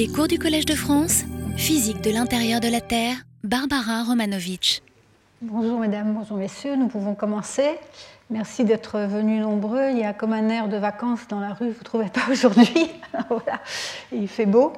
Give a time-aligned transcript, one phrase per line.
[0.00, 1.24] Les cours du Collège de France,
[1.58, 4.80] physique de l'intérieur de la Terre, Barbara Romanovitch.
[5.42, 7.78] Bonjour mesdames, bonjour messieurs, nous pouvons commencer.
[8.30, 9.90] Merci d'être venus nombreux.
[9.90, 12.22] Il y a comme un air de vacances dans la rue, vous ne trouvez pas
[12.32, 12.90] aujourd'hui
[13.28, 13.60] voilà.
[14.10, 14.72] Il fait beau.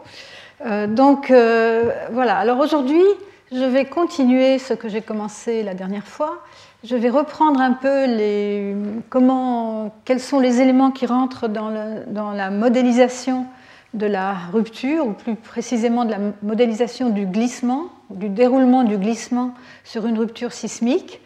[0.66, 3.04] Euh, donc euh, voilà, alors aujourd'hui,
[3.52, 6.42] je vais continuer ce que j'ai commencé la dernière fois.
[6.82, 8.74] Je vais reprendre un peu les,
[9.08, 13.46] comment, quels sont les éléments qui rentrent dans, la modélisation
[13.94, 19.54] de la rupture, ou plus précisément de la modélisation du glissement, du déroulement du glissement
[19.84, 21.20] sur une rupture sismique.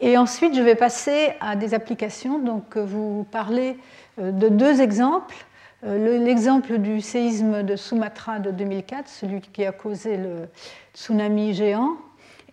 [0.00, 2.38] Et ensuite, je vais passer à des applications.
[2.38, 3.78] Donc, vous parlez
[4.18, 5.36] euh, de deux exemples.
[5.84, 10.48] Euh, l'exemple du séisme de Sumatra de 2004, celui qui a causé le
[10.94, 11.96] tsunami géant,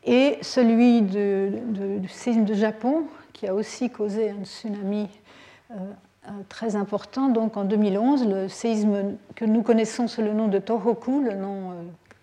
[0.03, 5.07] et celui du séisme de Japon, qui a aussi causé un tsunami
[5.71, 5.75] euh,
[6.49, 7.29] très important.
[7.29, 11.73] Donc en 2011, le séisme que nous connaissons sous le nom de Tohoku, le nom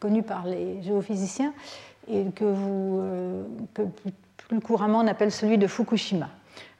[0.01, 1.53] connu par les géophysiciens,
[2.09, 3.03] et que, vous,
[3.75, 3.83] que
[4.37, 6.29] plus couramment on appelle celui de Fukushima.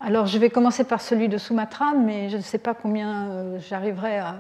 [0.01, 3.59] Alors je vais commencer par celui de Sumatra, mais je ne sais pas combien euh,
[3.61, 4.37] j'arriverai à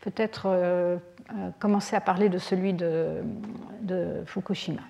[0.00, 0.96] peut-être euh,
[1.58, 3.22] commencer à parler de celui de,
[4.26, 4.82] Fukushima.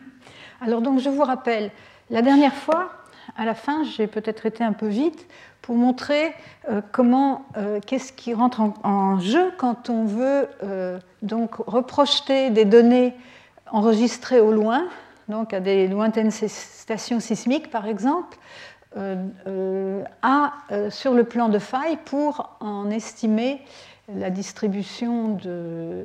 [0.60, 1.70] Alors donc je vous rappelle,
[2.10, 2.90] la dernière fois,
[3.36, 5.26] à la fin, j'ai peut-être été un peu vite
[5.62, 6.34] pour montrer
[6.68, 7.46] euh, comment,
[7.86, 10.48] qu'est-ce qui rentre en, jeu quand on veut
[11.22, 13.14] donc reprojeter des données
[13.70, 14.84] enregistrées au loin
[15.28, 18.36] donc à des lointaines stations sismiques par exemple,
[18.96, 20.04] euh, euh,
[20.70, 23.60] euh, sur le plan de faille pour en estimer
[24.14, 25.38] la distribution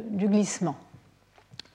[0.10, 0.76] du glissement.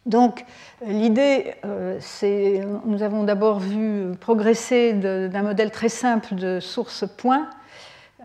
[0.06, 0.44] Donc
[0.86, 1.54] l'idée,
[2.00, 7.48] c'est, nous avons d'abord vu progresser d'un modèle très simple de source point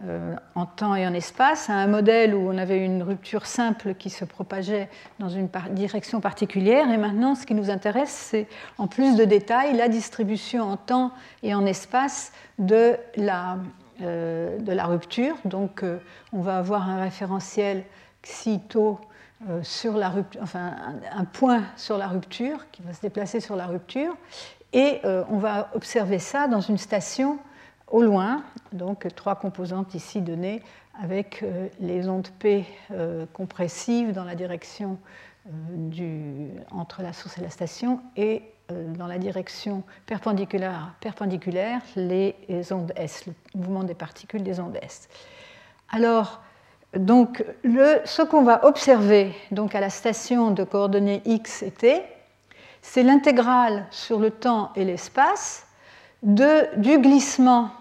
[0.06, 3.96] euh, en temps et en espace, à un modèle où on avait une rupture simple
[3.96, 4.88] qui se propageait
[5.20, 6.90] dans une direction particulière.
[6.90, 11.12] Et maintenant, ce qui nous intéresse, c'est en plus de détails la distribution en temps
[11.44, 13.58] et en espace de la,
[14.02, 15.36] euh, de la rupture.
[15.44, 15.98] Donc, euh,
[16.32, 17.84] on va avoir un référentiel
[18.22, 19.02] xi tau
[19.64, 20.74] sur la rupture, enfin
[21.14, 24.16] un, point sur la rupture qui va se déplacer sur la rupture.
[24.74, 27.40] Et on va observer ça dans une station
[27.88, 30.62] au loin, donc trois composantes ici données
[31.02, 34.98] avec euh, les ondes P euh, compressives dans la direction
[35.48, 38.44] euh, du, entre la source et la station et
[39.00, 42.36] dans la direction perpendiculaire, perpendiculaire les
[42.72, 45.10] ondes S, le mouvement des particules des ondes S.
[45.90, 46.44] Alors,
[46.96, 52.02] donc, ce qu'on va observer donc, à la station de coordonnées x et t,
[52.82, 55.68] c'est l'intégrale sur le temps et l'espace
[56.24, 57.72] du glissement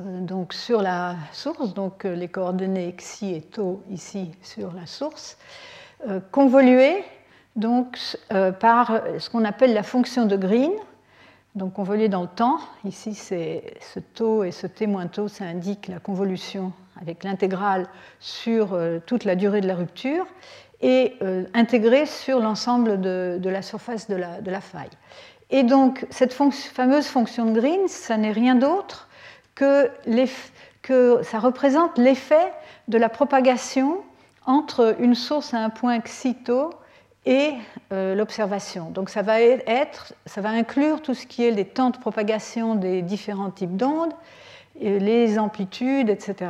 [0.00, 4.86] euh, donc sur la source, donc euh, les coordonnées xi et tau ici sur la
[4.86, 5.36] source,
[6.08, 7.04] euh, convoluées
[7.56, 7.98] donc,
[8.60, 10.70] par ce qu'on appelle la fonction de Green,
[11.58, 12.58] donc convoluée dans le temps.
[12.84, 17.86] Ici, c'est ce taux et ce t moins tau, ça indique la convolution avec l'intégrale
[18.20, 18.76] sur
[19.06, 20.26] toute la durée de la rupture
[20.80, 21.14] et
[21.54, 24.90] intégrée sur l'ensemble de, la surface de la, faille.
[25.50, 29.08] Et donc, cette fameuse fonction de Green, ça n'est rien d'autre
[29.54, 29.90] que,
[30.82, 32.52] que ça représente l'effet
[32.88, 33.98] de la propagation
[34.46, 36.70] entre une source à un point xito
[37.28, 37.52] et
[37.92, 38.90] euh, l'observation.
[38.90, 42.74] Donc ça va, être, ça va inclure tout ce qui est les temps de propagation
[42.74, 44.14] des différents types d'ondes,
[44.80, 46.46] les amplitudes, etc.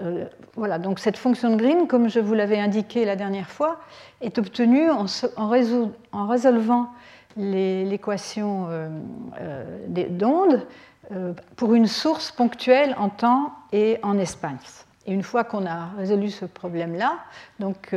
[0.00, 0.26] Euh,
[0.56, 3.78] voilà, donc cette fonction de Green, comme je vous l'avais indiqué la dernière fois,
[4.20, 5.06] est obtenue en,
[5.48, 6.88] résolvant
[7.36, 8.88] l'équation euh,
[10.10, 10.66] d'ondes
[11.12, 14.86] euh, pour une source ponctuelle en temps et en espace.
[15.06, 17.18] Et une fois qu'on a résolu ce problème-là,
[17.60, 17.94] donc,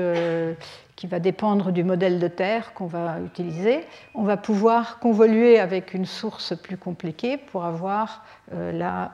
[0.99, 5.93] qui va dépendre du modèle de Terre qu'on va utiliser, on va pouvoir convoluer avec
[5.93, 9.13] une source plus compliquée pour avoir euh, la,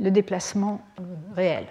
[0.00, 0.80] le déplacement
[1.34, 1.66] réel.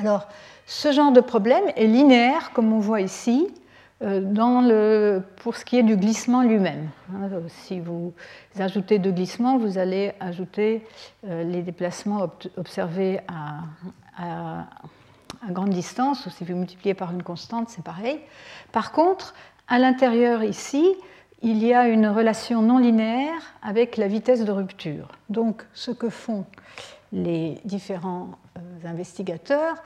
[0.00, 0.28] Alors,
[0.64, 3.52] ce genre de problème est linéaire, comme on voit ici,
[4.02, 6.88] euh, pour ce qui est du glissement lui-même.
[7.14, 8.12] Hein, si vous
[8.58, 10.84] ajoutez de glissement, vous allez ajouter
[11.28, 12.26] euh, les déplacements
[12.56, 14.64] observés à,
[15.50, 18.20] grande distance, ou si vous multipliez par une constante, c'est pareil.
[18.70, 19.34] Par contre,
[19.68, 20.94] à l'intérieur ici,
[21.42, 25.08] il y a une relation non linéaire avec la vitesse de rupture.
[25.28, 26.46] Donc, ce que font
[27.12, 29.82] les différents euh, investigateurs,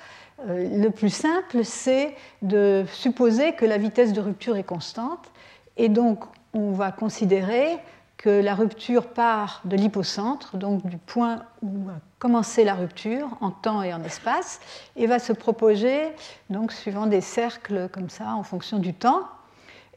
[0.46, 5.32] euh, le plus simple, c'est de supposer que la vitesse de rupture est constante.
[5.76, 7.78] Et donc, on va considérer
[8.16, 13.50] que la rupture part de l'hypocentre, donc du point où a commencé la rupture en
[13.50, 14.60] temps et en espace,
[14.96, 16.12] et va se propager
[16.48, 19.22] donc suivant des cercles comme ça en fonction du temps,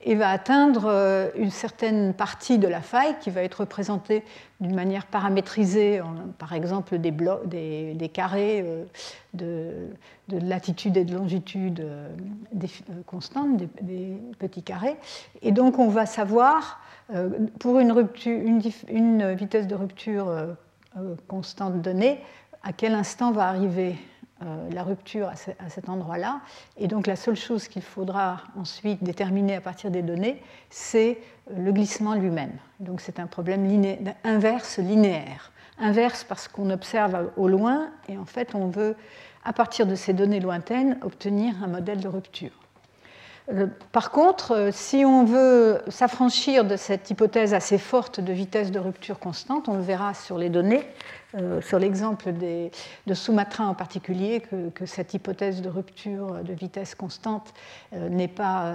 [0.01, 4.23] et va atteindre euh, une certaine partie de la faille qui va être représentée
[4.61, 6.01] d'une manière paramétrisée,
[6.37, 8.85] par exemple des, des, carrés euh,
[9.33, 9.89] de,
[10.29, 12.15] latitude et de longitude euh,
[13.05, 14.97] constantes, des, petits carrés.
[15.41, 16.81] Et donc on va savoir,
[17.59, 17.91] pour une,
[19.33, 20.55] vitesse de rupture
[21.27, 22.19] constante donnée,
[22.63, 23.95] à quel instant va arriver
[24.41, 26.41] euh, la rupture à, cet endroit-là?
[26.77, 31.17] Et donc la seule chose qu'il faudra ensuite déterminer à partir des données, c'est
[31.55, 32.53] le glissement lui-même.
[32.79, 33.67] Donc c'est un problème
[34.23, 35.51] inverse linéaire.
[35.77, 38.95] Inverse parce qu'on observe au loin et en fait on veut,
[39.45, 42.58] à partir de ces données lointaines, obtenir un modèle de rupture.
[43.51, 48.71] Euh, par contre, euh, si on veut s'affranchir de cette hypothèse assez forte de vitesse
[48.71, 50.83] de rupture constante, on le verra sur les données,
[51.35, 57.53] euh, sur l'exemple de Sumatra en particulier, que, cette hypothèse de rupture de vitesse constante
[57.91, 58.73] n'est pas,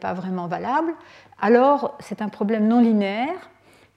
[0.00, 0.92] pas, vraiment valable,
[1.40, 3.50] alors c'est un problème non linéaire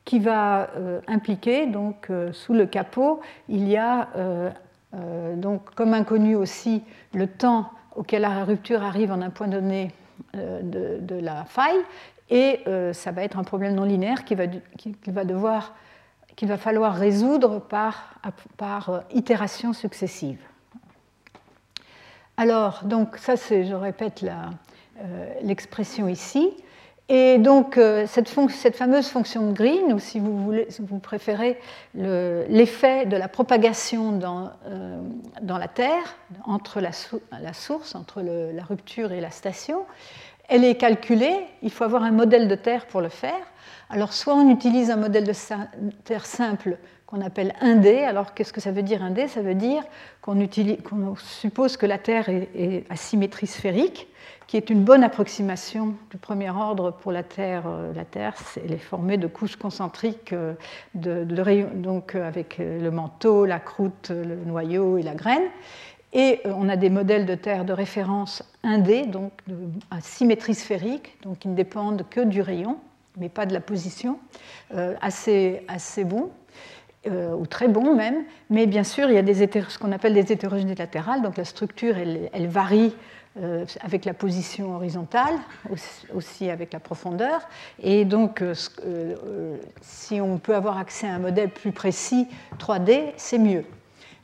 [0.03, 0.69] qui va
[1.07, 4.09] impliquer, donc sous le capot, il y a
[5.35, 6.83] donc comme inconnu aussi
[7.13, 9.91] le temps auquel la rupture arrive en un point donné
[10.35, 11.79] euh, de, la faille,
[12.29, 14.45] et euh, ça va être un problème non linéaire qu'il va,
[15.07, 15.75] va, devoir,
[16.35, 18.15] qu'il va falloir résoudre par,
[18.57, 20.39] par euh, itération successive.
[22.37, 24.25] Alors, donc ça, c'est, je répète
[25.43, 26.51] l'expression ici.
[27.09, 27.77] Et donc,
[28.07, 31.59] cette, cette, fameuse fonction de Green, ou si vous, préférez,
[31.95, 34.51] l'effet de la propagation dans,
[35.41, 36.15] dans, la Terre,
[36.45, 36.93] entre la,
[37.53, 39.85] source, entre la rupture et la station,
[40.49, 43.45] elle est calculée, il faut avoir un modèle de terre pour le faire.
[43.89, 45.33] Alors soit on utilise un modèle de
[46.03, 48.03] terre simple qu'on appelle 1D.
[48.05, 49.83] Alors qu'est-ce que ça veut dire 1D Ça veut dire
[50.21, 54.07] qu'on suppose que la Terre est, à symétrie sphérique,
[54.47, 57.63] qui est une bonne approximation du premier ordre pour la Terre.
[57.67, 60.53] Euh, la Terre, elle est formée de couches concentriques euh,
[60.93, 65.43] donc euh, avec le manteau, la croûte, le noyau et la graine.
[66.13, 69.31] Et on a des modèles de Terre de référence 1D, donc
[69.89, 72.77] à symétrie sphérique, donc qui ne dépendent que du rayon,
[73.17, 74.19] mais pas de la position,
[75.01, 76.03] assez, assez
[77.05, 78.23] euh, ou très bons même.
[78.49, 81.43] Mais bien sûr, il y a des ce qu'on appelle des hétérogénéités latérales, donc la
[81.43, 82.95] structure, elle varie
[83.81, 85.33] avec la position horizontale,
[86.13, 87.41] aussi avec la profondeur.
[87.81, 88.43] Et donc,
[89.81, 92.27] si on peut avoir accès à un modèle plus précis
[92.59, 93.65] 3D, c'est mieux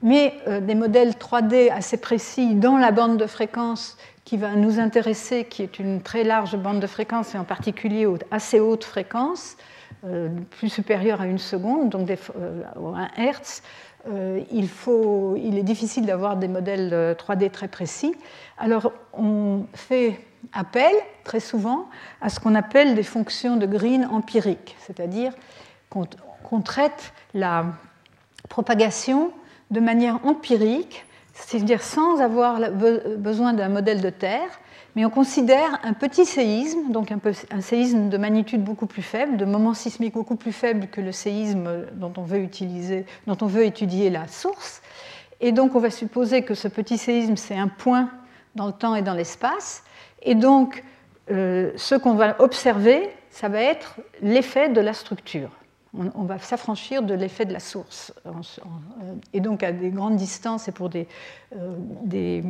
[0.02, 4.80] mais euh, des modèles 3D assez précis dans la bande de fréquence qui va nous
[4.80, 9.58] intéresser, qui est une très large bande de fréquence et en particulier assez hautes fréquences,
[10.06, 12.62] euh, plus supérieures à une seconde, donc euh,
[12.96, 13.64] un Hertz,
[14.52, 18.16] il, faut, il, est difficile d'avoir des modèles 3D très précis.
[18.58, 20.20] Alors on fait
[20.54, 20.92] appel
[21.24, 21.90] très souvent
[22.22, 25.34] à ce qu'on appelle des fonctions de Green empiriques, c'est-à-dire
[25.90, 27.66] qu'on traite la
[28.48, 29.32] propagation
[29.72, 34.60] de manière empirique, c'est-à-dire sans avoir besoin d'un modèle de terre,
[35.00, 39.46] mais on considère un petit séisme, donc un, séisme de magnitude beaucoup plus faible, de
[39.46, 44.82] moment sismique beaucoup plus faible que le séisme dont on veut, étudier la source.
[45.40, 48.10] Et donc on va supposer que ce petit séisme, c'est un point
[48.56, 49.86] dans le temps et dans l'espace.
[50.22, 50.84] Et donc
[51.32, 55.52] euh, ce qu'on va observer, ça va être l'effet de la structure
[55.98, 58.14] on, va s'affranchir de l'effet de la source.
[58.26, 58.32] Euh,
[59.34, 61.08] et donc à des grandes distances et pour des,
[61.56, 62.46] euh,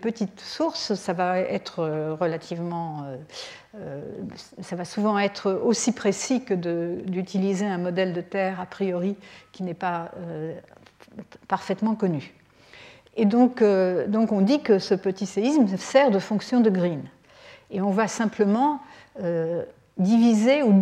[0.00, 3.04] petites sources, ça va être euh, relativement...
[4.60, 9.16] ça va souvent être aussi précis que d'utiliser un modèle de Terre a priori
[9.52, 10.10] qui n'est pas
[11.46, 12.34] parfaitement connu.
[13.16, 13.62] Et donc,
[14.08, 17.02] donc on dit que ce petit séisme sert de fonction de Green.
[17.70, 18.80] Et on va simplement
[19.98, 20.72] diviser ou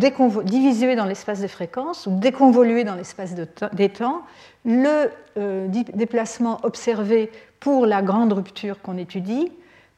[0.43, 3.33] diviser dans l'espace des fréquences ou déconvoluer dans l'espace
[3.73, 4.21] des temps
[4.63, 9.51] le euh, déplacement observé pour la grande rupture qu'on étudie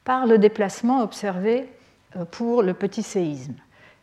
[0.04, 1.68] par le déplacement observé
[2.16, 3.54] euh, pour le petit séisme.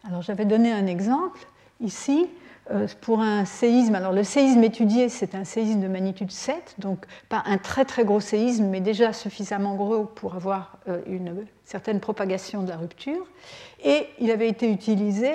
[0.07, 1.39] Alors j'avais donné un exemple
[1.81, 2.27] ici
[2.69, 3.95] euh, pour un séisme.
[3.95, 8.05] Alors le séisme étudié, c'est un séisme de magnitude 7, donc pas un très très
[8.05, 13.25] gros séisme, mais déjà suffisamment gros pour avoir une certaine propagation de la rupture
[13.84, 15.31] et il avait été utilisé.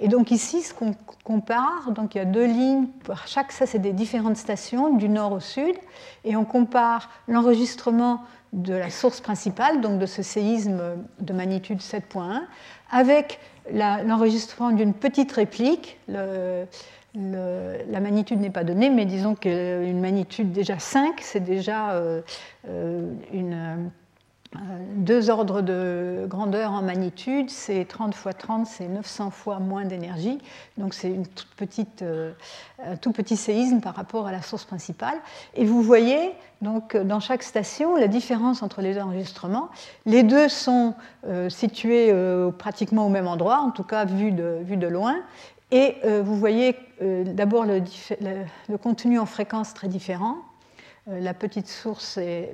[0.00, 2.86] Et donc ici, ce qu'on compare, donc il y a deux lignes,
[3.26, 5.74] chaque ça c'est des différentes stations du nord au sud,
[6.24, 8.22] et on compare l'enregistrement
[8.52, 10.80] de la source principale, donc de ce séisme
[11.20, 12.42] de magnitude 7.1,
[12.90, 13.40] avec
[13.72, 15.98] l'enregistrement d'une petite réplique.
[16.08, 22.22] la magnitude n'est pas donnée, mais disons qu'une magnitude déjà 5, c'est déjà euh,
[22.68, 23.90] euh, une
[24.96, 30.38] deux ordres de grandeur en magnitude, c'est 30 fois 30, c'est 900 fois moins d'énergie.
[30.78, 31.14] Donc c'est
[32.02, 32.32] euh,
[32.84, 35.16] un tout petit séisme par rapport à la source principale.
[35.54, 36.32] Et vous voyez
[36.62, 39.68] donc dans chaque station la différence entre les enregistrements.
[40.06, 40.94] Les deux sont
[41.26, 42.12] euh, situés
[42.58, 45.16] pratiquement au même endroit, en tout cas vu de, loin.
[45.72, 47.82] Et vous voyez d'abord le,
[48.78, 50.45] contenu en fréquence très différent euh,
[51.06, 52.52] la petite source a euh,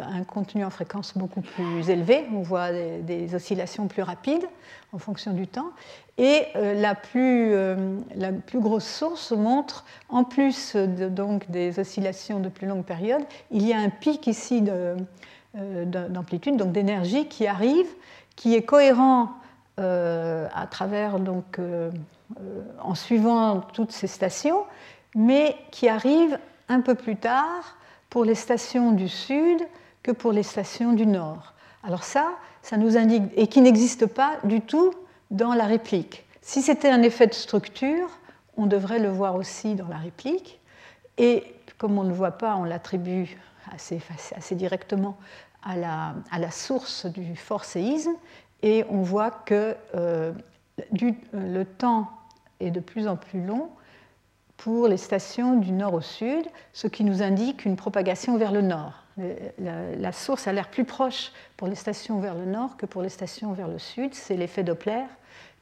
[0.00, 4.46] un contenu en fréquence beaucoup plus élevé, on voit des, oscillations plus rapides
[4.92, 5.70] en fonction du temps,
[6.16, 7.52] et euh, la plus,
[8.14, 13.66] la plus grosse source montre, en plus donc des oscillations de plus longue période, il
[13.66, 14.62] y a un pic ici
[15.54, 17.88] d'amplitude, donc d'énergie qui arrive,
[18.36, 19.30] qui est cohérent
[19.78, 21.58] à travers, donc,
[22.82, 24.64] en suivant toutes ces stations,
[25.14, 27.78] mais qui arrive un peu plus tard
[28.10, 29.60] pour les stations du sud
[30.02, 31.54] que pour les stations du nord.
[31.82, 34.92] Alors ça, ça nous indique, et qui n'existe pas du tout
[35.30, 36.26] dans la réplique.
[36.42, 38.08] Si c'était un effet de structure,
[38.56, 40.60] on devrait le voir aussi dans la réplique.
[41.16, 41.44] Et
[41.78, 43.36] comme on ne le voit pas, on l'attribue
[43.72, 45.16] assez, directement
[45.62, 48.12] à la, source du fort séisme.
[48.62, 50.32] Et on voit que euh,
[51.32, 52.10] le temps
[52.58, 53.70] est de plus en plus long
[54.60, 58.60] pour les stations du nord au sud, ce qui nous indique une propagation vers le
[58.60, 58.92] nord.
[59.58, 63.08] La, source a l'air plus proche pour les stations vers le nord que pour les
[63.08, 64.14] stations vers le sud.
[64.14, 65.04] C'est l'effet Doppler,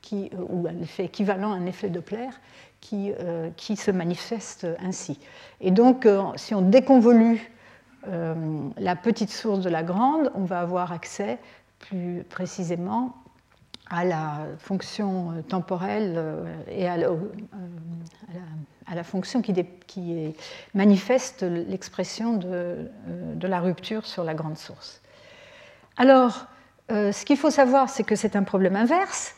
[0.03, 2.29] qui, euh, ou l'effet équivalent à un effet Doppler,
[2.81, 5.21] qui, euh, qui se manifeste ainsi.
[5.61, 7.53] Et donc, euh, si on déconvolue
[8.79, 11.39] la petite source de la grande, on va avoir accès
[11.79, 13.15] plus précisément
[13.91, 16.23] à la fonction temporelle
[16.69, 17.09] et à la,
[18.91, 20.35] à la fonction qui,
[20.75, 25.01] manifeste l'expression de, euh, la rupture sur la grande source.
[25.97, 26.47] Alors,
[26.91, 29.35] euh, ce qu'il faut savoir, c'est que c'est un problème inverse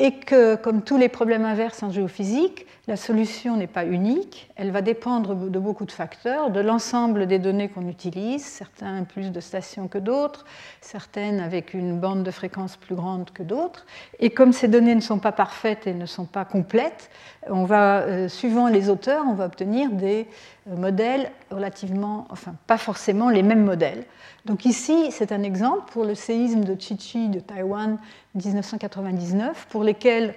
[0.00, 4.70] et que, comme tous les problèmes inverses en géophysique, la solution n'est pas unique, elle
[4.70, 9.40] va dépendre de beaucoup de facteurs, de l'ensemble des données qu'on utilise, certains plus de
[9.40, 10.46] stations que d'autres,
[10.80, 13.84] certaines avec une bande de fréquence plus grande que d'autres.
[14.20, 17.10] Et comme ces données ne sont pas parfaites et ne sont pas complètes,
[17.46, 20.26] on va, euh, suivant les auteurs, on va obtenir des
[20.66, 24.04] modèles relativement, enfin pas forcément les mêmes modèles.
[24.44, 27.98] Donc ici, c'est un exemple pour le séisme de Chichi de Taïwan
[28.34, 30.34] 1999, pour lesquels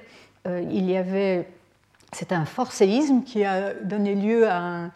[0.48, 1.48] euh, il y avait
[2.13, 4.92] c'est un fort séisme qui a donné lieu à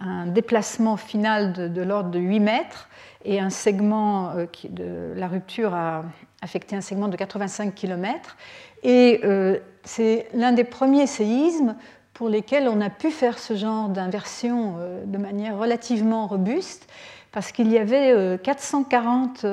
[0.00, 2.88] un, déplacement final de, l'ordre de 8 mètres
[3.24, 6.04] et un segment euh, de la rupture a
[6.40, 8.36] affecté un segment de 85 km.
[8.82, 11.76] Et euh, c'est l'un des premiers séismes
[12.22, 16.88] pour lesquels on a pu faire ce genre d'inversion euh, de manière relativement robuste,
[17.32, 19.44] parce qu'il y avait 440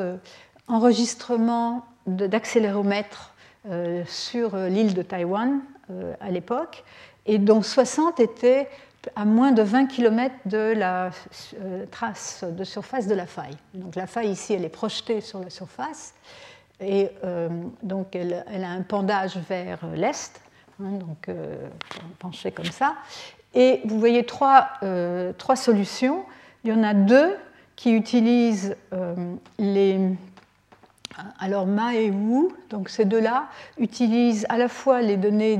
[0.68, 3.34] enregistrements d'accéléromètres
[4.06, 5.62] sur l'île de Taïwan
[6.20, 6.84] à l'époque,
[7.26, 8.68] et dont 60 étaient
[9.16, 11.12] à moins de 20 km de la
[11.62, 13.56] euh, trace de surface de la faille.
[13.74, 16.14] Donc la faille ici, elle est projetée sur la surface
[16.80, 17.50] et euh,
[17.84, 20.42] donc elle, a un pendage vers l'est,
[20.82, 21.68] hein, donc euh,
[22.20, 22.96] penché comme ça.
[23.54, 24.70] Et vous voyez trois,
[25.40, 26.24] trois, solutions.
[26.64, 27.36] Il y en a deux
[27.76, 28.76] qui utilisent
[29.58, 30.00] les
[31.40, 35.58] alors Ma et Wu, donc ces deux-là, utilisent à la fois les données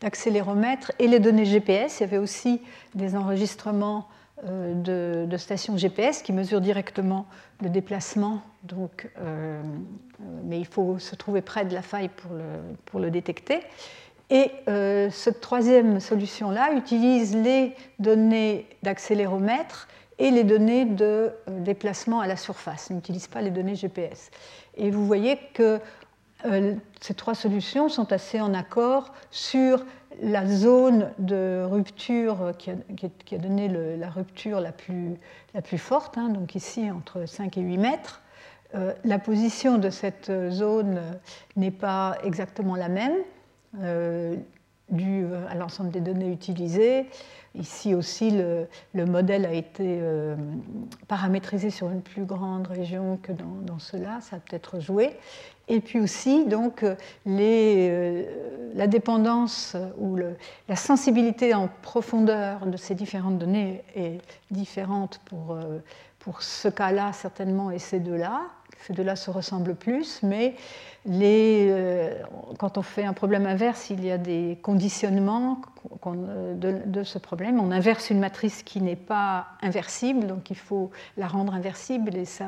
[0.00, 2.00] d'accéléromètre et les données GPS.
[2.00, 2.60] Il y avait aussi
[2.94, 4.08] des enregistrements
[4.44, 7.26] euh, de, stations GPS qui mesurent directement
[7.62, 9.62] le déplacement, donc, euh,
[10.44, 12.44] mais il faut se trouver près de la faille pour le,
[12.84, 13.60] pour le détecter.
[14.30, 22.26] Et euh, cette troisième solution-là utilise les données d'accéléromètre et les données de déplacement à
[22.26, 24.30] la surface, n'utilise pas les données GPS.
[24.76, 25.78] Et vous voyez que
[26.44, 29.84] euh, ces trois solutions sont assez en accord sur
[30.22, 35.18] la zone de rupture qui a, donné la rupture la plus,
[35.78, 38.22] forte, hein, donc ici entre 5 et 8 mètres.
[38.74, 41.00] Euh, la position de cette zone
[41.56, 43.35] n'est pas exactement la même, euh,
[44.90, 47.06] due à l'ensemble des données utilisées.
[47.58, 50.36] Ici aussi, le, modèle a été euh,
[51.08, 55.16] paramétrisé sur une plus grande région que dans, cela, ça a peut-être joué.
[55.68, 58.24] Et puis aussi, donc, euh,
[58.74, 64.20] la dépendance ou la sensibilité en profondeur de ces différentes données est
[64.50, 65.78] différente pour, euh,
[66.26, 68.42] pour ce cas-là certainement et ces deux-là.
[68.80, 70.56] Ces deux-là se ressemblent plus, mais
[71.04, 72.20] les, euh,
[72.58, 75.60] quand on fait un problème inverse, il y a des conditionnements
[76.04, 76.54] euh,
[76.84, 77.60] de, ce problème.
[77.60, 82.24] On inverse une matrice qui n'est pas inversible, donc il faut la rendre inversible et
[82.24, 82.46] ça,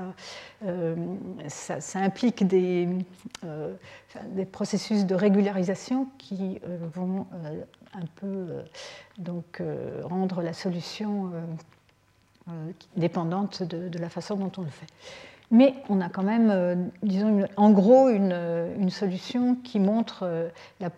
[0.67, 0.97] euh,
[1.47, 2.89] ça, implique des,
[4.31, 6.61] des, processus de régularisation qui
[6.95, 7.29] vont
[7.95, 8.65] un peu
[9.19, 9.63] donc,
[10.03, 11.31] rendre la solution
[12.97, 14.87] dépendante de, la façon dont on le fait.
[15.51, 20.49] Mais on a quand même, euh, disons, en gros, une, euh, solution qui montre euh,
[20.81, 20.91] la,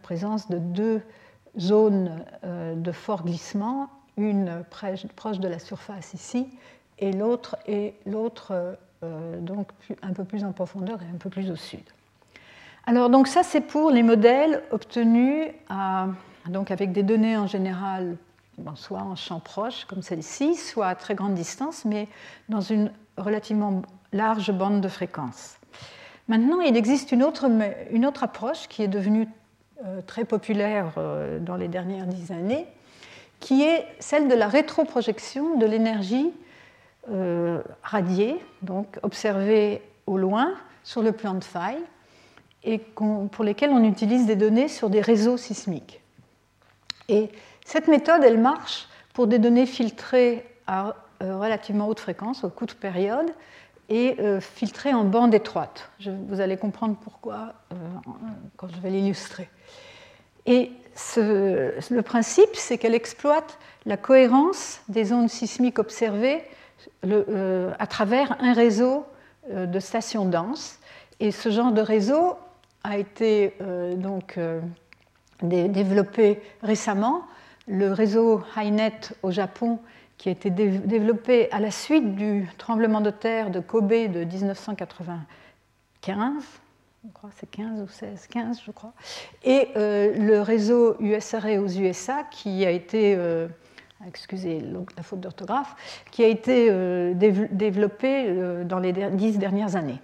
[0.00, 1.02] présence de deux
[1.58, 6.46] zones de fort glissement, une proche de la surface ici,
[6.98, 7.56] et l'autre
[8.06, 8.76] l'autre
[9.40, 9.70] donc
[10.02, 11.82] un peu plus en profondeur et un peu plus au sud.
[12.86, 15.48] Alors donc ça c'est pour les modèles obtenus
[16.48, 18.16] donc avec des données en général
[18.74, 22.08] soit en champ proche comme celle-ci, soit à très grande distance, mais
[22.48, 25.58] dans une relativement large bande de fréquence.
[26.28, 27.46] Maintenant, il existe une autre,
[28.22, 29.28] approche qui est devenue
[29.84, 32.66] euh, très populaire euh, dans les dernières dix années,
[33.40, 36.30] qui est celle de la rétroprojection de l'énergie
[37.10, 41.82] euh, radiée, donc observée au loin sur le plan de faille,
[42.64, 46.02] et pour lesquelles on utilise des données sur des réseaux sismiques.
[47.68, 52.72] Cette méthode, elle marche pour des données filtrées à euh, relativement haute fréquence, au courte
[52.72, 53.30] période,
[53.90, 55.90] et euh, filtrées en bande étroite.
[56.00, 57.76] vous allez comprendre pourquoi euh,
[58.56, 59.50] quand je vais l'illustrer.
[60.46, 60.72] Et
[61.14, 66.42] le principe, c'est qu'elle exploite la cohérence des ondes sismiques observées
[67.02, 69.04] à travers un réseau
[69.52, 70.78] de stations denses.
[71.20, 72.38] Et ce genre de réseau
[72.82, 73.52] a été
[73.96, 74.38] donc
[75.42, 77.24] développé récemment
[77.68, 79.78] le réseau HyNet au Japon,
[80.16, 86.42] qui a été développé à la suite du tremblement de terre de Kobe de 1995,
[87.04, 88.92] je crois c'est 15 ou 16, 15 je crois,
[89.44, 93.46] et euh, le réseau USRA aux USA qui a été, euh,
[94.06, 94.60] excusez
[94.96, 95.76] la faute d'orthographe,
[96.10, 100.00] qui a été euh, développé dans les dix dernières années.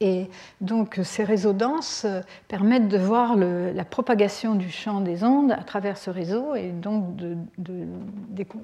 [0.00, 0.28] Et
[0.60, 5.62] donc ces réseaux denses euh, permettent de voir la propagation du champ des ondes à
[5.62, 7.36] travers ce réseau et donc de,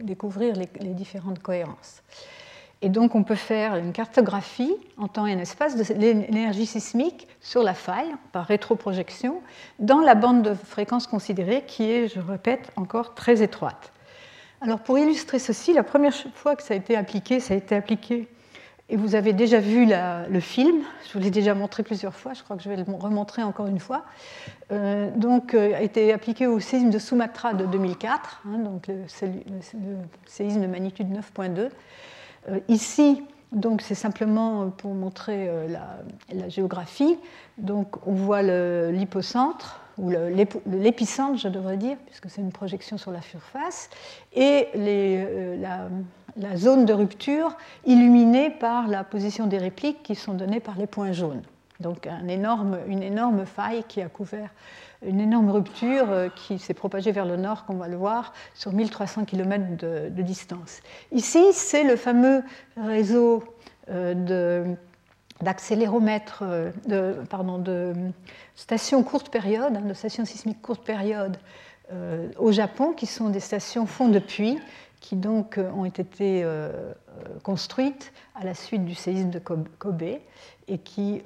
[0.02, 2.02] découvrir les, différentes cohérences.
[2.82, 7.28] Et donc on peut faire une cartographie en temps et en espace de l'énergie sismique
[7.40, 9.40] sur la faille par rétroprojection
[9.78, 13.92] dans la bande de fréquence considérée qui est, je répète, encore très étroite.
[14.62, 17.74] Alors pour illustrer ceci, la première fois que ça a été appliqué, ça a été
[17.74, 18.28] appliqué
[18.90, 22.42] et vous avez déjà vu le film, je vous l'ai déjà montré plusieurs fois, je
[22.42, 24.04] crois que je vais le remontrer encore une fois.
[24.72, 29.04] Euh, donc, euh, a été appliqué au séisme de Sumatra de 2004, hein, donc le,
[30.26, 31.70] séisme de magnitude 9.2.
[32.48, 33.22] Euh, ici,
[33.52, 35.48] donc c'est simplement pour montrer
[36.32, 37.16] la, géographie.
[37.58, 40.10] Donc, on voit l'hypocentre ou
[40.66, 43.90] l'épicentre, je devrais dire, puisque c'est une projection sur la surface,
[44.32, 45.88] et les, la
[46.36, 50.86] la zone de rupture illuminée par la position des répliques qui sont données par les
[50.86, 51.42] points jaunes.
[51.80, 54.50] Donc une énorme faille qui a couvert
[55.06, 58.32] une énorme rupture euh, qui s'est propagée vers le nord, comme on va le voir,
[58.54, 60.80] sur 1300 km de, distance.
[61.12, 62.42] Ici, c'est le fameux
[62.76, 63.42] réseau
[63.90, 64.74] euh,
[65.40, 67.94] d'accéléromètres, euh, de, pardon, de
[68.54, 71.36] stations courte période, hein, de stations sismiques courte période
[72.38, 74.60] au Japon, qui sont des stations fond de puits
[75.00, 76.92] qui donc euh, ont été euh, euh,
[77.42, 80.02] construites à la suite du séisme de Kobe
[80.68, 81.20] et qui,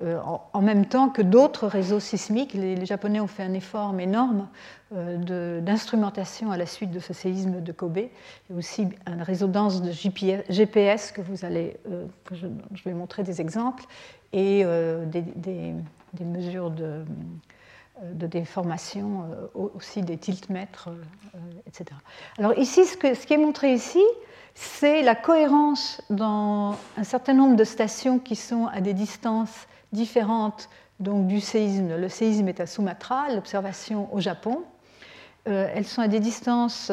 [0.55, 4.49] en même temps que d'autres réseaux sismiques, les, Japonais ont fait un effort énorme
[4.91, 8.11] d'instrumentation à la suite de ce séisme de Kobe, et
[8.57, 11.77] aussi un réseau dense de GPS que vous allez,
[12.33, 12.47] je,
[12.87, 13.85] vais montrer des exemples,
[14.33, 17.05] et des, mesures de
[18.03, 21.97] de déformation, euh, aussi des tiltmètres, euh, etc.
[22.39, 24.03] Alors ici, ce, qui est montré ici,
[24.55, 30.69] c'est la cohérence dans un certain nombre de stations qui sont à des distances différentes
[31.01, 31.97] donc, du séisme.
[31.97, 34.63] Le séisme est à Sumatra, l'observation au Japon.
[35.45, 36.93] elles sont à des distances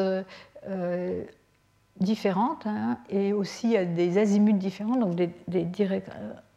[2.00, 5.64] différentes hein, et aussi à des azimuts différents, donc des, des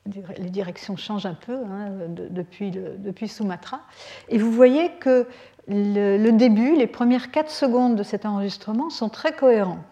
[0.06, 3.82] les directions changent un peu hein, depuis, depuis, Sumatra.
[4.30, 5.28] Et vous voyez que
[5.68, 9.84] le, début, les premières 4 secondes de cet enregistrement sont très cohérents.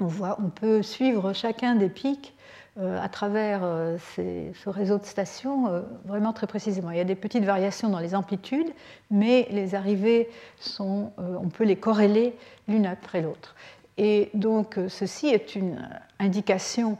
[0.00, 2.34] On, voit, on peut suivre chacun des pics
[2.78, 6.90] euh, à travers euh, ce réseau de stations euh, vraiment très précisément.
[6.90, 8.72] Il y a des petites variations dans les amplitudes,
[9.10, 12.36] mais les arrivées sont, on peut les corréler
[12.68, 13.56] l'une après l'autre.
[13.96, 15.88] Et donc ceci est une
[16.20, 16.98] indication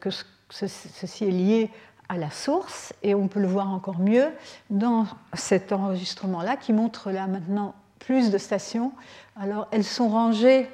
[0.00, 0.08] que
[0.50, 1.70] ceci est lié
[2.08, 4.28] à la source, et on peut le voir encore mieux
[4.70, 8.92] dans cet enregistrement-là qui montre là maintenant plus de stations.
[9.34, 10.68] Alors elles sont rangées,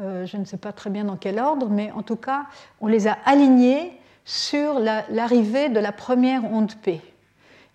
[0.00, 2.46] euh, je ne sais pas très bien dans quel ordre, mais en tout cas,
[2.80, 7.00] on les a alignées sur l'arrivée de la première onde P.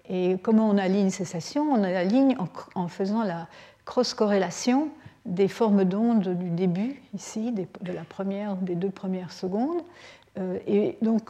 [0.09, 1.69] Et comment on aligne ces stations?
[1.71, 2.37] On aligne
[2.75, 3.47] en, faisant la
[3.85, 4.89] cross-corrélation
[5.25, 9.81] des formes d'ondes du début, ici, de la première, des deux premières secondes.
[10.37, 11.29] Euh, et donc,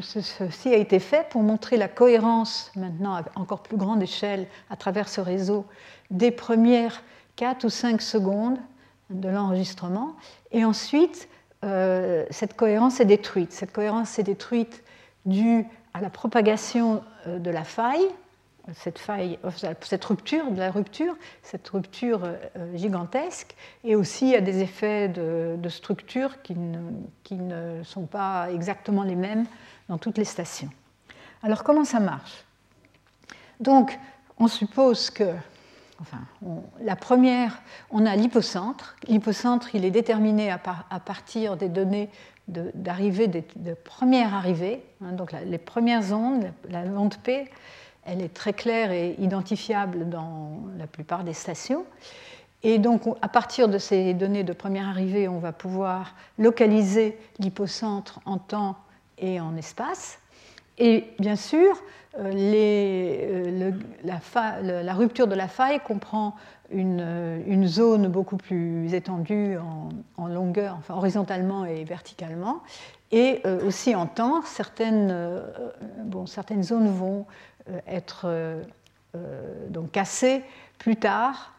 [0.00, 4.76] ceci a été fait pour montrer la cohérence, maintenant à encore plus grande échelle, à
[4.76, 5.66] travers ce réseau,
[6.10, 7.02] des premières
[7.36, 8.58] 4 ou 5 secondes
[9.10, 10.16] de l'enregistrement.
[10.52, 11.28] Et ensuite,
[11.64, 13.52] euh, cette cohérence est détruite.
[13.52, 14.82] Cette cohérence est détruite
[15.26, 18.06] due à la propagation euh, de la faille,
[18.74, 19.38] cette faille,
[19.80, 25.68] cette rupture, de la rupture, cette rupture euh, gigantesque, et aussi à des effets de,
[25.68, 29.46] structure qui ne, sont pas exactement les mêmes
[29.88, 30.70] dans toutes les stations.
[31.42, 32.44] Alors comment ça marche?
[33.58, 33.98] Donc
[34.38, 35.34] on suppose que,
[36.00, 36.20] enfin,
[36.80, 38.96] la première, on a l'hypocentre.
[39.08, 42.10] L'hypocentre, il est déterminé à, partir des données
[42.48, 47.50] d'arrivée, de, de, première arrivée, hein, donc les premières ondes, la onde P,
[48.04, 51.84] elle est très claire et identifiable dans la plupart des stations.
[52.64, 58.20] Et donc, à partir de ces données de première arrivée, on va pouvoir localiser l'hypocentre
[58.24, 58.76] en temps
[59.18, 60.18] et en espace.
[60.78, 61.76] Et bien sûr,
[62.18, 63.72] euh, euh,
[64.04, 66.34] la, rupture de la faille comprend
[66.70, 69.56] une, zone beaucoup plus étendue
[70.16, 72.62] en, longueur, enfin horizontalement et verticalement,
[73.10, 74.42] et euh, aussi en temps.
[74.42, 75.42] Certaines,
[76.04, 77.26] bon, certaines zones vont
[77.86, 78.28] être
[79.68, 80.42] donc cassées
[80.78, 81.54] plus tard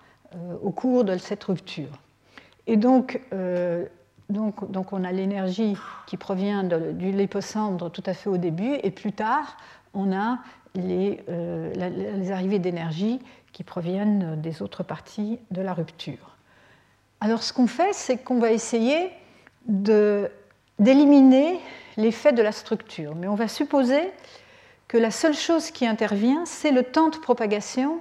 [0.62, 1.90] au cours de cette rupture.
[2.68, 3.22] Et donc,
[4.30, 5.76] donc, on a l'énergie
[6.08, 9.58] qui provient de, du lipocentre tout à fait au début, et plus tard,
[9.94, 10.40] on a
[10.76, 13.20] les, euh, arrivées d'énergie
[13.52, 16.38] qui proviennent des autres parties de la rupture.
[17.22, 19.12] Alors ce qu'on fait, c'est qu'on va essayer
[20.80, 21.60] d'éliminer
[21.98, 24.12] l'effet de la structure, mais on va supposer
[24.94, 28.00] que la seule chose qui intervient, c'est le temps de propagation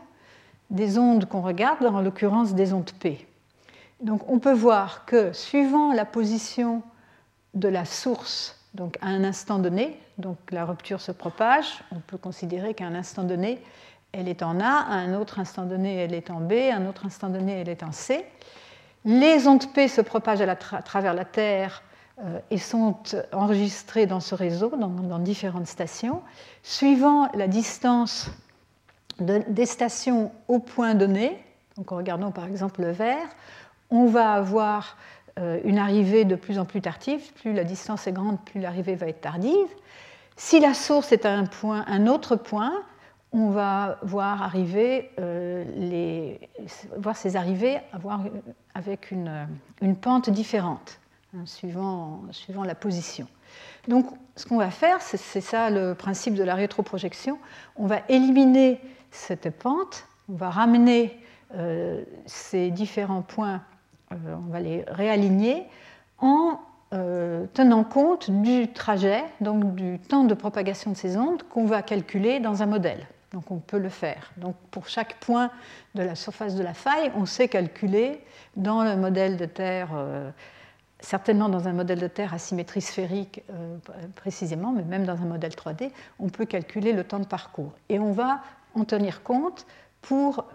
[0.69, 3.27] des ondes qu'on regarde, en l'occurrence des ondes P.
[4.03, 6.83] Donc on peut voir que suivant la position
[7.55, 12.19] de la source, donc à un instant donné, donc la rupture se propage, on peut
[12.19, 13.63] considérer qu'à un instant donné,
[14.13, 16.87] elle est en A, à un autre instant donné, elle est en B, à un
[16.87, 18.23] autre instant donné, elle est en C.
[19.07, 21.83] Les ondes P se propagent à, travers la Terre
[22.51, 22.97] et sont
[23.33, 26.23] enregistrées dans ce réseau, dans, différentes stations.
[26.63, 28.31] Suivant la distance
[29.19, 31.43] des stations au point donné,
[31.77, 33.29] donc en regardant par exemple le vert,
[33.91, 34.97] on va avoir
[35.39, 37.33] euh, une arrivée de plus en plus tardive.
[37.35, 39.69] Plus la distance est grande, plus l'arrivée va être tardive.
[40.37, 42.73] Si la source est à un, point, un autre point,
[43.33, 46.35] on va voir arriver euh,
[46.99, 48.21] voir ces arrivées avoir,
[48.75, 51.01] avec une pente différente,
[51.35, 52.23] hein, suivant,
[52.65, 53.27] la position.
[53.89, 57.39] Donc, ce qu'on va faire, c'est ça le principe de la rétroprojection.
[57.77, 61.19] On va éliminer cette pente, on va ramener
[61.55, 63.63] euh, ces différents points
[64.13, 65.65] euh, on va les réaligner
[66.19, 66.59] en
[66.93, 71.83] euh, tenant compte du trajet, donc du temps de propagation de ces ondes qu'on va
[71.83, 73.07] calculer dans un modèle.
[73.33, 74.33] Donc on peut le faire.
[74.37, 75.51] Donc pour chaque point
[75.95, 78.21] de la surface de la faille, on sait calculer
[78.57, 79.89] dans le modèle de Terre,
[81.03, 83.43] certainement dans un modèle de Terre à symétrie sphérique
[84.17, 87.73] précisément, mais même dans un modèle 3D, on peut calculer le temps de parcours.
[87.89, 88.41] Et on va
[88.75, 89.67] en tenir compte
[90.01, 90.47] pour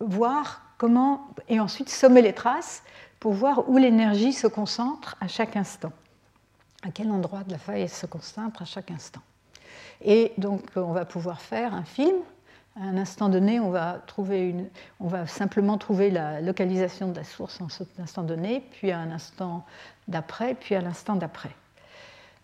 [0.00, 2.82] voir comment, et ensuite sommer les traces
[3.20, 5.92] pour voir où l'énergie se concentre à chaque instant,
[6.82, 9.20] à quel endroit de la feuille elle se concentre à chaque instant.
[10.00, 12.16] Et donc on va pouvoir faire un film.
[12.76, 17.98] À un instant donné, on va, simplement trouver la localisation de la source en cet
[17.98, 19.64] instant donné, puis à un instant
[20.06, 21.50] d'après, puis à l'instant d'après.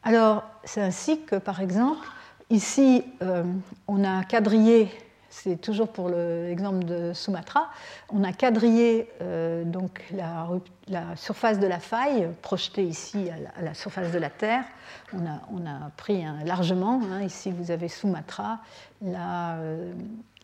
[0.03, 2.07] Alors, c'est ainsi que, par exemple,
[2.51, 3.45] ici, euh,
[3.87, 4.91] on a quadrillé
[5.35, 7.69] c'est toujours pour l'exemple de Sumatra,
[8.09, 14.13] on a quadrillé euh, donc la, surface de la faille, projetée ici à la, surface
[14.13, 14.65] de la Terre.
[15.13, 17.23] On a, pris un, largement, hein.
[17.23, 18.61] ici vous avez Sumatra,
[19.03, 19.93] la, euh,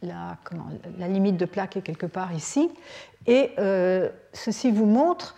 [0.03, 2.69] la, limite de plaque est quelque part ici.
[3.27, 5.37] Et euh, ceci vous montre,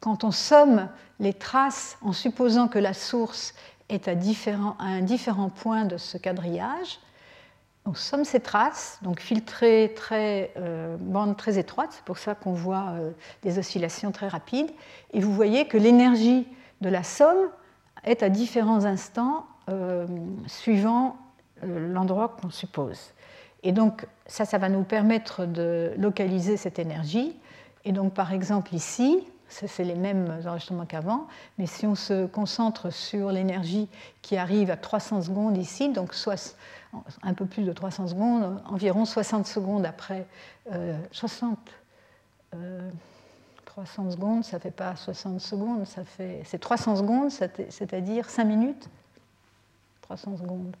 [0.00, 0.88] quand on somme
[1.20, 3.54] les traces en supposant que la source
[3.90, 7.00] est à un différent point de ce quadrillage,
[7.86, 12.54] on somme ces traces, donc filtrées, très, euh, bandes très étroites, c'est pour ça qu'on
[12.54, 13.10] voit euh,
[13.42, 14.70] des oscillations très rapides.
[15.12, 16.46] Et vous voyez que l'énergie
[16.80, 17.50] de la somme
[18.04, 20.06] est à différents instants euh,
[20.46, 21.16] suivant
[21.62, 23.12] l'endroit qu'on suppose.
[23.62, 27.36] Et donc ça, ça va nous permettre de localiser cette énergie.
[27.84, 31.26] Et donc par exemple ici, c'est les mêmes enregistrements qu'avant,
[31.58, 33.88] mais si on se concentre sur l'énergie
[34.20, 36.56] qui arrive à 300 secondes ici, donc soit
[37.22, 40.26] un peu plus de 300 secondes, environ 60 secondes après
[41.12, 41.58] 60.
[42.54, 42.90] Euh,
[43.66, 48.30] 300 euh, secondes, ça ne fait pas 60 secondes, ça fait, c'est 300 secondes, c'est-à-dire
[48.30, 48.88] 5 minutes.
[50.02, 50.76] 300 secondes,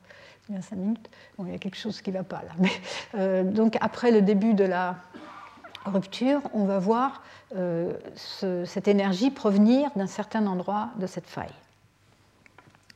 [0.54, 1.10] a 5 minutes.
[1.36, 2.68] Bon, il y a quelque chose qui ne va pas là.
[3.14, 4.96] Euh, donc après le début de la
[5.84, 7.22] rupture, on va voir
[8.16, 11.54] cette énergie provenir d'un certain endroit de cette faille.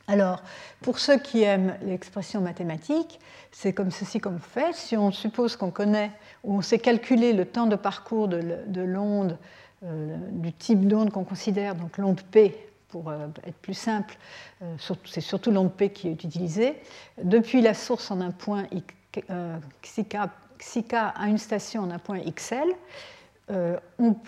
[0.09, 0.43] Alors,
[0.81, 3.21] pour ceux qui aiment l'expression mathématique,
[3.53, 4.75] c'est comme ceci qu'on fait.
[4.75, 6.11] Si on suppose qu'on connaît
[6.43, 9.39] ou on sait calculer le temps de parcours de l'onde,
[9.85, 12.57] euh, du type d'onde qu'on considère, donc l'onde P,
[12.89, 14.17] pour euh, être plus simple,
[14.63, 16.75] euh, c'est surtout l'onde P qui est utilisée,
[17.23, 18.65] depuis la source en un point
[19.83, 20.15] xk,
[20.95, 22.75] à une station en un point xl,
[23.51, 23.79] euh,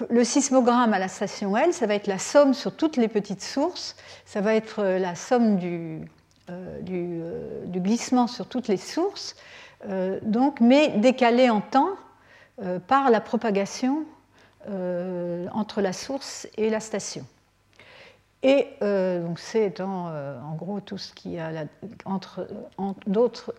[0.09, 3.43] le sismogramme à la station L, ça va être la somme sur toutes les petites
[3.43, 6.01] sources, ça va être euh, la somme du,
[6.49, 6.81] euh,
[7.67, 9.37] du, glissement sur toutes les sources,
[10.23, 11.95] donc, mais décalée en temps
[12.87, 14.05] par la propagation
[15.55, 17.25] entre la source et la station.
[18.43, 21.65] Et donc c'est en gros tout ce qui, a
[22.05, 22.47] entre,
[23.07, 23.55] d'autres,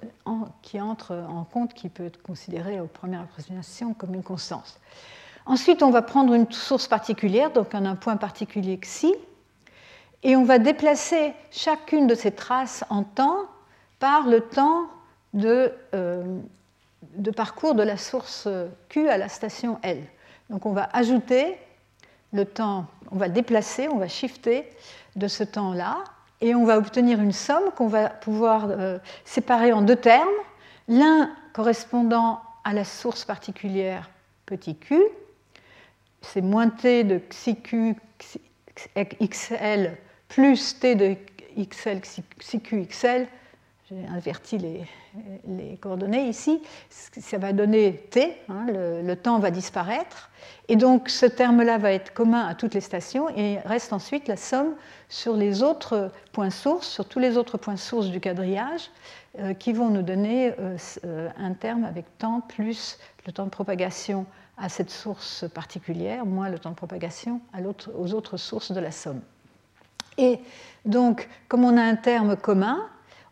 [0.61, 4.79] qui entre en compte, qui peut être considéré aux premières approximations comme une constance.
[5.45, 9.13] Ensuite, on va prendre une source particulière, donc un point particulier xi,
[10.23, 13.45] et on va déplacer chacune de ces traces en temps
[13.99, 14.87] par le temps
[15.33, 16.39] de, euh,
[17.15, 18.47] de parcours de la source
[18.89, 20.03] Q à la station L.
[20.49, 21.57] Donc on va ajouter
[22.33, 24.69] le temps, on va déplacer, on va shifter
[25.15, 26.03] de ce temps-là,
[26.39, 30.27] et on va obtenir une somme qu'on va pouvoir euh, séparer en deux termes,
[30.87, 34.09] l'un correspondant à la source particulière
[34.45, 34.99] petit q,
[36.21, 37.95] c'est moins t de q
[38.95, 39.91] xl
[40.27, 41.15] plus t de
[41.57, 41.99] xl
[42.63, 43.27] q xl.
[43.89, 44.85] J'ai inverti les,
[45.45, 46.61] les, coordonnées ici.
[46.89, 50.29] Ça va donner t, hein, le, temps va disparaître.
[50.69, 54.37] Et donc ce terme-là va être commun à toutes les stations et reste ensuite la
[54.37, 54.75] somme
[55.09, 58.89] sur les autres points sources, sur tous les autres points sources du quadrillage,
[59.39, 63.49] euh, qui vont nous donner euh, euh, un terme avec temps plus le temps de
[63.49, 64.25] propagation
[64.57, 67.41] à cette source particulière, moins le temps de propagation
[67.97, 69.21] aux autres sources de la somme.
[70.17, 70.39] Et
[70.85, 72.79] donc, comme on a un terme commun,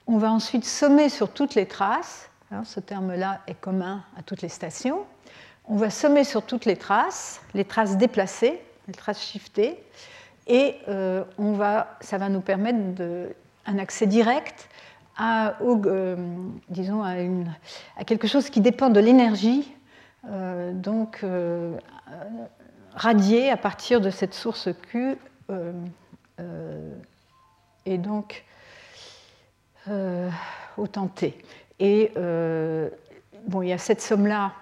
[0.07, 2.29] on va ensuite sommer sur toutes les traces.
[2.63, 5.05] ce terme-là est commun à toutes les stations.
[5.65, 9.83] On va sommer sur toutes les traces, les traces déplacées, les traces shiftées,
[10.47, 13.03] et euh, on va, ça va nous permettre
[13.67, 14.67] un accès direct
[15.15, 16.15] à, euh,
[16.69, 17.13] disons, à,
[17.97, 19.71] à, quelque chose qui dépend de l'énergie
[20.23, 21.77] donc euh,
[22.93, 25.17] radié à partir de cette source Q
[25.49, 26.93] euh,
[27.85, 28.45] et donc
[30.77, 31.35] autant T.
[31.79, 32.11] Et
[33.47, 34.53] bon, il y a cette somme-là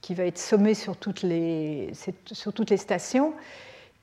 [0.00, 1.92] qui va être sommée sur toutes les,
[2.30, 3.34] sur toutes les stations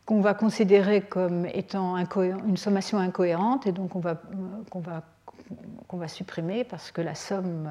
[0.05, 4.21] qu'on va considérer comme étant une sommation incohérente et donc on va,
[4.69, 5.03] qu'on va
[5.87, 7.69] qu'on va supprimer parce que la somme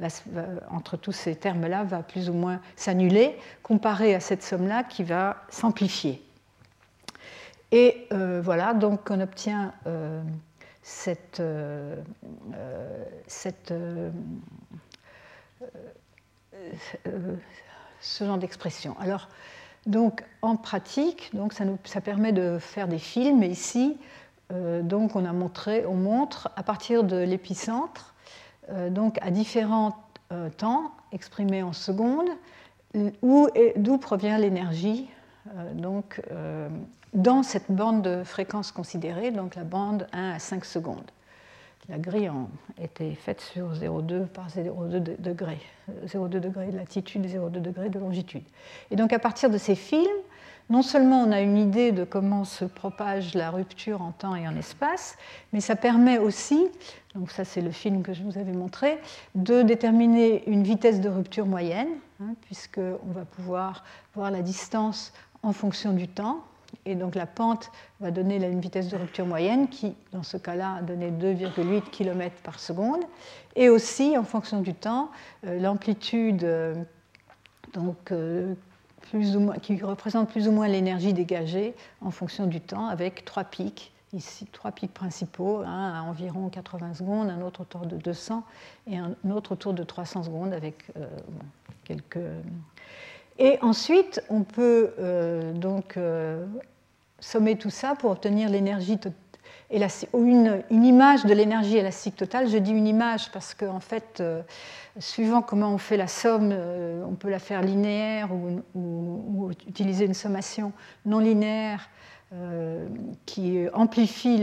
[0.00, 5.04] euh, entre tous ces termes-là va plus ou moins s'annuler, comparée à cette somme-là qui
[5.04, 6.22] va s'amplifier.
[7.70, 10.22] Et euh, voilà, donc on obtient euh,
[10.82, 11.42] cette,
[18.00, 18.96] ce genre d'expression.
[19.00, 19.28] Alors,
[19.86, 23.42] donc en pratique, donc ça, nous, ça permet de faire des films.
[23.42, 23.96] Ici,
[24.82, 28.14] donc on a montré, on montre à partir de l'épicentre,
[28.70, 29.96] euh, donc à différents
[30.32, 32.30] euh, temps exprimés en secondes,
[32.94, 35.08] d'où provient l'énergie
[35.74, 36.20] donc
[37.14, 41.10] dans cette bande de fréquence considérée, donc la bande 1 à 5 secondes.
[41.88, 42.30] La grille
[42.80, 45.60] était faite sur 0,2 par 0,2 degrés,
[46.06, 48.44] 0,2 degrés de latitude, 0,2 degrés de longitude.
[48.90, 50.06] Et donc à partir de ces films,
[50.72, 54.48] non seulement on a une idée de comment se propage la rupture en temps et
[54.48, 55.18] en espace,
[55.52, 56.66] mais ça permet aussi,
[57.14, 58.98] donc ça c'est le film que je vous avais montré,
[59.34, 61.90] de déterminer une vitesse de rupture moyenne,
[62.22, 66.42] hein, puisqu'on va pouvoir voir la distance en fonction du temps.
[66.86, 70.76] et donc la pente va donner une vitesse de rupture moyenne qui, dans ce cas-là,
[70.78, 73.02] a donné 2,8 km par seconde.
[73.56, 75.10] Et aussi, en fonction du temps,
[75.46, 76.46] euh, l'amplitude
[77.74, 78.10] donc,
[79.62, 83.92] qui représente plus ou moins l'énergie dégagée en fonction du temps, avec trois pics.
[84.14, 88.44] Ici trois pics principaux, un à environ 80 secondes, un autre autour de 200
[88.86, 90.84] et un autre autour de 300 secondes avec
[91.84, 92.18] quelques
[93.38, 96.46] et ensuite, on peut euh, donc euh,
[97.18, 98.98] sommer tout ça pour obtenir l'énergie
[100.12, 102.48] ou une, une, image de l'énergie élastique totale.
[102.48, 104.42] Je dis une image parce qu'en en fait, euh,
[104.98, 106.54] suivant comment on fait la somme,
[107.06, 108.28] on peut la faire linéaire
[108.74, 110.72] ou, utiliser une sommation
[111.06, 111.88] non linéaire
[113.26, 114.42] qui amplifie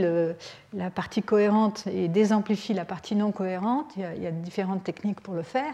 [0.73, 3.91] la partie cohérente et désamplifie la partie non cohérente.
[3.97, 5.73] il y, a, différentes techniques pour le faire.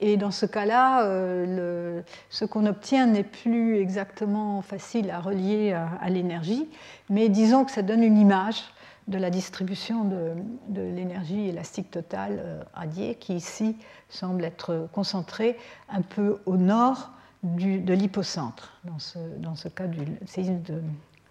[0.00, 6.10] Et dans ce cas-là, euh, ce qu'on obtient n'est plus exactement facile à relier à,
[6.10, 6.68] l'énergie,
[7.08, 8.62] mais disons que ça donne une image
[9.08, 13.76] de la distribution de, l'énergie élastique totale euh, radiée, qui ici
[14.08, 15.56] semble être concentrée
[15.88, 17.10] un peu au nord
[17.42, 20.82] de l'hypocentre, dans ce, dans ce cas du séisme de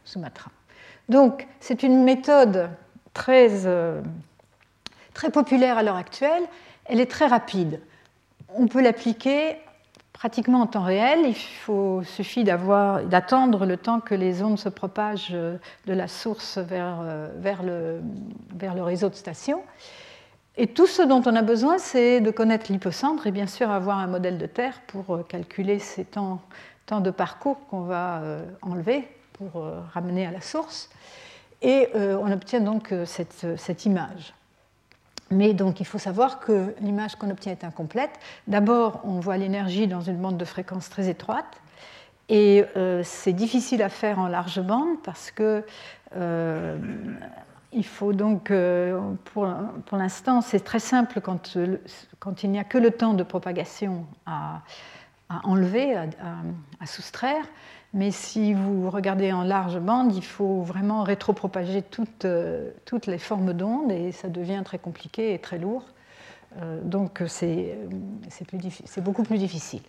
[0.05, 0.51] Sumatra.
[1.09, 2.69] Donc, c'est une méthode
[3.13, 4.01] très, euh,
[5.13, 6.43] très populaire à l'heure actuelle.
[6.85, 7.81] Elle est très rapide
[8.55, 9.57] on peut l'appliquer
[10.25, 11.19] pratiquement en temps réel.
[11.27, 15.59] Il suffit d'attendre le temps que les ondes se propagent de
[15.93, 17.03] la source vers,
[17.37, 18.01] vers, le,
[18.81, 19.61] réseau de stations.
[20.57, 23.99] Et tout ce dont on a besoin, c'est de connaître l'hypocentre et bien sûr avoir
[23.99, 26.41] un modèle de Terre pour calculer ces temps,
[26.87, 30.89] temps de parcours qu'on va euh, enlever pour euh, ramener à la source.
[31.61, 34.33] Et euh, on obtient donc cette image.
[35.31, 38.11] Mais donc il faut savoir que l'image qu'on obtient est incomplète.
[38.47, 41.61] D'abord, on voit l'énergie dans une bande de fréquence très étroite.
[42.29, 45.63] Et euh, c'est difficile à faire en large bande parce que
[46.15, 46.77] euh,
[47.71, 49.45] il faut donc, euh, pour,
[49.97, 54.61] l'instant, c'est très simple quand, il n'y a que le temps de propagation à,
[55.43, 57.43] enlever, à, soustraire.
[57.95, 63.17] Mais si vous regardez en large bande, il faut vraiment rétropropager toutes, euh, toutes les
[63.17, 65.85] formes d'ondes et ça devient très compliqué et très lourd.
[66.57, 67.77] Euh, donc c'est
[68.97, 69.81] beaucoup plus difficile.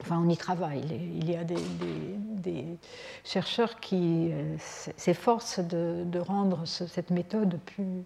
[0.00, 0.82] Enfin, on y travaille.
[1.14, 2.66] Il y a des,
[3.22, 8.02] chercheurs qui euh, s'efforcent de, rendre cette méthode plus,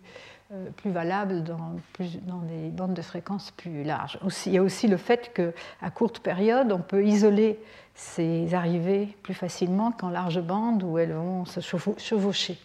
[0.76, 4.18] plus valable dans, plus, dans, des bandes de fréquences plus larges.
[4.44, 7.58] Il y a aussi le fait qu'à courte période, on peut isoler
[7.98, 12.56] ces arrivées plus facilement qu'en large bande où elles vont se chevaucher.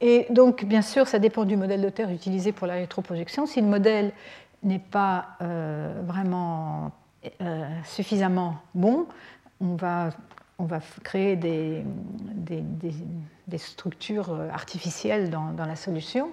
[0.00, 3.46] Et donc, bien sûr, ça dépend du modèle de Terre utilisé pour la rétroprojection.
[3.46, 4.12] Si le modèle
[4.62, 6.92] n'est pas euh, vraiment
[7.40, 9.06] euh, suffisamment bon,
[9.60, 10.10] on va,
[10.58, 12.62] on va créer des, des,
[13.48, 16.30] des, structures artificielles dans, dans la solution.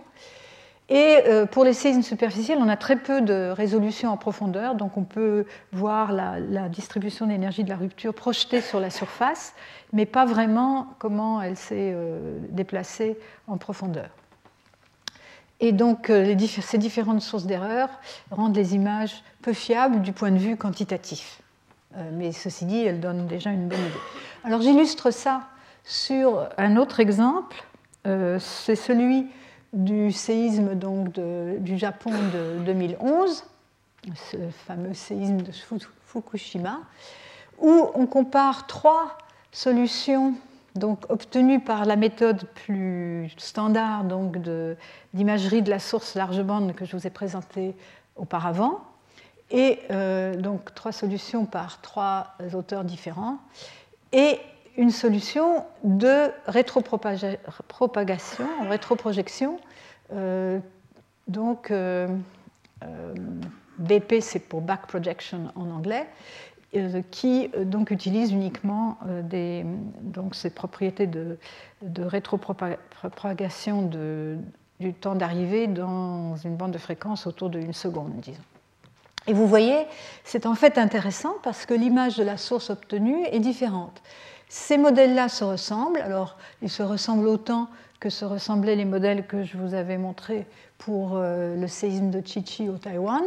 [0.94, 4.98] Et euh, pour les séismes superficiels, on a très peu de résolution en profondeur, donc
[4.98, 9.54] on peut voir la, distribution d'énergie de la rupture projetée sur la surface,
[9.94, 14.10] mais pas vraiment comment elle s'est euh, déplacée en profondeur.
[15.62, 17.88] Et donc euh, ces différentes sources d'erreur
[18.30, 21.42] rendent les images peu fiables du point de vue quantitatif.
[22.12, 24.44] mais ceci dit, elles donnent déjà une bonne idée.
[24.44, 25.44] Alors j'illustre ça
[25.86, 27.64] sur un autre exemple,
[28.04, 29.28] c'est celui
[29.74, 33.44] du séisme donc du Japon de 2011,
[34.16, 35.52] ce fameux séisme de
[36.06, 36.80] Fukushima,
[37.60, 39.18] où on compare trois
[39.52, 40.34] solutions
[40.76, 44.38] donc obtenues par la méthode plus standard donc
[45.14, 47.76] d'imagerie de, la source large bande que je vous ai présentée
[48.16, 48.82] auparavant,
[49.50, 53.38] et euh, donc trois solutions par trois auteurs différents,
[54.14, 54.40] et
[54.78, 57.38] une solution de rétropropagation,
[58.70, 59.60] rétroprojection.
[60.14, 60.60] Euh,
[61.28, 62.08] donc, euh,
[62.84, 63.14] euh,
[63.78, 66.08] BP, c'est pour back projection en anglais,
[67.10, 68.98] qui donc utilise uniquement
[70.32, 71.38] ces propriétés de,
[72.00, 73.82] rétropropagation
[74.80, 78.40] du temps d'arrivée dans une bande de fréquence autour d'une seconde, disons.
[79.28, 79.86] Et vous voyez,
[80.24, 84.02] c'est en fait intéressant parce que l'image de la source obtenue est différente.
[84.54, 87.70] Ces modèles-là se ressemblent, alors ils se ressemblent autant
[88.02, 90.46] que se ressemblaient les modèles que je vous avais montrés
[90.78, 93.24] pour euh, le séisme de Chichi au Taïwan.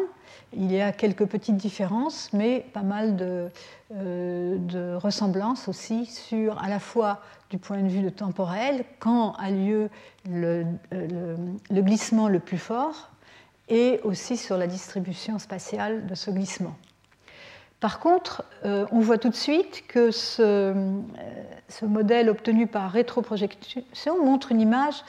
[0.53, 3.49] Il y a quelques petites différences, mais pas mal de,
[3.95, 9.89] euh, ressemblances aussi sur à la fois du point de vue temporel, quand a lieu
[10.29, 13.09] le, le glissement le plus fort,
[13.71, 16.77] et aussi sur la distribution spatiale de ce glissement.
[17.85, 20.73] Par contre, on voit tout de suite que ce,
[21.69, 25.05] ce, modèle obtenu par rétroprojection montre une image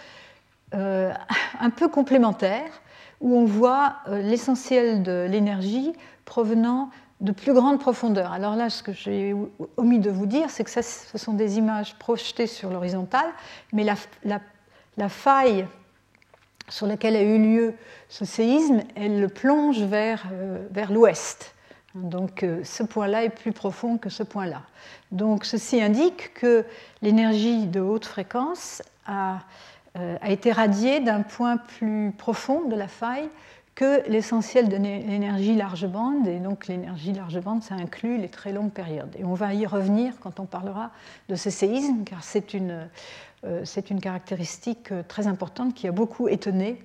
[0.74, 2.82] un peu complémentaire
[3.22, 5.94] où on voit l'essentiel de l'énergie
[6.26, 6.90] provenant
[7.22, 8.34] de plus grande profondeur.
[8.34, 9.34] Alors là, ce que j'ai
[9.78, 13.30] omis de vous dire, c'est que ce sont des images projetées sur l'horizontale,
[13.72, 15.66] mais la, faille
[16.68, 17.74] sur laquelle a eu lieu
[18.10, 21.55] ce séisme, elle le plonge euh, vers l'ouest.
[21.96, 24.62] Donc euh, ce point-là est plus profond que ce point-là.
[25.12, 26.66] Donc ceci indique que
[27.02, 29.40] l'énergie de haute fréquence a,
[29.98, 33.30] euh, a été radiée d'un point plus profond de la faille
[33.76, 38.54] que l'essentiel de l'énergie large bande, et donc l'énergie large bande, ça inclut les très
[38.54, 39.14] longues périodes.
[39.20, 40.92] Et on va y revenir quand on parlera
[41.28, 42.88] de ce séisme, car c'est une,
[43.44, 46.82] euh, une caractéristique euh, très importante qui a beaucoup étonné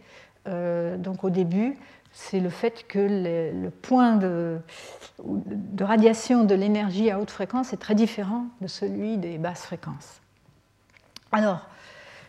[0.99, 1.77] donc au début,
[2.13, 4.59] c'est le fait que le, point de,
[5.81, 10.21] radiation de l'énergie à haute fréquence est très différent de celui des basses fréquences.
[11.33, 11.67] Alors,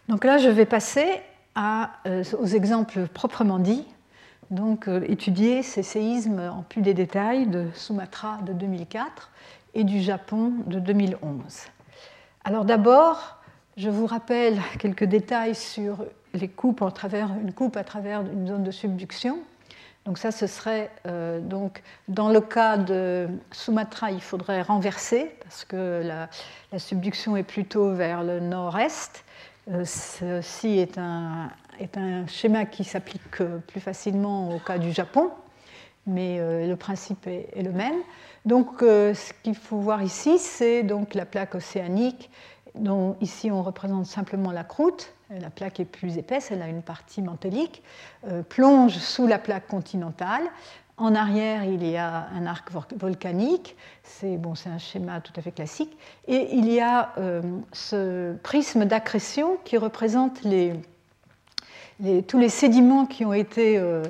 [0.08, 1.08] donc là, je vais passer
[1.56, 1.92] à,
[2.40, 3.86] aux exemples proprement dits
[4.52, 9.32] donc euh, étudier ces séismes en plus des détails de Sumatra de 2004
[9.74, 11.40] et du Japon de 2011.
[12.44, 13.38] Alors d'abord,
[13.78, 16.80] je vous rappelle quelques détails sur les coupes
[17.56, 19.40] coupe à travers une zone de subduction.
[20.06, 25.64] Donc ça, ce serait euh, donc dans le cas de Sumatra, il faudrait renverser parce
[25.64, 29.24] que la, subduction est plutôt vers le nord-est.
[29.70, 31.98] Euh, ceci est un, est
[32.28, 35.30] schéma qui s'applique euh, plus facilement au cas du Japon,
[36.08, 38.02] mais euh, le principe est, le même.
[38.44, 42.32] Donc, ce qu'il faut voir ici, c'est donc la plaque océanique,
[42.76, 45.14] dont ici on représente simplement la croûte.
[45.30, 47.84] La plaque est plus épaisse, elle a une partie mantélique,
[48.50, 50.44] plonge sous la plaque continentale.
[50.98, 55.52] En arrière, il y a un arc volcanique, c'est bon, un schéma tout à fait
[55.52, 55.98] classique,
[56.28, 57.14] et il y a
[57.72, 60.42] ce prisme d'accrétion qui représente
[62.28, 64.04] tous les sédiments qui ont été euh,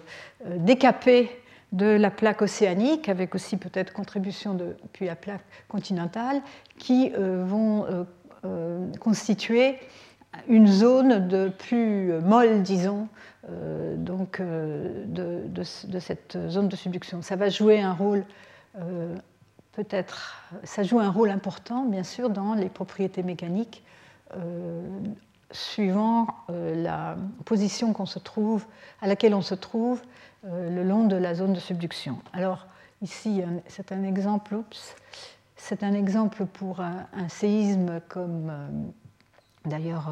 [0.45, 1.29] euh, décapés
[1.71, 6.41] de la plaque océanique, avec aussi peut-être contribution depuis la plaque continentale,
[6.77, 7.85] qui euh, vont
[8.99, 9.77] constituer
[10.47, 13.07] une zone de plus molle, disons,
[13.97, 15.63] donc, de,
[15.99, 17.21] cette zone de subduction.
[17.21, 18.23] Ça va jouer un rôle,
[19.73, 23.83] peut-être, ça joue un rôle important, bien sûr, dans les propriétés mécaniques
[25.51, 28.65] suivant euh, la position qu'on se trouve,
[29.01, 30.01] à laquelle on se trouve
[30.45, 32.19] euh, le long de la zone de subduction.
[32.33, 32.67] Alors
[33.01, 34.55] ici, c'est un exemple,
[35.61, 38.67] c'est un exemple pour un, séisme comme euh,
[39.65, 40.09] d'ailleurs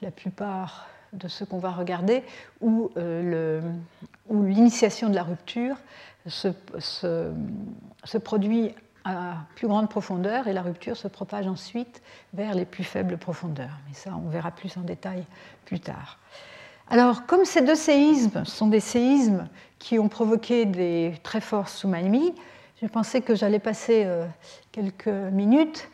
[0.00, 2.22] la plupart de ceux qu'on va regarder,
[2.60, 2.90] où
[4.30, 5.76] l'initiation de la rupture
[6.26, 8.74] se, se produit
[9.04, 12.02] à plus grande profondeur et la rupture se propage ensuite
[12.34, 13.78] vers les plus faibles profondeurs.
[13.86, 15.24] Mais ça, on verra plus en détail
[15.64, 16.18] plus tard.
[16.90, 22.34] Alors, comme ces deux séismes sont des séismes qui ont provoqué des très forts tsunamis,
[22.80, 24.24] j'ai pensé que j'allais passer euh,
[24.70, 25.90] quelques minutes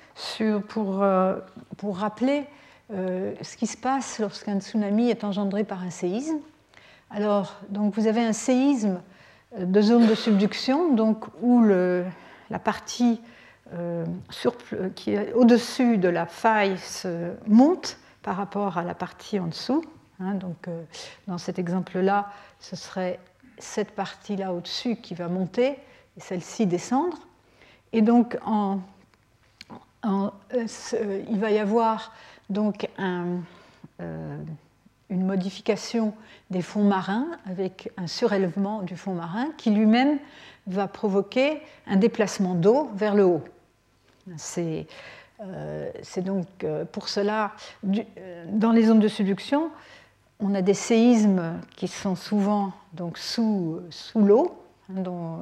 [0.68, 1.38] pour, euh,
[1.78, 2.44] pour rappeler
[2.92, 6.38] euh, ce qui se passe lorsqu'un tsunami est engendré par un séisme.
[7.10, 9.00] Alors, donc, vous avez un séisme
[9.58, 13.20] de zone de subduction, donc où la partie
[14.94, 19.84] qui est au-dessus de la faille se monte par rapport à la partie en dessous.
[20.18, 20.34] Hein.
[20.34, 20.68] donc,
[21.28, 23.20] dans cet exemple-là, ce serait
[23.58, 25.78] cette partie-là au-dessus qui va monter
[26.16, 27.18] et celle-ci descendre.
[27.92, 28.80] Et donc, en,
[30.04, 30.30] euh,
[31.30, 32.12] il va y avoir
[32.50, 33.38] donc un,
[35.10, 36.14] une modification
[36.50, 40.18] des fonds marins avec un surélèvement du fond marin qui lui-même
[40.66, 43.44] va provoquer un déplacement d'eau vers le haut.
[44.36, 44.86] C'est
[45.40, 47.52] euh, donc euh, pour cela,
[47.86, 49.70] euh, dans les zones de subduction,
[50.40, 55.38] on a des séismes qui sont souvent donc, sous, sous l'eau, dont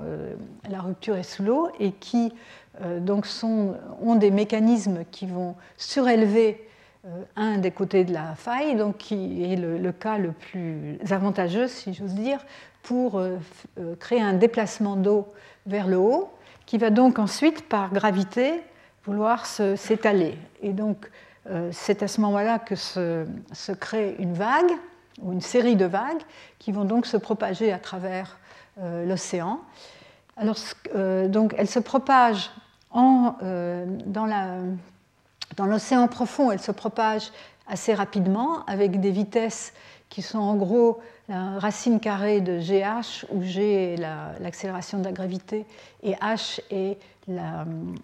[0.71, 2.33] la rupture est sous l'eau, et qui
[3.01, 6.69] donc sont, ont des mécanismes qui vont surélever
[7.37, 11.95] un des côtés de la faille, donc qui est le, cas le plus avantageux, si
[11.95, 12.45] j'ose dire,
[12.83, 13.39] pour euh,
[13.79, 15.33] euh, créer un déplacement d'eau
[15.67, 16.33] vers le haut,
[16.67, 18.63] qui va donc ensuite, par gravité,
[19.05, 20.39] vouloir s'étaler.
[20.63, 21.11] Et donc,
[21.51, 23.27] euh, c'est à ce moment-là que se,
[23.81, 24.71] crée une vague,
[25.21, 26.23] ou une série de vagues,
[26.59, 28.39] qui vont donc se propager à travers
[28.81, 29.61] l'océan.
[30.37, 30.57] Alors,
[31.29, 32.51] donc, elles se propagent
[32.91, 33.37] en,
[34.07, 37.31] dans l'océan profond, elles se propagent
[37.67, 39.73] assez rapidement, avec des vitesses
[40.09, 45.13] qui sont en gros la racine carrée de GH, où G est l'accélération de la
[45.13, 45.65] gravité
[46.03, 46.99] et H est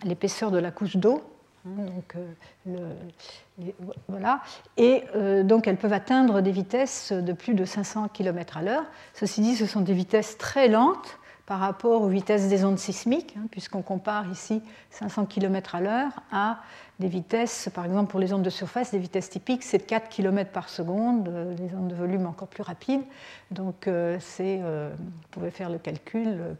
[0.04, 1.22] l'épaisseur de la couche d'eau.
[1.66, 3.70] Hein, donc, euh,
[4.08, 4.40] voilà.
[4.76, 8.84] Et euh, donc elles peuvent atteindre des vitesses de plus de 500 km à l'heure.
[9.14, 13.34] Ceci dit, ce sont des vitesses très lentes par rapport aux vitesses des ondes sismiques,
[13.38, 16.58] hein, puisqu'on compare ici 500 km à l'heure à
[17.00, 20.50] des vitesses, par exemple pour les ondes de surface, des vitesses typiques, c'est 4 km
[20.50, 23.02] par seconde, euh, les ondes de volume encore plus rapides.
[23.50, 23.88] Donc
[24.20, 26.54] c'est, vous pouvez faire le calcul,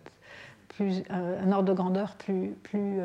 [0.79, 3.01] plus, un ordre de grandeur plus, plus,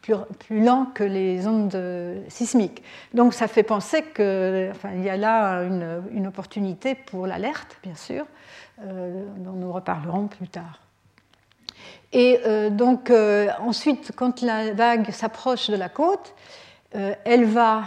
[0.00, 1.80] plus, lent que les ondes
[2.28, 2.82] sismiques.
[3.14, 7.94] Donc ça fait penser qu'il enfin, y a là une, une opportunité pour l'alerte, bien
[7.94, 8.26] sûr,
[8.84, 10.80] euh, dont nous reparlerons plus tard.
[12.12, 16.34] Et euh, donc euh, ensuite, quand la vague s'approche de la côte,
[16.92, 17.82] elle va euh,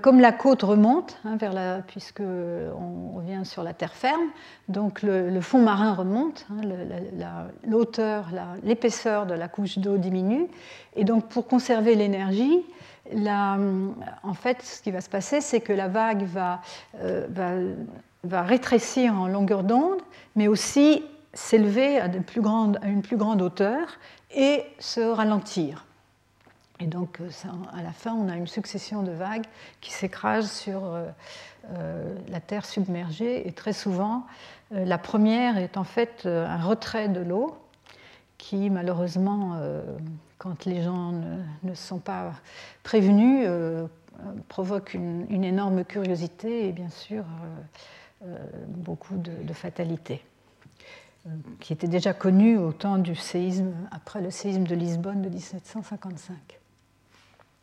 [0.00, 1.52] comme la côte remonte, hein, vers
[3.14, 4.30] revient sur la terre ferme,
[4.68, 6.62] donc le, fond marin remonte, hein,
[8.62, 10.46] l'épaisseur de la couche d'eau diminue,
[10.96, 12.64] et donc pour conserver l'énergie,
[14.22, 16.60] en fait, ce qui va se passer, c'est que la vague va,
[17.02, 17.74] euh,
[18.24, 20.00] rétrécir en longueur d'onde,
[20.36, 21.02] mais aussi
[21.34, 23.98] s'élever à, une plus grande hauteur
[24.34, 25.83] et se ralentir.
[26.80, 27.28] Et donc, euh,
[27.72, 29.46] à la fin, on a une succession de vagues
[29.80, 31.06] qui s'écrasent sur euh,
[31.70, 33.46] euh, la Terre submergée.
[33.46, 34.26] Et très souvent,
[34.70, 37.56] la première est en fait un retrait de l'eau
[38.38, 39.56] qui, malheureusement,
[40.38, 41.12] quand les gens
[41.62, 42.32] ne, sont pas
[42.82, 43.46] prévenus,
[44.48, 47.24] provoque une, énorme curiosité et bien sûr
[48.66, 50.24] beaucoup de, de fatalité
[51.60, 56.58] qui était déjà connue au temps du séisme, après le séisme de Lisbonne de 1755.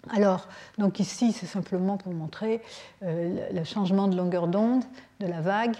[0.09, 0.47] Alors,
[0.77, 2.61] donc ici, c'est simplement pour montrer
[3.03, 4.83] euh, le changement de longueur d'onde
[5.19, 5.75] de la vague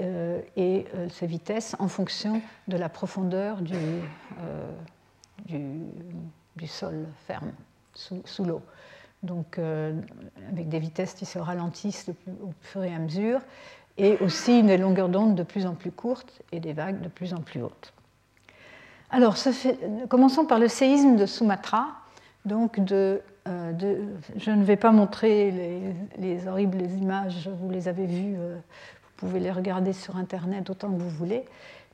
[0.00, 3.76] euh, et euh, ses vitesses en fonction de la profondeur du,
[5.46, 7.52] du, sol ferme
[7.94, 8.62] sous, l'eau.
[9.22, 12.10] Donc, avec des vitesses qui se ralentissent
[12.42, 13.40] au fur et à mesure,
[13.98, 17.34] et aussi une longueur d'onde de plus en plus courte et des vagues de plus
[17.34, 17.92] en plus hautes.
[19.10, 19.36] Alors,
[20.08, 21.88] commençons par le séisme de Sumatra,
[22.44, 28.36] donc de euh, je ne vais pas montrer les, horribles images, vous les avez vues,
[28.38, 31.44] euh, vous pouvez les regarder sur Internet autant que vous voulez,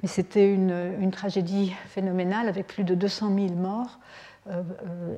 [0.03, 3.99] mais c'était une, tragédie phénoménale avec plus de 200 000 morts,
[4.49, 4.63] euh,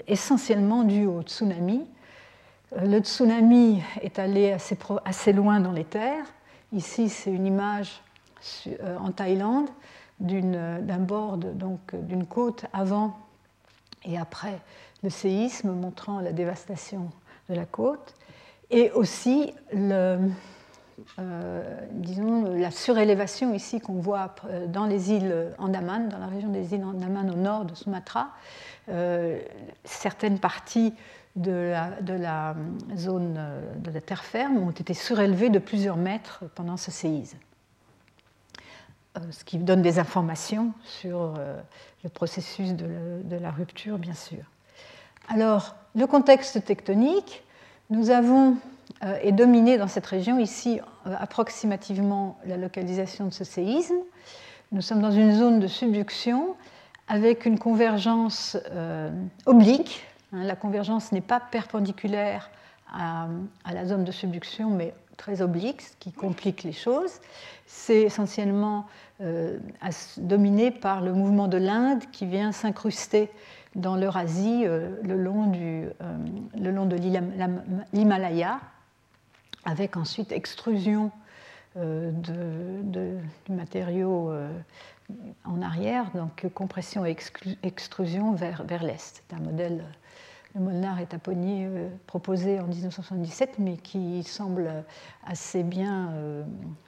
[0.07, 1.87] essentiellement due au tsunami.
[2.81, 6.27] Le tsunami est allé assez, loin dans les terres.
[6.73, 8.03] Ici, c'est une image
[9.01, 9.69] en Thaïlande
[10.21, 13.17] d'un bord, d'une côte avant
[14.05, 14.61] et après
[15.03, 17.11] le séisme montrant la dévastation
[17.49, 18.15] de la côte,
[18.71, 19.53] et aussi
[21.19, 26.49] euh, disons, la surélévation ici qu'on voit euh, dans les îles Andaman, dans la région
[26.49, 28.31] des îles Andaman au nord de Sumatra.
[28.89, 29.41] Euh,
[29.85, 30.95] certaines parties
[31.37, 31.73] de
[32.07, 32.55] la,
[32.97, 33.39] zone
[33.77, 37.39] de la terre ferme ont été surélevées de plusieurs mètres pendant ce séisme,
[39.31, 41.35] ce qui donne des informations sur
[42.03, 44.43] le processus de la rupture, bien sûr.
[45.31, 47.43] Alors, le contexte tectonique,
[47.91, 48.57] nous avons,
[49.05, 53.99] euh, est dominé dans cette région, ici euh, approximativement la localisation de ce séisme.
[54.73, 56.57] Nous sommes dans une zone de subduction
[57.09, 59.11] avec une convergence euh,
[59.45, 60.03] oblique.
[60.33, 60.45] Hein.
[60.45, 62.51] la convergence n'est pas perpendiculaire
[62.91, 63.29] à,
[63.71, 67.21] la zone de subduction, mais très oblique, ce qui complique les choses.
[67.67, 68.87] C'est essentiellement
[70.17, 73.31] dominé par le mouvement de l'Inde qui vient s'incruster
[73.75, 75.91] dans l'Eurasie euh, le, long euh,
[76.59, 76.97] le long de
[77.93, 78.61] l'Himalaya,
[79.65, 81.11] avec ensuite extrusion
[81.77, 84.33] euh, de, du matériau
[85.45, 87.17] en arrière, donc compression et
[87.63, 89.23] extrusion vers, vers l'est.
[89.29, 89.85] C'est un modèle
[90.55, 94.85] le Molnar et Taponi euh, proposé en 1977, mais qui semble
[95.27, 96.45] assez bien euh,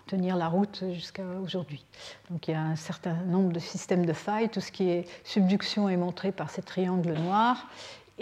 [0.06, 1.84] tenir la route jusqu'à aujourd'hui.
[2.30, 4.48] Donc il y a un certain nombre de systèmes de failles.
[4.48, 7.66] Tout ce qui est subduction est montré par ces triangles noirs.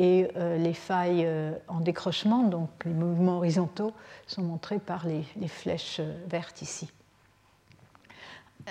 [0.01, 1.28] Et euh, les failles
[1.66, 3.93] en décrochement, donc les mouvements horizontaux,
[4.28, 6.89] sont montrés par les, flèches vertes ici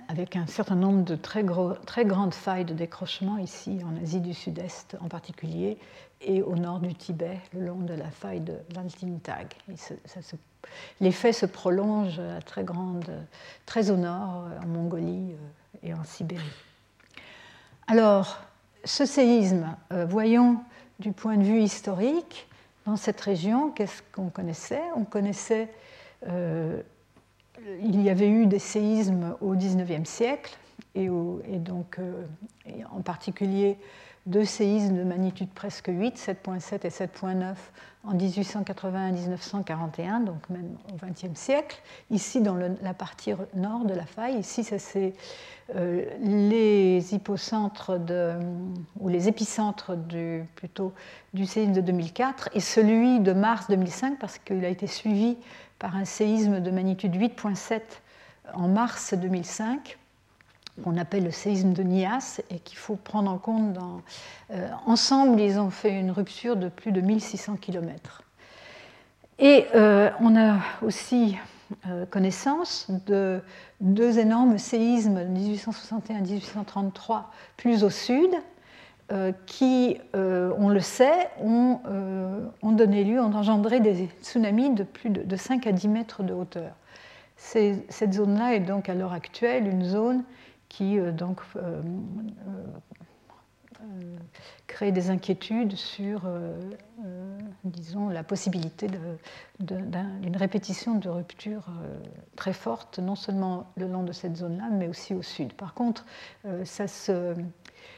[0.10, 4.96] avec un certain nombre de très, grandes failles de décrochement ici, en Asie du Sud-Est
[5.02, 5.80] en particulier,
[6.22, 9.48] et au nord du Tibet, le long de la faille de l'Altintag.
[11.00, 16.44] L'effet se prolonge à très, au nord, en Mongolie euh, et en Sibérie.
[17.88, 18.40] Alors,
[18.84, 20.58] ce séisme, euh, voyons
[21.00, 22.48] du point de vue historique,
[22.86, 24.82] dans cette région, qu'est-ce qu'on connaissait?
[24.96, 25.70] On connaissait
[26.28, 26.82] euh,
[27.82, 30.58] il y avait eu des séismes au XIXe siècle,
[30.96, 31.10] et,
[31.60, 32.00] donc
[32.92, 33.78] en particulier
[34.28, 37.56] deux séismes de magnitude presque 8, 7.7 et 7.9
[38.04, 41.82] en 1880 1941, donc même au XXe siècle.
[42.12, 45.14] Ici, dans la partie nord de la faille, ici, c'est
[45.76, 47.94] euh, les hypocentres
[49.00, 50.94] ou les épicentres du, plutôt
[51.34, 55.38] du séisme de 2004 et celui de mars 2005 parce qu'il a été suivi
[55.80, 57.82] par un séisme de magnitude 8.7
[58.54, 59.98] en mars 2005
[60.84, 63.78] qu'on appelle le séisme de Nias et qu'il faut prendre en compte.
[64.52, 68.24] Euh, ensemble, ils ont fait une rupture de plus de 1600 km.
[69.40, 71.38] Et euh, on a aussi
[71.88, 73.42] euh, connaissance de
[73.82, 77.24] deux énormes séismes de 1861-1833
[77.56, 78.32] plus au sud,
[79.46, 81.80] qui, on le sait, ont,
[82.62, 86.24] ont, donné lieu, ont engendré des tsunamis de plus de, de 5 à 10 mètres
[86.24, 86.74] de hauteur.
[87.38, 90.26] cette zone-là est donc à l'heure actuelle une zone
[90.70, 91.82] qui euh, donc euh,
[93.82, 94.18] euh,
[94.66, 96.24] crée des inquiétudes sur,
[97.64, 98.88] disons, la possibilité
[99.60, 101.68] d'une répétition de ruptures
[102.36, 105.54] très forte, non seulement le long de cette zone-là, mais aussi au sud.
[105.54, 106.06] Par contre,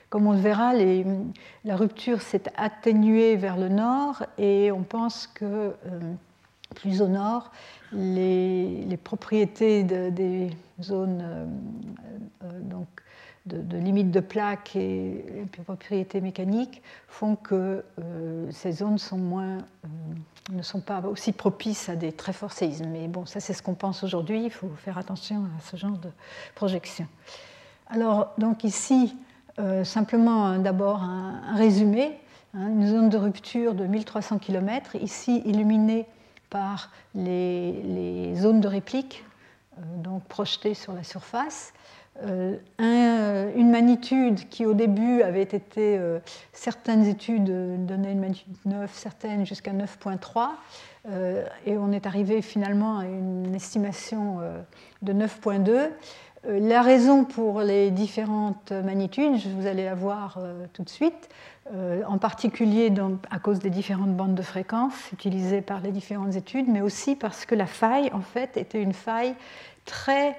[0.10, 5.74] comme on le verra, la rupture s'est atténuée vers le nord et on pense que
[6.76, 7.52] plus au nord,
[7.94, 10.52] les, les propriétés des
[10.82, 11.46] zones euh,
[12.44, 12.88] euh, donc
[13.46, 19.58] de, limite de plaque et, propriétés mécaniques font que euh, ces zones sont moins,
[20.52, 22.90] ne sont pas aussi propices à des très forts séismes.
[22.92, 25.98] Mais bon, ça c'est ce qu'on pense aujourd'hui, il faut faire attention à ce genre
[25.98, 26.10] de
[26.54, 27.08] projection.
[27.88, 29.18] Alors, donc ici,
[29.84, 32.20] simplement d'abord un, résumé,
[32.54, 36.06] hein, une zone de rupture de 1300 km, ici illuminée
[36.50, 39.29] par les, zones de réplique euh,
[39.98, 41.74] donc projetées sur la surface.
[42.24, 46.00] Euh, euh, une magnitude qui au début avait été,
[46.52, 47.46] certaines études
[47.86, 50.50] donnaient une magnitude 9, certaines jusqu'à 9.3,
[51.66, 54.40] et on est arrivé finalement à une estimation
[55.02, 55.90] de 9.2.
[56.48, 60.40] La raison pour les différentes magnitudes, vous allez la voir
[60.72, 61.28] tout de suite,
[62.08, 62.94] en particulier
[63.30, 67.46] à cause des différentes bandes de fréquences utilisées par les différentes études, mais aussi parce
[67.46, 69.36] que la faille, en fait, était une faille
[69.90, 70.38] très,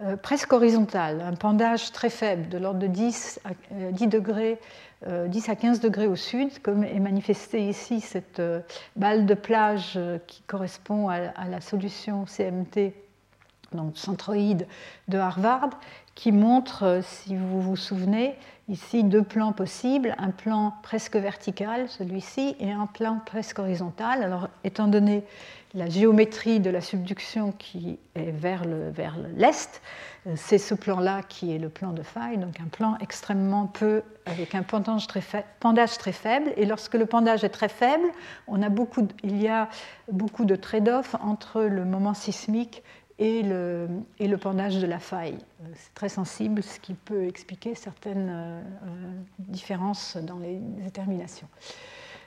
[0.00, 3.50] euh, presque horizontale, un pendage très faible, de l'ordre de 10 à,
[3.90, 4.58] 10 euh, degrés,
[5.06, 8.40] 10 euh, à 15 degrés au sud, comme est manifestée ici cette
[8.96, 12.92] balle de plage qui correspond à, la solution CMT,
[13.72, 14.66] donc centroïde
[15.08, 15.70] de Harvard,
[16.14, 18.36] qui montre, si vous vous souvenez,
[18.68, 24.22] ici deux plans possibles, un plan presque vertical, celui-ci, et un plan presque horizontal.
[24.22, 25.24] Alors, étant donné
[25.74, 28.62] la géométrie de la subduction qui est vers
[29.36, 29.82] l'est,
[30.26, 34.02] euh, c'est ce plan-là qui est le plan de faille, donc un plan extrêmement peu,
[34.24, 35.22] avec un pendage très,
[35.58, 36.52] pendage très faible.
[36.56, 38.06] Et lorsque le pendage est très faible,
[38.46, 39.68] on a beaucoup, il y a
[40.10, 42.82] beaucoup de trade-off entre le moment sismique
[43.18, 45.38] et le, pendage de la faille.
[45.62, 48.62] Euh, c'est très sensible, ce qui peut expliquer certaines euh,
[49.38, 51.48] différences dans les déterminations.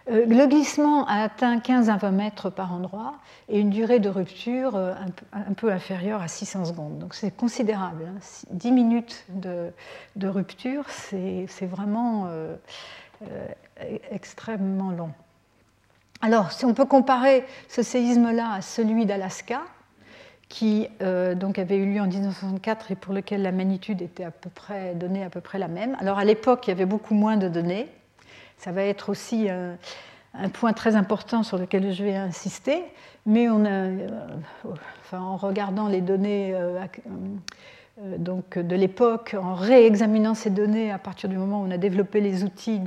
[0.10, 3.16] Euh, le glissement a atteint 15 à 20 mètres par endroit
[3.50, 4.94] et une durée de rupture euh,
[5.34, 6.98] un peu inférieure à 600 secondes.
[7.00, 8.08] Donc c'est considérable.
[8.52, 8.72] 10 hein.
[8.72, 12.56] minutes de, rupture, c'est vraiment euh,
[14.12, 15.12] extrêmement long.
[16.22, 19.62] Alors, si on peut comparer ce séisme-là à celui d'Alaska,
[20.50, 20.88] qui
[21.36, 24.96] donc avait eu lieu en 1964 et pour lequel la magnitude était à peu près
[24.96, 25.98] donnée à peu près la même.
[26.00, 27.88] Alors à l'époque, il y avait beaucoup moins de données.
[28.58, 32.84] Ça va être aussi un, point très important sur lequel je vais insister,
[33.28, 34.08] mais euh,
[35.12, 37.12] en regardant les données euh, euh,
[38.18, 42.22] donc de l'époque, en réexaminant ces données à partir du moment où on a développé
[42.22, 42.80] les outils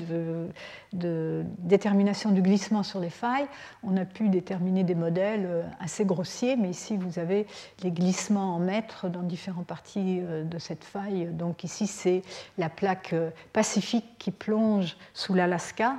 [0.92, 3.46] de, détermination du glissement sur les failles,
[3.82, 7.48] on a pu déterminer des modèles assez grossiers, mais ici vous avez
[7.82, 11.26] les glissements en mètres dans différentes parties de cette faille.
[11.26, 12.22] Donc ici c'est
[12.56, 13.14] la plaque
[13.52, 15.96] pacifique qui plonge sous l'Alaska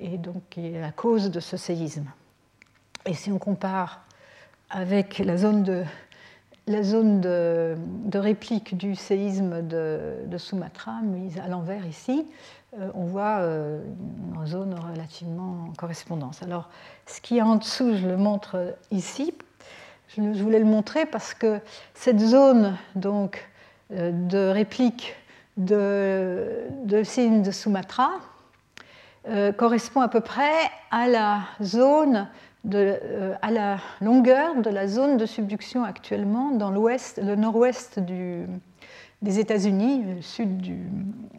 [0.00, 2.06] et donc qui est la cause de ce séisme.
[3.04, 4.02] Et si on compare
[4.68, 5.84] avec la zone de
[6.68, 7.76] la zone de,
[8.14, 12.26] réplique du séisme de, Sumatra, mise à l'envers ici,
[12.78, 13.80] euh, on voit euh,
[14.34, 16.42] une zone relativement en correspondance.
[16.42, 16.68] Alors,
[17.06, 19.32] ce qui est en dessous, je le montre ici.
[20.08, 21.60] Je voulais le montrer parce que
[21.94, 23.48] cette zone donc,
[23.92, 25.14] euh, de réplique
[25.56, 28.10] de, de séisme de Sumatra
[29.58, 30.52] correspond à peu près
[30.92, 32.28] à la zone
[33.42, 40.22] à la longueur de la zone de subduction actuellement dans le nord-ouest des États-Unis, le
[40.22, 40.78] sud du,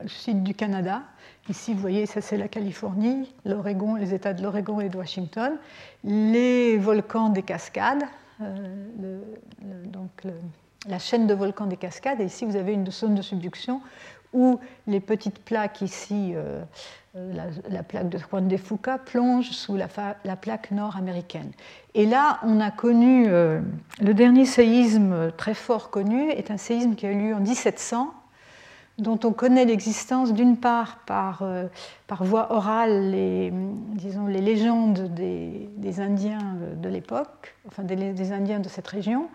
[0.05, 1.03] sud du Canada.
[1.49, 5.57] Ici, vous voyez, ça c'est la Californie, l'Oregon, les États de l'Oregon et de Washington,
[6.03, 8.03] les volcans des Cascades,
[8.39, 10.23] donc
[10.88, 12.21] la chaîne de volcans des Cascades.
[12.21, 13.82] Et ici, vous avez une zone de subduction
[14.34, 16.61] où les petites plaques ici, euh,
[17.15, 17.34] euh,
[17.69, 19.88] la, plaque de Juan de Fuca, plongent sous la,
[20.36, 21.51] plaque nord-américaine.
[21.93, 23.61] Et là, on a connu, euh,
[24.01, 28.13] le dernier séisme très fort connu est un séisme qui a eu lieu en 1700,
[28.97, 31.43] dont on connaît l'existence d'une part par,
[32.07, 38.59] par, voie orale, les, disons, les légendes des, Indiens de l'époque, enfin des, des Indiens
[38.59, 39.30] de cette région,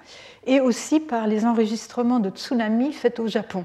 [0.47, 3.65] et aussi par les enregistrements de tsunamis faits au Japon.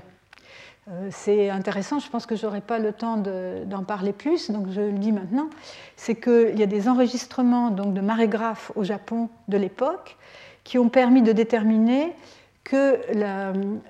[0.90, 4.70] Euh, c'est intéressant, je pense que je n'aurai pas le temps d'en parler plus, donc
[4.70, 5.50] je le dis maintenant,
[5.98, 10.16] c'est qu'il y a des enregistrements donc, de marégraphes au Japon de l'époque
[10.64, 12.14] qui ont permis de déterminer
[12.64, 13.00] que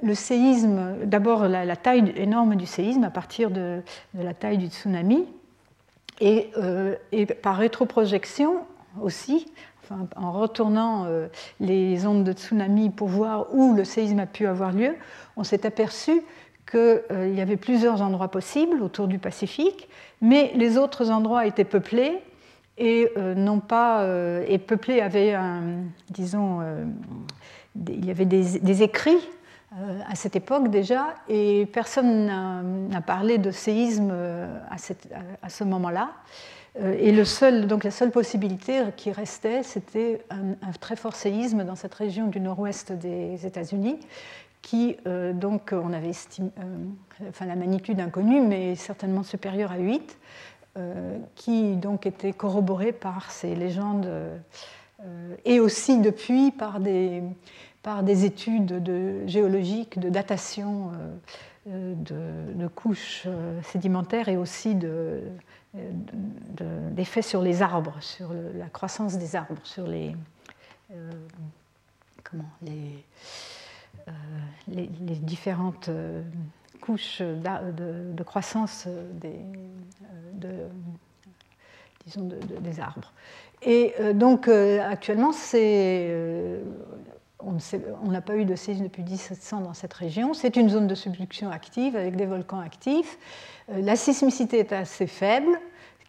[0.03, 3.81] le séisme, d'abord la, taille énorme du séisme à partir de,
[4.13, 5.25] la taille du tsunami,
[6.19, 6.95] et, euh,
[7.41, 8.57] par rétroprojection
[9.01, 9.47] aussi,
[10.15, 11.27] en retournant euh,
[11.59, 14.95] les ondes de tsunami pour voir où le séisme a pu avoir lieu,
[15.37, 16.21] on s'est aperçu
[16.69, 19.87] qu'il euh, y avait plusieurs endroits possibles autour du Pacifique,
[20.21, 22.17] mais les autres endroits étaient peuplés
[22.77, 25.35] et euh, non pas euh, et peuplés avaient
[26.09, 26.59] disons
[27.75, 29.27] il y avait des, écrits
[30.09, 36.11] à cette époque déjà et personne n'a parlé de séisme à, ce moment-là.
[36.99, 41.75] Et le seul, donc la seule possibilité qui restait, c'était un, très fort séisme dans
[41.75, 43.99] cette région du nord-ouest des États-Unis,
[44.61, 49.77] qui, euh, donc, on avait estimé, euh, enfin, la magnitude inconnue, mais certainement supérieure à
[49.77, 50.17] 8,
[50.77, 54.09] euh, qui donc était corroborée par ces légendes
[55.45, 57.21] et aussi depuis par des,
[57.83, 60.91] par des études de, géologiques, de datation
[61.67, 63.27] de, couches
[63.63, 64.75] sédimentaires et aussi
[66.95, 70.15] d'effets sur les arbres, sur la croissance des arbres, sur les,
[72.23, 73.03] comment, les,
[74.07, 74.11] euh,
[74.67, 76.21] les, différentes euh,
[76.81, 79.39] couches de, croissance des,
[80.45, 80.67] euh,
[82.61, 83.13] des arbres.
[83.61, 85.31] Et donc actuellement,
[87.41, 90.33] on n'a pas eu de séisme depuis 1700 dans cette région.
[90.33, 93.17] C'est une zone de subduction active avec des volcans actifs.
[93.67, 95.59] La sismicité est assez faible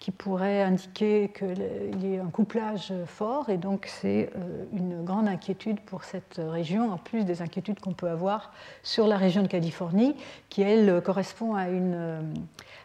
[0.01, 5.27] qui pourrait indiquer qu'il y ait un couplage fort, et donc c'est euh, une grande
[5.27, 9.49] inquiétude pour cette région, en plus des inquiétudes qu'on peut avoir sur la région de
[9.49, 10.15] Californie,
[10.51, 12.21] qui elle correspond à euh,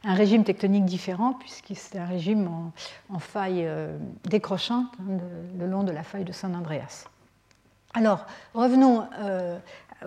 [0.03, 2.49] un régime tectonique différent, puisque c'est un régime
[3.09, 3.95] en, faille euh,
[4.25, 5.19] décrochante hein,
[5.59, 7.05] le long de la faille de San Andreas.
[7.93, 9.07] Alors, revenons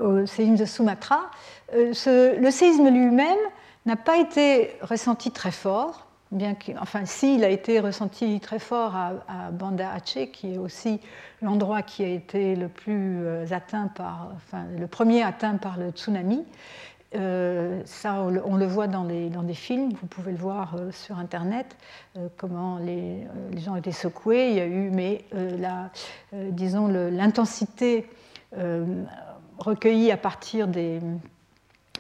[0.01, 1.31] au séisme de Sumatra.
[1.73, 3.39] le séisme lui-même
[3.87, 6.06] n'a pas été ressenti très fort
[6.81, 11.01] enfin, s'il a été ressenti très fort à, Banda Aceh, qui est aussi
[11.43, 15.91] l'endroit qui a été le plus euh, atteint par, enfin, le premier atteint par le
[15.91, 16.45] tsunami.
[17.15, 20.91] Euh, ça, on le, voit dans, les, dans, des films, vous pouvez le voir euh,
[20.91, 21.77] sur Internet,
[22.37, 24.51] comment les, les, gens étaient secoués.
[24.51, 25.91] Il y a eu, mais la,
[26.33, 28.09] disons, l'intensité
[29.59, 31.01] recueillie à partir des,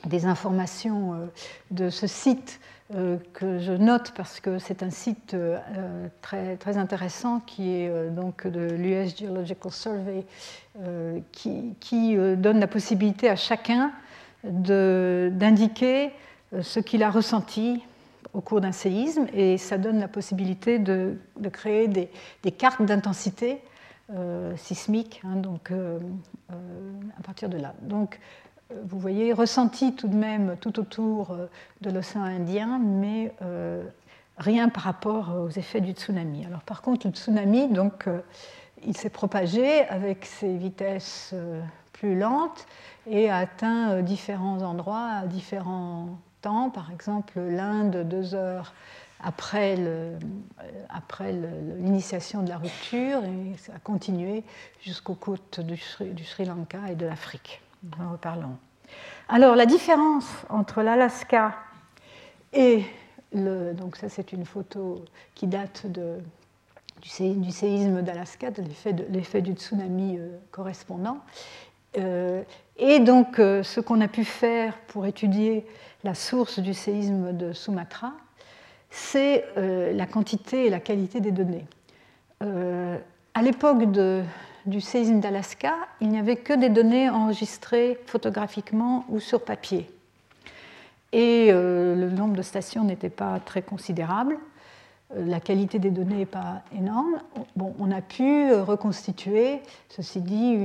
[0.06, 1.28] des informations
[1.70, 2.60] de ce site
[2.94, 5.58] euh, que je note parce que c'est un site euh,
[6.22, 10.24] très, très intéressant qui est euh, donc de l'US Geological Survey
[11.32, 13.92] qui, qui donne la possibilité à chacun
[14.44, 16.10] d'indiquer
[16.60, 17.82] ce qu'il a ressenti
[18.34, 22.10] au cours d'un séisme et ça donne la possibilité de, de créer des,
[22.42, 23.62] des cartes d'intensité
[24.56, 25.72] sismique hein, donc,
[26.50, 27.72] à partir de là.
[27.80, 28.20] Donc,
[28.84, 31.48] vous voyez, ressenti tout de même tout autour euh,
[31.82, 33.84] de l'océan Indien, mais euh,
[34.38, 36.44] rien par rapport aux effets du tsunami.
[36.44, 38.20] Alors par contre, le tsunami, donc, euh,
[38.84, 41.34] il s'est propagé avec ses vitesses
[41.94, 42.66] plus lentes
[43.08, 46.68] et a atteint différents endroits à différents temps.
[46.68, 48.74] Par exemple, l'Inde, deux heures
[49.18, 49.76] après
[51.78, 54.44] l'initiation de la rupture, et ça a continué
[54.82, 57.62] jusqu'aux côtes du Sri Lanka et de l'Afrique
[58.00, 58.56] en reparlons.
[59.28, 61.54] Alors, la différence entre l'Alaska
[62.52, 62.84] et
[63.32, 63.72] le.
[63.74, 66.18] Donc, ça, c'est une photo qui date de,
[67.02, 68.62] du, séisme d'Alaska, de
[69.10, 71.18] l'effet du tsunami euh, correspondant.
[71.98, 72.42] Euh,
[72.76, 75.66] et donc, euh, ce qu'on a pu faire pour étudier
[76.04, 78.12] la source du séisme de Sumatra,
[78.90, 81.66] c'est la quantité et la qualité des données.
[82.40, 83.90] à l'époque
[84.66, 89.88] du séisme d'Alaska, il n'y avait que des données enregistrées photographiquement ou sur papier.
[91.12, 94.38] Et le nombre de stations n'était pas très considérable.
[95.14, 97.20] Euh, la qualité des données n'est pas énorme.
[97.54, 100.56] Bon, on a pu reconstituer, ceci dit,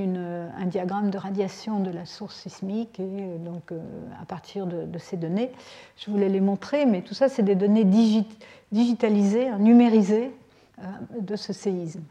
[0.58, 3.80] un diagramme de radiation de la source sismique, et euh, donc euh,
[4.22, 5.52] à partir de, ces données,
[5.98, 7.86] je voulais les montrer, mais tout ça, c'est des données
[8.72, 10.32] digitalisées, hein, numérisées
[11.20, 12.02] de ce séisme.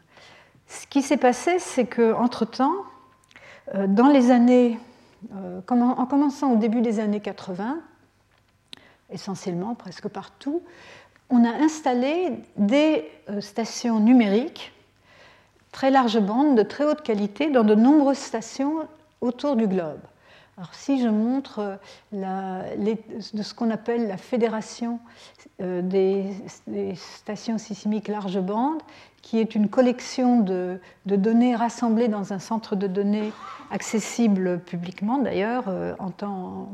[0.71, 2.71] Ce qui s'est passé, c'est qu'entre-temps,
[3.75, 4.79] dans les années,
[5.33, 7.77] en commençant au début des années 80,
[9.09, 10.61] essentiellement, presque partout,
[11.29, 14.73] on a installé des euh, stations numériques
[15.71, 18.87] très large bande, de très haute qualité, dans de nombreuses stations
[19.21, 19.99] autour du globe.
[20.57, 21.79] Alors si je montre
[22.13, 22.75] euh,
[23.33, 24.99] de ce qu'on appelle la fédération
[25.61, 26.25] euh, des,
[26.95, 28.81] stations sismiques large bande,
[29.21, 33.31] qui est une collection de, données rassemblées dans un centre de données
[33.71, 35.65] accessible publiquement d'ailleurs,
[35.99, 36.69] en temps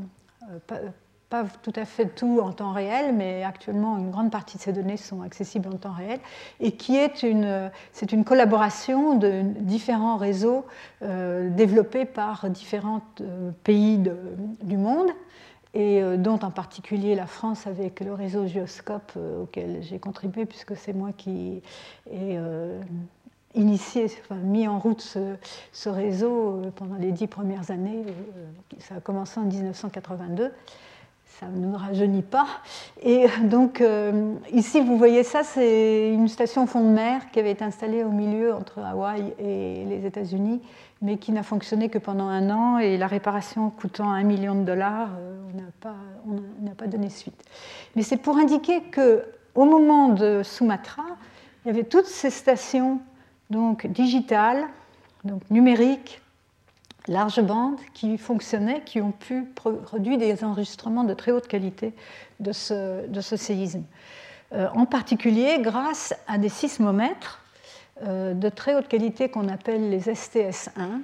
[1.28, 4.72] pas tout à fait tout en temps réel, mais actuellement une grande partie de ces
[4.72, 6.20] données sont accessibles en temps réel,
[6.60, 7.70] et qui est une,
[8.10, 10.64] une collaboration de différents réseaux
[11.02, 13.98] euh, développés par différents euh, pays
[14.62, 15.10] du monde,
[15.78, 20.76] et euh, dont en particulier la France avec le réseau Geoscope auquel j'ai contribué, puisque
[20.76, 21.62] c'est moi qui
[22.12, 22.38] ai
[23.54, 25.00] initié, enfin, mis en route
[25.72, 28.04] ce réseau pendant les dix premières années.
[28.78, 30.52] Ça a commencé en 1982
[31.38, 32.46] ça ne rajeunit pas.
[33.02, 37.52] Et donc euh, ici, vous voyez ça, c'est une station fond de mer qui avait
[37.52, 40.60] été installée au milieu entre Hawaï et les États-Unis,
[41.00, 44.64] mais qui n'a fonctionné que pendant un an et la réparation coûtant un million de
[44.64, 47.40] dollars, euh, on n'a pas, pas, donné suite.
[47.94, 49.22] Mais c'est pour indiquer que
[49.54, 51.04] au moment de Sumatra,
[51.64, 53.00] il y avait toutes ces stations
[53.50, 54.64] donc digitales,
[55.24, 56.20] donc numériques,
[57.08, 61.94] large bande qui fonctionnaient, qui ont pu produire des enregistrements de très haute qualité
[62.40, 63.84] de ce, de ce séisme.
[64.52, 67.42] Euh, en particulier grâce à des sismomètres
[68.02, 71.02] euh, de très haute qualité qu'on appelle les STS-1,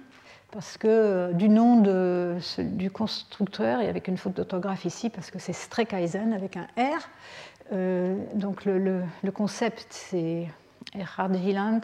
[0.50, 5.30] parce que euh, du nom de, du constructeur, et avec une faute d'autographe ici, parce
[5.30, 7.08] que c'est Streckheisen avec un R,
[8.34, 10.46] donc le, le concept c'est
[10.94, 11.80] Erhard Hieland,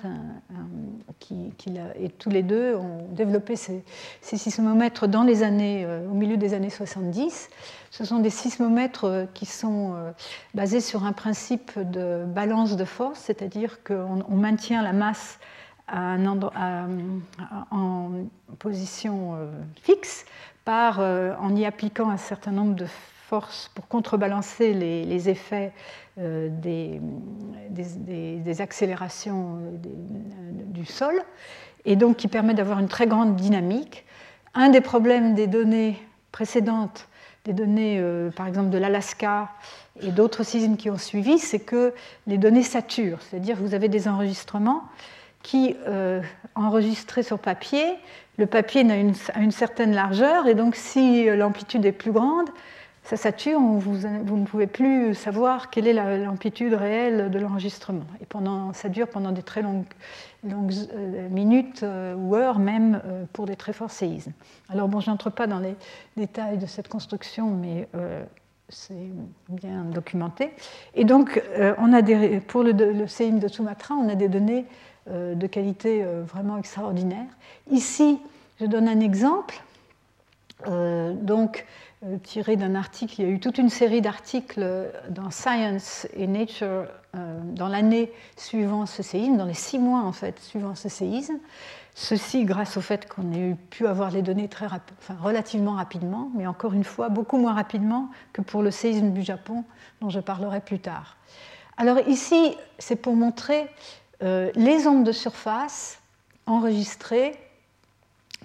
[1.18, 1.52] qui,
[1.98, 3.82] et tous les deux ont développé ces,
[4.22, 7.50] sismomètres dans les années, euh, au milieu des années 70.
[7.90, 10.12] Ce sont des sismomètres euh, qui sont euh,
[10.54, 15.38] basés sur un principe de balance de force, c'est-à-dire qu'on maintient la masse
[15.92, 16.38] en
[18.60, 19.36] position
[19.82, 20.24] fixe
[20.64, 22.86] par, en y appliquant un certain nombre de
[23.26, 25.72] forces pour contrebalancer les effets
[26.20, 27.00] euh, des,
[28.60, 29.70] accélérations euh,
[30.66, 31.14] du sol,
[31.84, 34.04] et donc qui permet d'avoir une très grande dynamique.
[34.52, 35.96] Un des problèmes des données
[36.30, 37.08] précédentes,
[37.44, 39.48] des données euh, par exemple de l'Alaska
[40.02, 41.94] et d'autres séismes qui ont suivi, c'est que
[42.26, 44.82] les données saturent, c'est-à-dire que vous avez des enregistrements
[45.42, 45.74] qui,
[46.54, 47.84] enregistrés sur papier,
[48.36, 52.50] le papier a a une certaine largeur, et donc si l'amplitude est plus grande,
[53.10, 58.04] ça sature, vous, ne pouvez plus savoir quelle est l'amplitude réelle de l'enregistrement.
[58.20, 59.82] Et pendant, ça dure pendant des très longues,
[60.44, 64.30] euh, minutes euh, ou heures même euh, pour des très forts séismes.
[64.68, 65.74] Alors bon, je n'entre pas dans les
[66.16, 67.88] détails de cette construction, mais
[68.68, 69.10] c'est
[69.48, 70.52] bien documenté.
[70.94, 71.42] Et donc,
[71.78, 74.66] on a des, pour le, le, séisme de Sumatra, on a des données
[75.08, 77.26] de qualité vraiment extraordinaire.
[77.72, 78.20] Ici,
[78.60, 79.60] je donne un exemple.
[80.68, 81.66] donc,
[82.22, 83.14] tiré d'un article.
[83.18, 86.86] Il y a eu toute une série d'articles dans Science et Nature
[87.16, 91.38] euh, dans l'année suivant ce séisme, dans les six mois en fait suivant ce séisme.
[91.94, 96.46] Ceci grâce au fait qu'on ait pu avoir les données très enfin, relativement rapidement, mais
[96.46, 99.64] encore une fois beaucoup moins rapidement que pour le séisme du Japon,
[100.00, 101.16] dont je parlerai plus tard.
[101.76, 103.68] Alors ici, c'est pour montrer
[104.22, 105.98] euh, les ondes de surface
[106.46, 107.32] enregistrées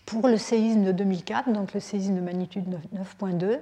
[0.06, 3.60] pour le séisme de 2004, donc le séisme de magnitude 9.2.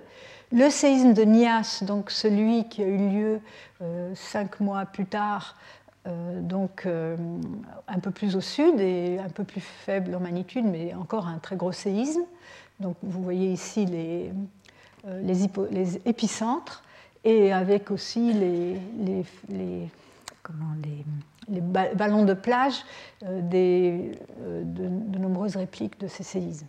[0.51, 3.39] Le séisme de Nias, donc celui qui a eu lieu
[3.81, 5.55] euh, cinq mois plus tard,
[6.05, 7.15] euh, donc euh,
[7.87, 11.39] un peu plus au sud et un peu plus faible en magnitude, mais encore un
[11.39, 12.23] très gros séisme.
[12.79, 14.31] Donc vous voyez ici les,
[16.05, 16.83] épicentres
[17.23, 18.77] et avec aussi les
[20.43, 21.05] comment, les
[21.49, 22.83] les ballons de plage
[23.23, 26.67] euh, des, euh, de, nombreuses répliques de ces séismes.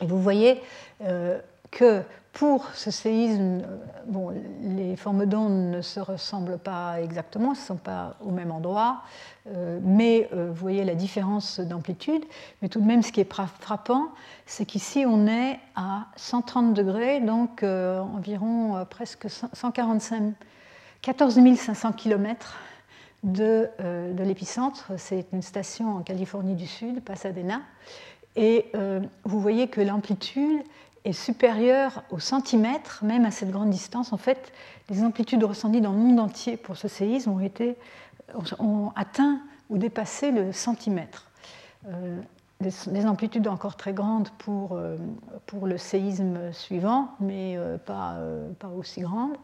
[0.00, 0.60] Et vous voyez
[1.02, 1.40] euh,
[1.70, 2.02] que
[2.32, 3.62] pour ce séisme,
[4.06, 8.52] bon, les formes d'ondes ne se ressemblent pas exactement, elles ne sont pas au même
[8.52, 9.02] endroit,
[9.82, 12.22] mais vous voyez la différence d'amplitude.
[12.62, 14.10] Mais tout de même, ce qui est frappant,
[14.46, 20.34] c'est qu'ici, on est à 130 degrés, donc environ presque 145,
[21.02, 22.54] 14 500 km
[23.22, 24.92] de, de l'épicentre.
[24.96, 27.60] C'est une station en Californie du Sud, Pasadena.
[28.38, 30.62] Et euh, vous voyez que l'amplitude
[31.04, 34.12] est supérieure au centimètre, même à cette grande distance.
[34.12, 34.52] En fait,
[34.90, 37.76] les amplitudes ressenties dans le monde entier pour ce séisme ont, été,
[38.60, 39.40] ont atteint
[39.70, 41.26] ou dépassé le centimètre.
[41.88, 42.20] Euh,
[42.60, 44.96] des, amplitudes encore très grandes pour, euh,
[45.46, 48.18] pour le séisme suivant, mais pas,
[48.60, 49.36] pas aussi grandes.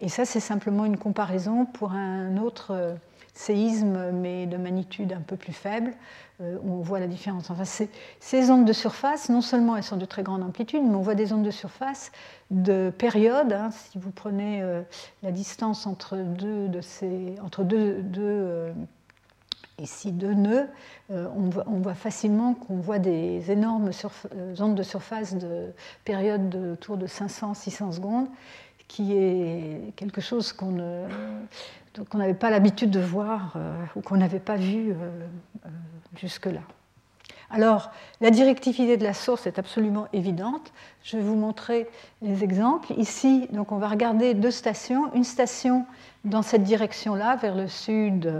[0.00, 2.96] Et ça, c'est simplement une comparaison pour un autre
[3.34, 5.94] séisme, mais de magnitude un peu plus faible,
[6.40, 7.50] euh, on voit la différence.
[7.50, 7.64] Enfin,
[8.20, 11.14] ces ondes de surface, non seulement elles sont de très grande amplitude, mais on voit
[11.14, 12.12] des ondes de surface
[12.50, 13.52] de période.
[13.52, 13.70] Hein.
[13.70, 14.82] si vous prenez euh,
[15.22, 18.72] la distance entre deux, de ces, entre deux, deux euh,
[19.78, 20.68] ici deux nœuds,
[21.10, 23.90] on voit, on, voit, facilement qu'on voit des énormes
[24.60, 25.72] ondes de surface de
[26.04, 28.28] période de autour de 500-600 secondes,
[28.86, 31.04] qui est quelque chose qu'on ne
[32.08, 34.94] qu'on n'avait pas l'habitude de voir euh, ou qu'on n'avait pas vu euh,
[35.66, 35.68] euh,
[36.16, 36.60] jusque-là.
[37.50, 37.90] Alors,
[38.22, 40.72] la directivité de la source est absolument évidente.
[41.02, 41.86] Je vais vous montrer
[42.22, 42.94] les exemples.
[42.96, 45.12] Ici, donc, on va regarder deux stations.
[45.14, 45.84] Une station
[46.24, 48.30] dans cette direction-là, vers le sud-est.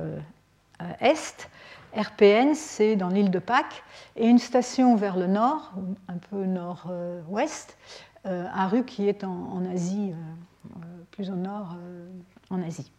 [1.94, 3.84] RPN, c'est dans l'île de Pâques.
[4.16, 5.74] Et une station vers le nord,
[6.08, 7.76] un peu nord-ouest,
[8.24, 10.14] Aru, qui est en Asie,
[11.10, 11.76] plus au nord
[12.48, 12.90] en Asie.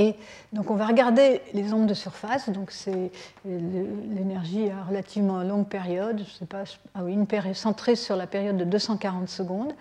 [0.00, 0.16] Et
[0.54, 3.12] donc on va regarder les ondes de surface, donc c'est
[3.44, 6.62] l'énergie à relativement longue période, je sais pas,
[6.94, 9.74] ah oui, une période centrée sur la période de 240 secondes.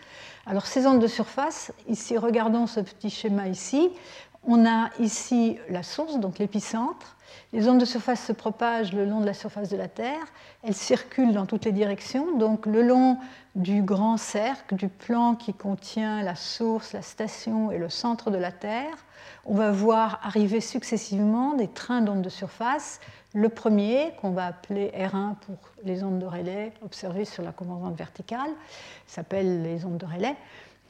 [0.46, 3.92] Alors ces ondes de surface, ici regardons ce petit schéma ici,
[4.44, 7.16] on a ici la source, donc l'épicentre.
[7.54, 10.26] Les ondes de surface se propagent le long de la surface de la Terre,
[10.64, 13.20] elles circulent dans toutes les directions, donc le long
[13.56, 18.38] du grand cercle, du plan qui contient la source, la station et le centre de
[18.38, 18.98] la Terre
[19.50, 23.00] on va voir arriver successivement des trains d'ondes de surface.
[23.34, 27.98] Le premier, qu'on va appeler R1 pour les ondes de relais observées sur la composante
[27.98, 28.52] verticale,
[29.08, 30.36] s'appelle les ondes de relais.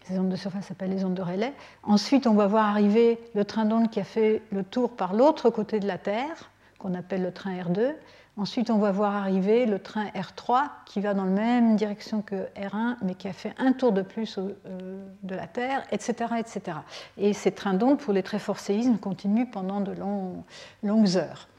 [0.03, 1.53] Ces ondes de surface s'appellent les ondes de relais.
[1.83, 5.49] Ensuite, on va voir arriver le train d'ondes qui a fait le tour par l'autre
[5.49, 7.93] côté de la Terre, qu'on appelle le train R2.
[8.39, 12.47] Ensuite, on va voir arriver le train R3 qui va dans la même direction que
[12.55, 16.35] R1, mais qui a fait un tour de plus euh, de la Terre, etc.
[16.37, 16.77] etc.
[17.17, 21.49] Et ces trains d'ondes, pour les très forts séismes, continuent pendant de longues heures.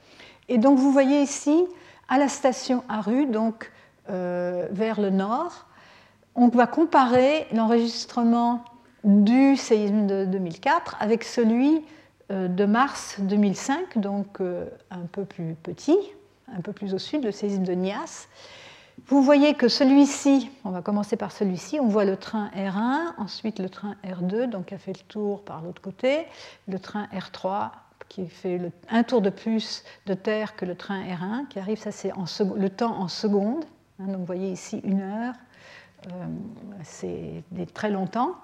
[0.48, 1.66] Et donc, vous voyez ici,
[2.08, 3.70] à la station Aru, donc
[4.08, 5.66] euh, vers le nord,
[6.34, 8.64] on va comparer l'enregistrement
[9.04, 11.84] du séisme de 2004 avec celui
[12.30, 15.98] euh, de mars 2005, donc un peu plus petit,
[16.56, 18.28] un peu plus au sud, le séisme de Nias.
[19.06, 23.58] Vous voyez que celui-ci, on va commencer par celui-ci, on voit le train R1, ensuite
[23.58, 26.26] le train R2, donc qui a fait le tour par l'autre côté,
[26.68, 27.70] le train R3
[28.08, 31.92] qui fait un tour de plus de terre que le train R1, qui arrive, ça
[31.92, 32.12] c'est
[32.56, 33.64] le temps en secondes,
[34.00, 35.34] hein, donc vous voyez ici une heure,
[36.08, 36.26] euh,
[36.82, 38.34] c'est très longtemps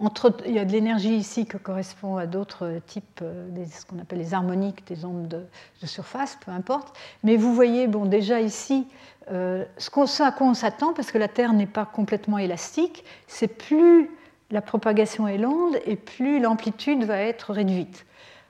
[0.00, 4.18] il y a de l'énergie ici qui correspond à d'autres types, euh, ce qu'on appelle
[4.18, 6.96] les harmoniques, des ondes de, surface, peu importe.
[7.22, 8.86] Mais vous voyez, bon, déjà ici,
[9.30, 13.48] euh, ce, à quoi on s'attend, parce que la Terre n'est pas complètement élastique, c'est
[13.48, 14.10] plus
[14.50, 18.06] la propagation est longue et plus l'amplitude va être réduite.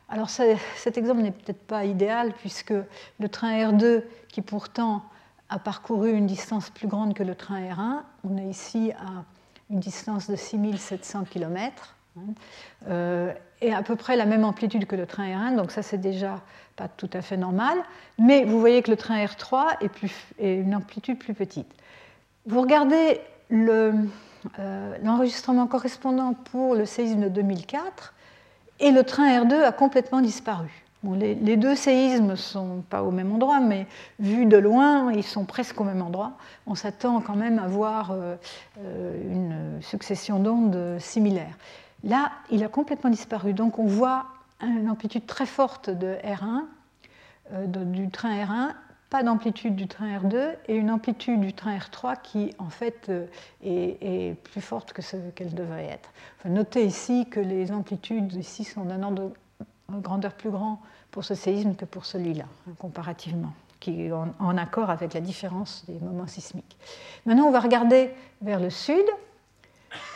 [0.09, 2.75] Alors cet exemple n'est peut-être pas idéal, puisque
[3.19, 5.03] le train R2, qui pourtant
[5.49, 9.25] a parcouru une distance plus grande que le train R1, on est ici à
[9.71, 12.21] une distance de 6700 km, hein,
[12.89, 15.99] euh, et à peu près la même amplitude que le train R1, donc ça c'est
[15.99, 16.41] déjà
[16.77, 17.79] pas tout à fait normal,
[18.19, 21.73] mais vous voyez que le train R3 est, une amplitude plus petite.
[22.47, 23.21] Vous regardez
[23.53, 23.93] euh,
[25.03, 28.15] l'enregistrement correspondant pour le séisme de 2004,
[28.81, 33.33] et le train R2 a complètement disparu les, deux séismes ne sont pas au même
[33.33, 33.87] endroit, mais
[34.19, 36.33] vus de loin, ils sont presque au même endroit.
[36.67, 38.37] On s'attend quand même à voir euh,
[38.79, 41.59] euh, une succession d'ondes similaires.
[42.03, 43.53] Là, il a complètement disparu.
[43.53, 44.27] Donc on voit
[44.63, 46.63] une amplitude très forte de R1,
[47.53, 48.75] euh, du train R1,
[49.11, 53.13] pas d'amplitude du train R2 et une amplitude du train R3 qui en fait
[53.63, 56.11] est, plus forte que ce qu'elle devrait être.
[56.47, 59.31] notez ici que les amplitudes ici sont d'un ordre
[59.91, 60.81] de grandeur plus grand
[61.15, 65.85] pour ce séisme que pour celui-là, hein, comparativement, qui est en, accord avec la différence
[65.87, 66.77] des moments sismiques.
[67.25, 68.11] Maintenant, on va regarder
[68.43, 69.05] vers le sud.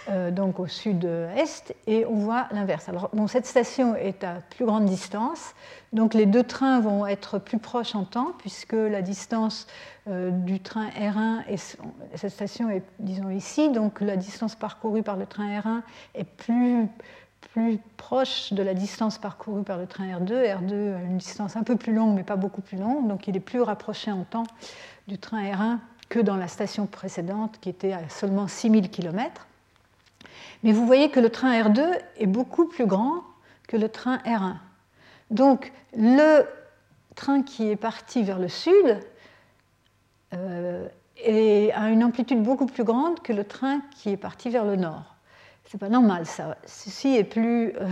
[0.08, 2.88] euh, donc au sud-est, et on voit l'inverse.
[2.88, 5.54] Alors, bon, cette station est à plus grande distance,
[5.92, 9.68] donc les deux trains vont être plus proches en temps, puisque la distance
[10.08, 11.58] euh, du train R1 et
[12.16, 15.82] cette station est, disons, ici, donc la distance parcourue par le train R1
[16.16, 16.88] est plus,
[17.52, 20.32] plus proche de la distance parcourue par le train R2.
[20.32, 23.36] R2 a une distance un peu plus longue, mais pas beaucoup plus longue, donc il
[23.36, 24.46] est plus rapproché en temps
[25.06, 25.78] du train R1
[26.08, 29.46] que dans la station précédente, qui était à seulement 6000 km.
[30.62, 31.82] Mais vous voyez que le train R2
[32.18, 33.22] est beaucoup plus grand
[33.66, 34.56] que le train R1.
[35.30, 36.44] Donc le
[37.14, 39.00] train qui est parti vers le sud
[40.34, 40.88] euh,
[41.74, 45.17] a une amplitude beaucoup plus grande que le train qui est parti vers le nord.
[45.70, 46.56] C'est pas normal ça.
[46.64, 47.90] Ceci est plus, euh,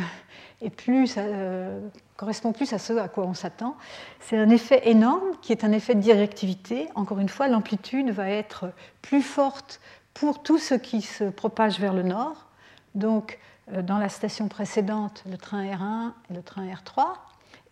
[1.18, 1.80] euh,
[2.16, 3.76] correspond plus à ce à quoi on s'attend.
[4.20, 6.88] C'est un effet énorme qui est un effet de directivité.
[6.94, 8.72] Encore une fois, l'amplitude va être
[9.02, 9.82] plus forte
[10.14, 12.46] pour tout ce qui se propage vers le nord.
[12.94, 13.38] Donc,
[13.70, 17.04] euh, dans la station précédente, le train R1 et le train R3,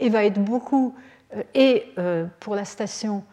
[0.00, 0.94] et va être beaucoup.
[1.54, 1.94] Et
[2.38, 3.24] pour la station,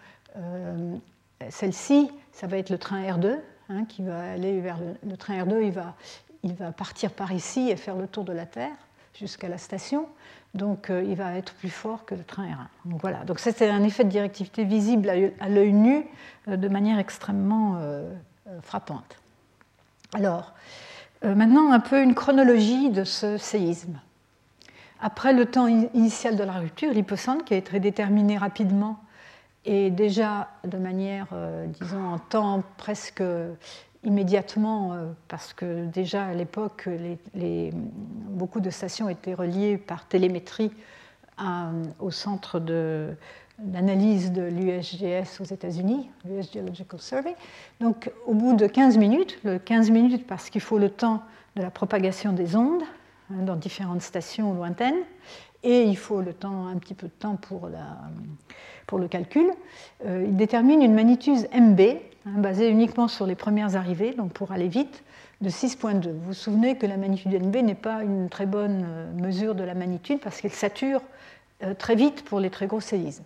[1.50, 3.38] celle-ci, ça va être le train R2,
[3.70, 5.94] hein, qui va aller vers le, le, train R2, il va,
[6.44, 8.76] il va partir par ici et faire le tour de la Terre
[9.14, 10.08] jusqu'à la station.
[10.54, 12.90] Donc euh, il va être plus fort que le train R1.
[12.90, 16.06] Donc voilà, donc c'est un effet de directivité visible à l'œil nu
[16.48, 18.12] euh, de manière extrêmement euh,
[18.62, 19.18] frappante.
[20.14, 20.54] Alors,
[21.24, 23.98] maintenant un peu une chronologie de ce séisme.
[25.00, 29.00] Après le temps initial de la rupture, l'hypocente, qui a été déterminé rapidement
[29.64, 31.28] et déjà de manière,
[31.80, 33.24] disons, en temps presque
[34.04, 36.90] immédiatement, euh, parce que déjà à l'époque,
[37.34, 40.72] beaucoup de stations étaient reliées par télémétrie
[42.00, 42.60] au centre
[43.58, 47.36] d'analyse de, l'USGS aux États-Unis, l'US Geological Survey.
[47.80, 51.24] Donc au bout de 15 minutes, le 15 minutes parce qu'il faut le temps
[51.56, 52.84] de la propagation des ondes
[53.32, 55.04] hein, dans différentes stations lointaines,
[55.64, 57.70] et il faut un petit peu de temps pour,
[58.98, 59.52] le calcul,
[60.06, 61.82] euh, il détermine une magnitude MB,
[62.28, 65.04] Hein, basé uniquement sur les premières arrivées, donc pour aller vite,
[65.42, 66.12] de 6.2.
[66.12, 69.64] Vous vous souvenez que la magnitude NB n'est pas une très bonne euh, mesure de
[69.64, 71.02] la magnitude parce qu'elle sature
[71.64, 73.24] euh, très vite pour les très gros séismes.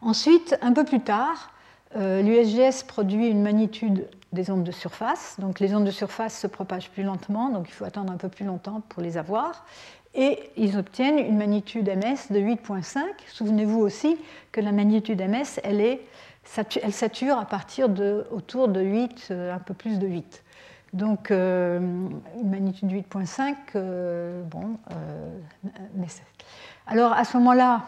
[0.00, 1.52] Ensuite, un peu plus tard,
[1.96, 5.36] l'USGS produit une magnitude des ondes de surface.
[5.40, 8.28] Donc les ondes de surface se propagent plus lentement, donc il faut attendre un peu
[8.28, 9.64] plus longtemps pour les avoir.
[10.14, 13.02] Et ils obtiennent une magnitude MS de 8.5.
[13.26, 14.16] Souvenez-vous aussi
[14.52, 16.00] que la magnitude MS, elle est
[16.44, 20.42] sature à partir de autour de 8, euh, un peu plus de 8.
[20.94, 24.78] Donc euh, une magnitude 8.5, euh, bon,
[26.86, 27.82] alors à ce moment-là,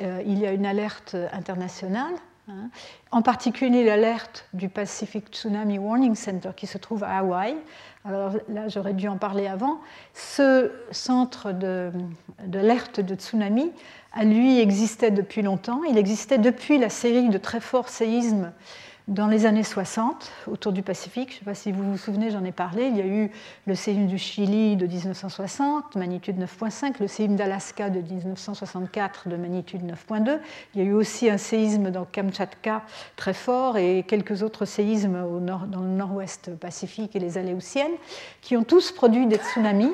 [0.00, 2.14] il y a une alerte internationale,
[2.48, 2.70] hein,
[3.10, 7.56] en particulier l'alerte du Pacific Tsunami Warning Center qui se trouve à Hawaï.
[8.06, 9.80] Alors là, j'aurais dû en parler avant.
[10.14, 11.52] Ce centre
[12.46, 13.72] d'alerte de, de tsunami
[14.12, 15.82] à lui existait depuis longtemps.
[15.90, 18.52] Il existait depuis la série de très forts séismes
[19.08, 21.30] dans les années 60 autour du Pacifique.
[21.30, 22.86] Je ne sais pas si vous vous souvenez, j'en ai parlé.
[22.86, 23.30] Il y a eu
[23.66, 29.82] le séisme du Chili de 1960, magnitude 9.5, le séisme d'Alaska de 1964 de magnitude
[29.82, 30.40] 9.2.
[30.74, 32.82] Il y a eu aussi un séisme dans Kamchatka
[33.14, 37.94] très fort et quelques autres séismes dans le nord-ouest Pacifique et les Aléoutiennes
[38.40, 39.92] qui ont tous produit des tsunamis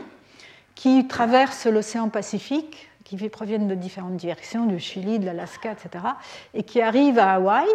[0.75, 6.05] qui traversent l'océan Pacifique qui proviennent de différentes directions, du Chili, de l'Alaska, etc.,
[6.55, 7.67] et qui arrivent à Hawaï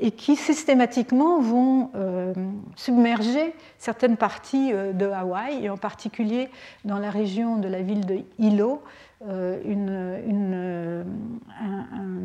[0.00, 2.32] et qui systématiquement vont euh,
[2.76, 6.48] submerger certaines parties euh, de Hawaï, et en particulier
[6.84, 8.82] dans la région de la ville de Hilo,
[9.28, 11.04] euh, une,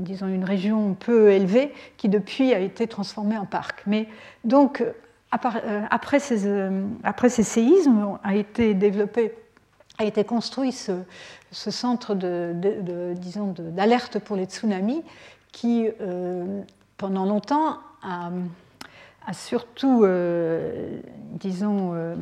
[0.04, 3.82] disons une région peu élevée qui depuis a été transformée en parc.
[3.88, 4.08] Mais
[4.44, 4.84] donc,
[5.32, 6.48] après ces,
[7.04, 9.34] après ces séismes, a été développé
[10.00, 10.92] a été construit ce,
[11.52, 15.04] ce centre de, disons d'alerte pour les tsunamis
[15.52, 15.88] qui,
[16.98, 18.30] pendant longtemps, a,
[19.34, 21.00] surtout, euh,
[21.34, 22.16] disons, euh,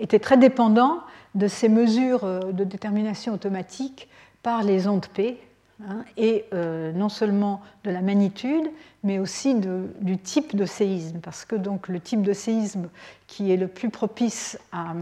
[0.00, 1.00] été très dépendant
[1.34, 4.08] de ces mesures de détermination automatique
[4.42, 5.38] par les ondes P,
[5.86, 8.68] Hein, et euh, non seulement de la magnitude,
[9.04, 12.88] mais aussi du type de séisme, parce que donc le type de séisme
[13.28, 14.92] qui est le plus propice à,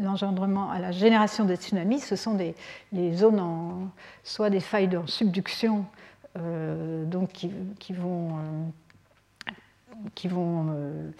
[0.00, 2.56] l'engendrement, à la génération des tsunamis, ce sont des,
[2.92, 3.90] les zones en
[4.24, 8.36] soit des failles de subduction, euh, donc qui, vont
[10.28, 11.12] vont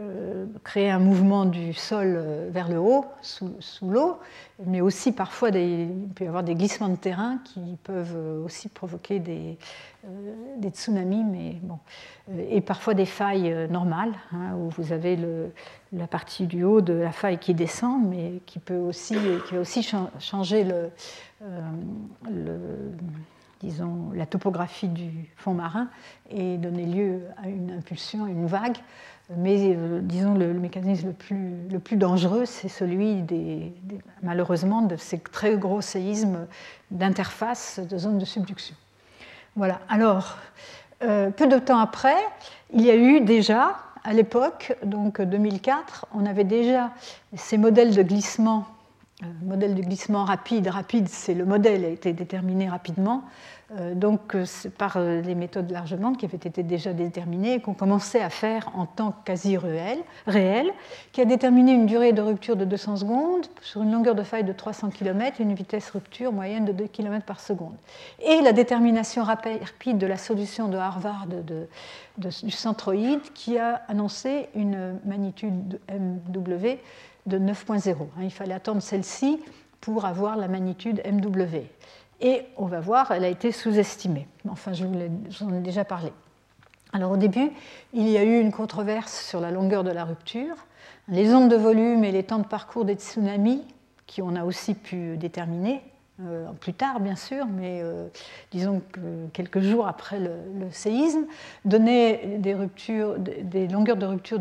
[0.00, 3.50] euh, créer un mouvement du sol euh, vers le haut, sous,
[3.82, 4.18] l'eau,
[4.64, 8.68] mais aussi parfois il peut y avoir des glissements de terrain qui peuvent euh, aussi
[8.68, 9.58] provoquer des,
[10.70, 11.78] tsunamis, mais bon,
[12.50, 15.18] et parfois des failles normales, hein, où vous avez
[15.92, 19.16] la partie du haut de la faille qui descend, mais qui peut aussi,
[19.48, 19.82] qui aussi
[20.18, 20.90] changer le
[23.60, 25.88] disons, la topographie du fond marin
[26.30, 28.76] et donner lieu à une impulsion, à une vague.
[29.36, 31.08] Mais euh, disons, le, mécanisme
[31.70, 33.74] le plus, dangereux, c'est celui, des,
[34.22, 36.46] malheureusement, de ces très gros séismes
[36.90, 38.74] d'interface de zones de subduction.
[39.54, 39.80] Voilà.
[39.88, 40.38] Alors,
[41.02, 42.16] euh, peu de temps après,
[42.72, 46.92] il y a eu déjà, à l'époque, donc 2004, on avait déjà
[47.36, 48.66] ces modèles de glissement
[49.42, 50.68] modèle de glissement rapide.
[50.68, 53.24] Rapide, c'est le modèle a été déterminé rapidement,
[53.76, 54.44] euh, donc euh,
[54.78, 58.86] par les méthodes largement qui avaient été déjà déterminées et qu'on commençait à faire en
[58.86, 60.70] temps quasi réel, réel,
[61.10, 64.44] qui a déterminé une durée de rupture de 200 secondes sur une longueur de faille
[64.44, 67.74] de 300 km, une vitesse rupture moyenne de 2 km par seconde.
[68.24, 75.00] Et la détermination rapide de la solution de Harvard du centroïde qui a annoncé une
[75.04, 76.78] magnitude MW
[77.26, 77.92] de 9.0.
[77.92, 78.06] Hein.
[78.22, 79.40] Il fallait attendre celle-ci
[79.80, 81.62] pour avoir la magnitude MW.
[82.20, 84.26] Et on va voir, elle a été sous-estimée.
[84.48, 86.12] Enfin, je vous en ai déjà parlé.
[86.92, 87.50] Alors au début,
[87.92, 90.56] il y a eu une controverse sur la longueur de la rupture.
[91.08, 93.62] Les ondes de volume et les temps de parcours des tsunamis,
[94.06, 95.82] qui on a aussi pu déterminer,
[96.26, 98.08] euh, plus tard bien sûr, mais euh,
[98.50, 100.32] disons que quelques jours après le,
[100.72, 101.26] séisme,
[101.64, 104.40] donnaient des, longueurs de rupture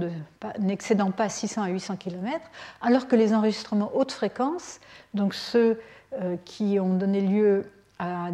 [0.58, 2.40] n'excédant pas 600 à 800 km,
[2.82, 4.80] alors que les enregistrements haute fréquence,
[5.14, 5.80] donc ceux
[6.20, 7.66] euh, qui ont donné lieu
[8.00, 8.30] à,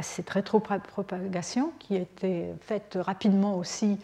[0.00, 3.98] cette rétropropagation, qui étaient faites rapidement aussi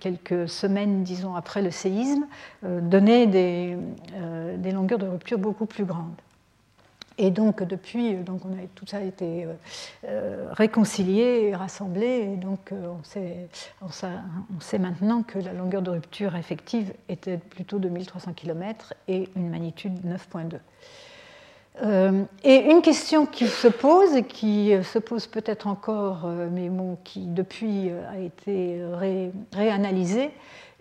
[0.00, 2.26] quelques semaines, disons, après le séisme,
[2.62, 3.76] donnaient des,
[4.72, 6.14] longueurs de rupture beaucoup plus grandes.
[7.18, 9.54] Et donc depuis, donc on a, tout ça a été euh,
[10.06, 12.32] euh, réconcilié et rassemblé.
[12.32, 12.88] Et donc euh,
[13.80, 13.90] on,
[14.60, 19.48] sait, maintenant que la longueur de rupture effective était plutôt de 1300 km et une
[19.48, 20.58] magnitude 9.2.
[22.44, 26.70] et une question qui se pose et qui se pose peut-être encore, mais
[27.04, 28.82] qui depuis a été
[29.52, 30.30] réanalysée,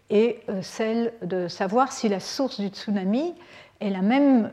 [0.10, 3.34] est celle de savoir si la source du tsunami
[3.80, 4.50] est la même euh,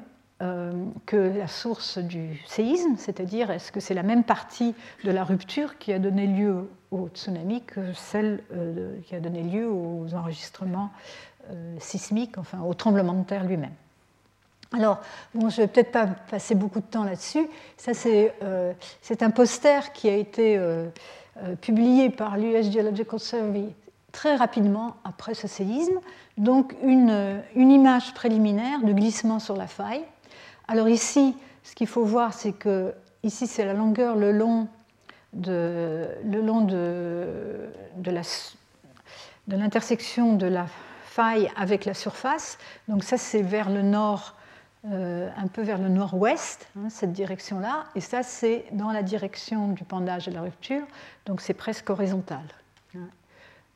[1.06, 4.74] que la source du séisme, c'est-à-dire est-ce que c'est la même partie
[5.04, 9.42] de la rupture qui a donné lieu au tsunami que celle euh, qui a donné
[9.42, 10.90] lieu aux enregistrements
[11.50, 13.74] euh, sismiques, enfin au tremblement de terre lui-même.
[14.72, 15.00] Alors,
[15.34, 17.46] bon, je ne vais peut-être pas passer beaucoup de temps là-dessus.
[17.76, 20.58] Ça, c'est un poster qui a été
[21.60, 23.68] publié par l'US Geological Survey
[24.12, 26.00] très rapidement après ce séisme.
[26.38, 30.04] Donc, une image préliminaire de glissement sur la faille
[30.72, 34.68] alors ici, ce qu'il faut voir, c'est que ici, c'est la longueur le long
[35.34, 36.08] de,
[39.48, 40.64] l'intersection de, la
[41.04, 42.56] faille avec la surface.
[42.88, 44.34] Donc ça, c'est vers le nord,
[44.90, 47.84] euh, un peu vers le nord-ouest, hein, cette direction-là.
[47.94, 50.86] Et ça, c'est dans la direction du pendage de la rupture.
[51.26, 52.44] Donc c'est presque horizontal.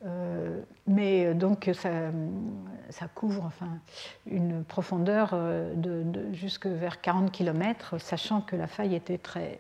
[0.07, 3.79] Euh, mais euh, donc ça, couvre enfin,
[4.27, 9.59] une profondeur euh, de, jusque vers 40 km, sachant que la faille était très,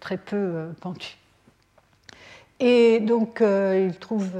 [0.00, 1.16] très peu pentue.
[2.60, 4.32] Et donc il trouve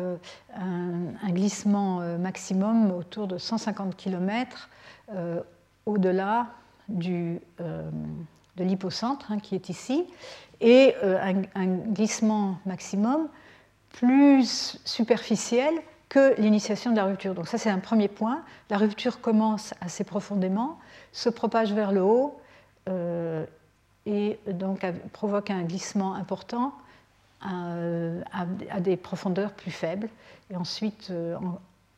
[0.56, 4.69] un, glissement maximum autour de 150 km
[5.86, 6.48] au-delà
[6.89, 7.39] de
[8.56, 10.05] l'hypocentre hein, qui est ici,
[10.60, 10.97] et
[11.55, 13.28] un glissement maximum
[13.90, 15.74] plus superficielle
[16.09, 17.35] que l'initiation de la rupture.
[17.35, 18.43] Donc ça, c'est un premier point.
[18.70, 20.78] La rupture commence assez profondément,
[21.12, 22.40] se propage vers le haut
[22.89, 23.44] euh,
[24.06, 26.73] et donc provoque un glissement important
[27.47, 30.09] euh, à, des profondeurs plus faibles.
[30.51, 31.36] Et ensuite, euh,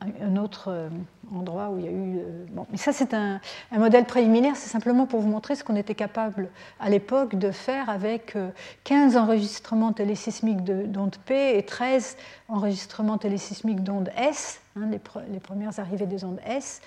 [0.01, 0.89] un autre euh,
[1.35, 2.19] endroit où il y a eu.
[2.19, 3.41] Euh, bon, mais ça, c'est un,
[3.73, 6.49] modèle préliminaire, c'est simplement pour vous montrer ce qu'on était capable
[6.79, 8.37] à l'époque de faire avec
[8.85, 12.17] 15 euh, enregistrements télésismiques d'ondes P et 13
[12.49, 16.81] enregistrements télésismiques d'ondes S, hein, les, premières arrivées des ondes S,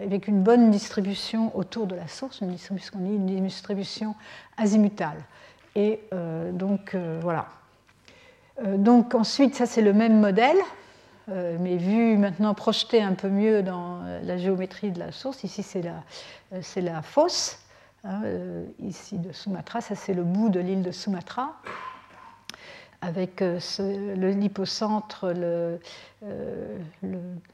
[0.00, 4.14] avec une bonne distribution autour de la source, une distribution, une distribution
[4.56, 5.18] azimutale.
[5.76, 6.00] Et
[6.52, 7.46] donc, voilà.
[8.60, 10.56] donc, ensuite, ça, c'est le même modèle
[11.30, 15.44] euh, mais vu maintenant projeté un peu mieux dans euh, la géométrie de la source,
[15.44, 16.02] ici c'est la,
[16.52, 17.60] euh, la, fosse,
[18.02, 18.22] hein,
[18.80, 21.54] ici de Sumatra, ça c'est le bout de l'île de Sumatra,
[23.02, 25.34] avec le lipocentre,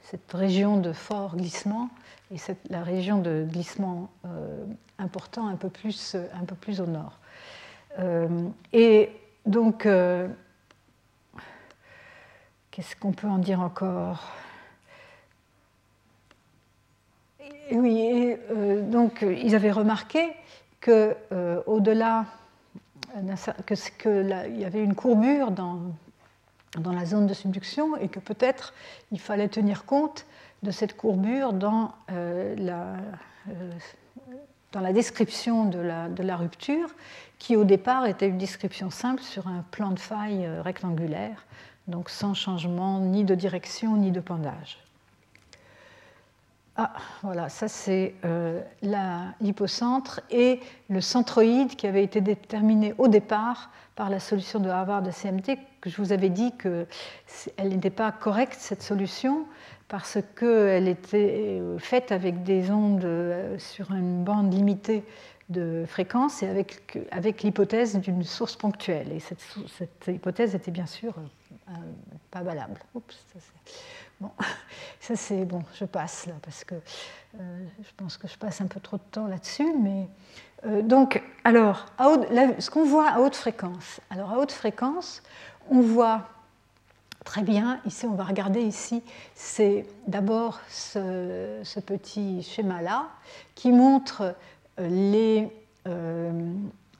[0.02, 1.88] cette région de fort glissement
[2.34, 2.36] et
[2.68, 4.10] la région de glissement
[4.98, 7.20] important un peu plus, un peu plus au nord.
[8.72, 9.12] et
[9.44, 9.86] donc,
[12.76, 14.22] Qu'est-ce qu'on peut en dire encore?
[17.72, 20.28] Oui, euh, donc ils avaient remarqué
[20.82, 22.26] que euh, au-delà,
[23.64, 25.80] que, il y avait une courbure dans,
[26.78, 28.74] dans la zone de subduction et que peut-être
[29.10, 30.26] il fallait tenir compte
[30.62, 32.96] de cette courbure dans, euh, la,
[34.72, 36.90] dans la description de la, de la, rupture,
[37.38, 41.46] qui au départ était une description simple sur un plan de faille rectangulaire
[41.88, 44.78] donc sans changement ni de direction ni de pendage.
[46.78, 46.92] Ah,
[47.22, 48.60] voilà, ça c'est euh,
[49.40, 50.60] l'hypocentre et
[50.90, 55.56] le centroïde qui avait été déterminé au départ par la solution de Harvard de CMT,
[55.80, 59.46] que je vous avais dit qu'elle n'était pas correcte, cette solution,
[59.88, 65.02] parce qu'elle était euh, faite avec des ondes euh, sur une bande limitée
[65.48, 69.12] de fréquence et avec, l'hypothèse d'une source ponctuelle.
[69.12, 69.42] Et cette,
[70.08, 71.14] hypothèse était bien sûr
[71.68, 71.72] euh,
[72.30, 72.80] pas valable.
[74.20, 74.30] Bon,
[75.00, 78.66] ça c'est bon, je passe là parce que euh, je pense que je passe un
[78.66, 79.72] peu trop de temps là-dessus.
[79.80, 80.08] Mais
[80.66, 84.00] euh, donc, alors, ce qu'on voit à haute fréquence.
[84.10, 85.22] Alors à haute fréquence,
[85.70, 86.28] on voit
[87.24, 87.80] très bien.
[87.84, 89.02] Ici, on va regarder ici.
[89.34, 93.08] C'est d'abord ce, ce, petit schéma là
[93.54, 94.34] qui montre
[94.78, 95.48] les,
[95.86, 96.52] euh,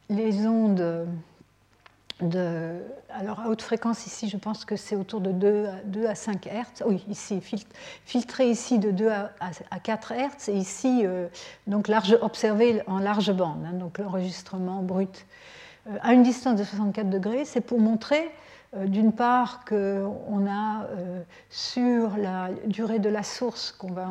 [0.09, 1.07] les ondes
[2.23, 2.79] de,
[3.11, 6.15] alors à haute fréquence ici, je pense que c'est autour de 2 à, 2 à
[6.15, 6.83] 5 Hertz.
[6.87, 7.43] Oui, ici,
[8.07, 9.33] filtré ici de 2 à,
[9.71, 11.29] à 4 Hertz et ici, euh,
[11.67, 15.27] donc large, observé en large bande, hein, donc l'enregistrement brut.
[15.89, 18.31] Euh, à une distance de 64 degrés, c'est pour montrer
[18.85, 20.87] d'une part qu'on a
[21.49, 24.07] sur la durée de la source qu'on va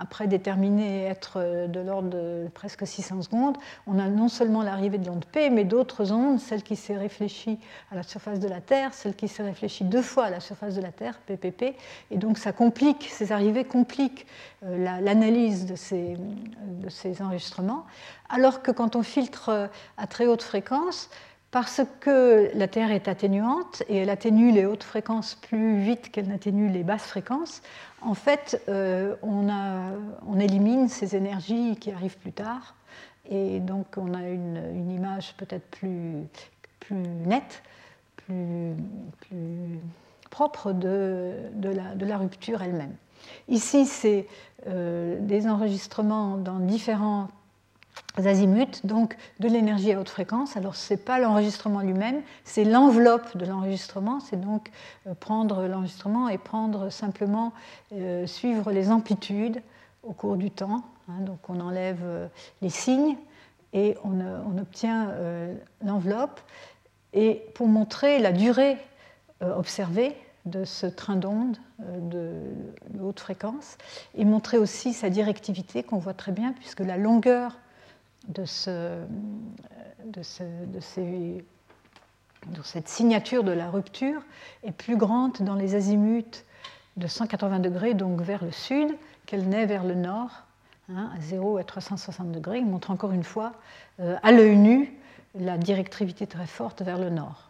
[0.00, 3.56] après déterminer être euh, de l'ordre de presque 600 secondes,
[3.86, 7.58] on a non seulement l'arrivée de l'onde P, mais d'autres ondes, celle qui s'est réfléchie
[7.90, 10.74] à la surface de la Terre, celle qui s'est réfléchie deux fois à la surface
[10.74, 11.76] de la Terre, PPP,
[12.10, 14.26] et donc ça complique, ces arrivées compliquent
[14.64, 17.84] euh, l'analyse de ces, de ces enregistrements,
[18.28, 19.66] alors que quand on filtre euh,
[19.96, 21.10] à très haute fréquence,
[21.50, 26.28] parce que la Terre est atténuante et elle atténue les hautes fréquences plus vite qu'elle
[26.28, 27.62] n'atténue les basses fréquences,
[28.02, 32.74] en fait, euh, on, élimine ces énergies qui arrivent plus tard.
[33.30, 36.26] Et donc, on a une, image peut-être plus,
[37.26, 37.62] nette,
[38.16, 38.74] plus,
[40.30, 42.94] propre de, la, rupture elle-même.
[43.48, 44.26] Ici, c'est
[44.68, 47.28] euh, des enregistrements dans différents
[48.26, 50.56] azimuts, donc de l'énergie à haute fréquence.
[50.56, 54.70] Alors ce n'est pas l'enregistrement lui-même, c'est l'enveloppe de l'enregistrement, c'est donc
[55.06, 57.52] euh, prendre l'enregistrement et prendre simplement,
[57.92, 59.62] euh, suivre les amplitudes
[60.02, 60.82] au cours du temps.
[61.08, 61.20] Hein.
[61.20, 62.26] donc on enlève euh,
[62.62, 63.16] les signes
[63.72, 65.12] et on, obtient
[65.84, 66.40] l'enveloppe.
[67.12, 68.78] Et pour montrer la durée
[69.42, 70.16] observée
[70.46, 72.32] de ce train d'onde de,
[72.88, 73.76] de haute fréquence,
[74.14, 77.58] et montrer aussi sa directivité qu'on voit très bien puisque la longueur
[78.28, 79.04] de, ce,
[80.04, 81.44] de, ce, de, ces,
[82.46, 84.22] de, cette signature de la rupture
[84.62, 86.44] est plus grande dans les azimuts
[86.96, 88.94] de 180 degrés, donc vers le sud,
[89.26, 90.30] qu'elle n'est vers le nord,
[90.90, 92.58] hein, à 0 et 360 degrés.
[92.58, 93.52] Il montre encore une fois,
[94.00, 94.94] euh, à l'œil nu,
[95.34, 97.47] la directivité très forte vers le nord.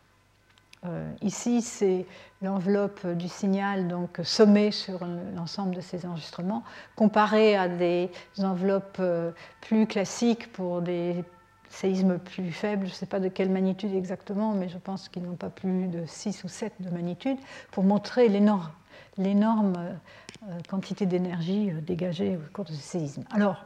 [0.87, 2.07] Euh, ici, c'est
[2.41, 5.01] l'enveloppe du signal donc sommée sur
[5.35, 6.63] l'ensemble de ces enregistrements,
[6.95, 11.25] comparée à des enveloppes euh, plus classiques pour des
[11.69, 15.23] séismes plus faibles, je ne sais pas de quelle magnitude exactement, mais je pense qu'ils
[15.23, 17.37] n'ont pas plus de 6 ou 7 de magnitude,
[17.73, 18.71] pour montrer l'énorme,
[19.19, 23.25] euh, quantité d'énergie dégagée au cours de ces séismes.
[23.33, 23.65] Alors,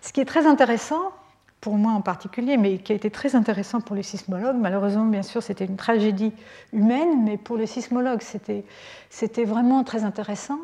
[0.00, 1.10] ce qui est très intéressant,
[1.60, 4.56] pour moi en particulier, mais qui a été très intéressant pour les sismologues.
[4.56, 6.32] Malheureusement, bien sûr, c'était une tragédie
[6.72, 10.58] humaine, mais pour les sismologues, c'était vraiment très intéressant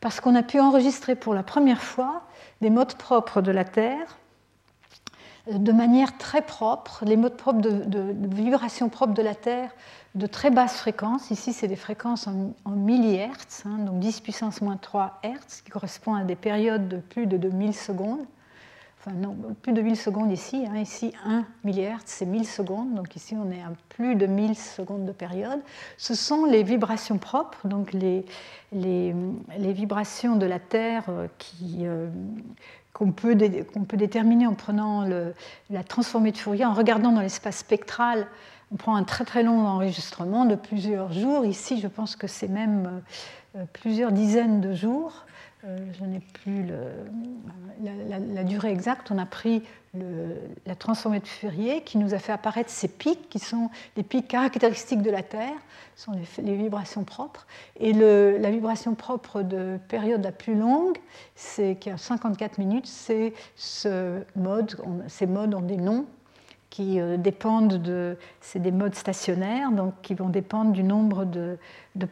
[0.00, 2.22] parce qu'on a pu enregistrer pour la première fois
[2.60, 4.18] des modes propres de la Terre
[5.48, 9.70] euh, de manière très propre, les modes propres de, vibration propre de la Terre
[10.14, 11.30] de très basse fréquence.
[11.30, 15.70] Ici, c'est des fréquences en, en millihertz, hein, donc 10 puissance moins 3 Hertz, qui
[15.70, 18.26] correspond à des périodes de plus de 2000 secondes
[19.04, 20.64] enfin non, plus de 1000 secondes ici.
[20.68, 20.78] Hein.
[20.78, 22.94] ici, 1 millihertz, c'est 1000 secondes.
[22.94, 25.60] Donc ici, on est à plus de 1000 secondes de période.
[25.96, 28.24] Ce sont les vibrations propres, donc les,
[28.72, 31.26] vibrations de la Terre euh,
[31.80, 32.08] euh,
[32.92, 35.04] qu'on peut, déterminer en prenant
[35.70, 38.26] la transformée de Fourier, en regardant dans l'espace spectral.
[38.72, 41.44] On prend un très très long enregistrement de plusieurs jours.
[41.44, 43.02] Ici, je pense que c'est même
[43.56, 45.26] euh, plusieurs dizaines de jours.
[45.64, 46.66] Euh, je n'ai plus
[47.80, 49.62] la, durée exacte, on a pris
[50.66, 54.26] la transformée de Fourier qui nous a fait apparaître ces pics qui sont des pics
[54.26, 55.54] caractéristiques de la Terre,
[55.94, 56.12] ce sont
[56.42, 57.46] les, vibrations propres.
[57.78, 60.98] Et la vibration propre de période la plus longue,
[61.36, 64.74] c'est qui a 54 minutes, c'est ce mode,
[65.06, 66.06] ces modes ont des noms
[66.72, 68.16] qui euh, dépendent de.
[68.40, 71.58] C'est des modes stationnaires, donc qui vont dépendre du nombre de,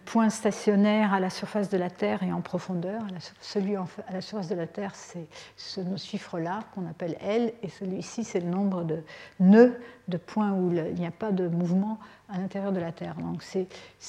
[0.05, 3.01] points stationnaires à la surface de la Terre et en profondeur.
[3.41, 5.27] celui à la surface de la Terre, c'est
[5.57, 9.03] ce chiffre-là qu'on appelle L, et celui-ci, c'est le nombre de
[9.41, 13.15] nœuds de points où il n'y a pas de mouvement à l'intérieur de la Terre.
[13.15, 13.66] Donc ces,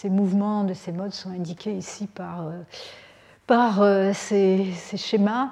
[0.10, 2.62] mouvements de ces modes sont indiqués ici par, euh,
[3.48, 5.52] par euh, ces schémas.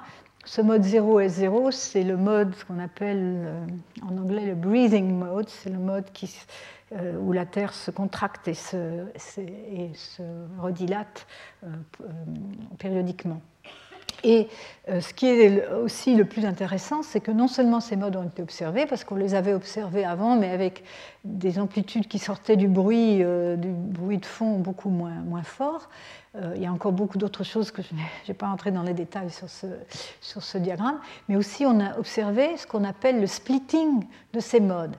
[0.50, 3.66] Ce mode 0S0, c'est le mode qu'on appelle euh,
[4.02, 6.06] en anglais le breathing mode, c'est le mode
[6.90, 9.04] euh, où la Terre se contracte et se,
[9.36, 10.24] et se
[10.58, 11.28] redilate
[11.62, 11.68] euh,
[12.80, 13.40] périodiquement.
[14.24, 14.48] Et
[14.88, 18.42] ce qui est aussi le plus intéressant, c'est que non seulement ces modes ont été
[18.42, 20.82] observés, parce qu'on les avait observés avant, mais avec
[21.24, 25.88] des amplitudes qui sortaient du bruit, du bruit de fond beaucoup moins, moins fort,
[26.36, 27.94] euh, il y a encore beaucoup d'autres choses que je
[28.28, 29.66] n'ai pas entré dans les détails sur ce,
[30.20, 34.60] sur ce diagramme, mais aussi on a observé ce qu'on appelle le splitting de ces
[34.60, 34.96] modes.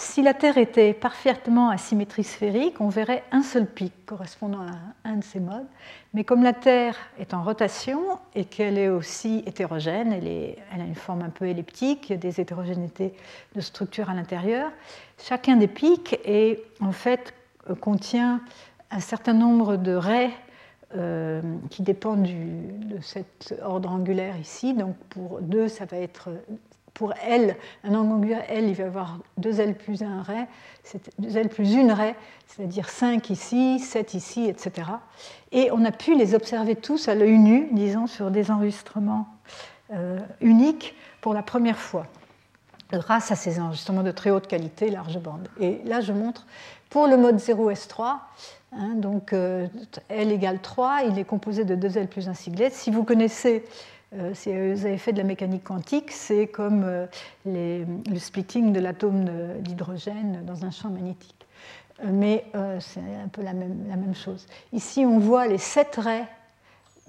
[0.00, 5.08] Si la Terre était parfaitement à symétrie sphérique, on verrait un seul pic correspondant à
[5.08, 5.66] un de ces modes.
[6.14, 10.94] Mais comme la Terre est en rotation et qu'elle est aussi hétérogène, elle, a une
[10.94, 13.12] forme un peu elliptique, il y a des hétérogénéités
[13.56, 14.70] de structure à l'intérieur,
[15.18, 17.34] chacun des pics est, en fait,
[17.80, 18.40] contient
[18.92, 20.30] un certain nombre de raies
[20.96, 24.74] euh, qui dépend de cet ordre angulaire ici.
[24.74, 26.30] Donc pour 2, ça va être
[26.98, 30.46] pour L, un angle L, il va avoir 2 L plus 1 ray,
[31.20, 32.14] 2 L plus 1 ray,
[32.48, 34.88] c'est-à-dire 5 ici, 7 ici, etc.
[35.52, 39.28] Et on a pu les observer tous à l'œil nu, disons, sur des enregistrements
[39.92, 42.06] euh, uniques pour la première fois,
[42.90, 45.48] grâce à ces enregistrements de très haute qualité, large bande.
[45.60, 46.46] Et là, je montre
[46.90, 48.16] pour le mode 0S3,
[48.72, 49.66] Hein, donc euh,
[50.10, 52.68] L égale 3, il est composé de 2 L plus un siglet.
[52.70, 53.64] Si vous connaissez,
[54.12, 57.06] vous avez fait de la mécanique quantique, c'est comme euh,
[57.44, 59.26] le splitting de l'atome
[59.60, 61.46] d'hydrogène dans un champ magnétique.
[62.04, 62.44] Mais
[62.78, 64.46] c'est un peu la même, chose.
[64.72, 66.28] Ici, on voit les 7 raies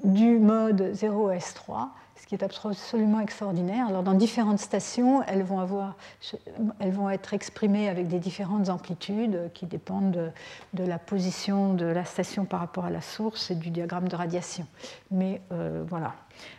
[0.03, 1.89] du mode 0S3
[2.19, 3.87] ce qui est absolument extraordinaire.
[3.87, 10.31] Alors, dans différentes stations, elles vont, être exprimées avec des différentes amplitudes qui dépendent
[10.73, 14.15] de, la position de la station par rapport à la source et du diagramme de
[14.15, 14.67] radiation.
[15.11, 16.13] Mais euh, voilà.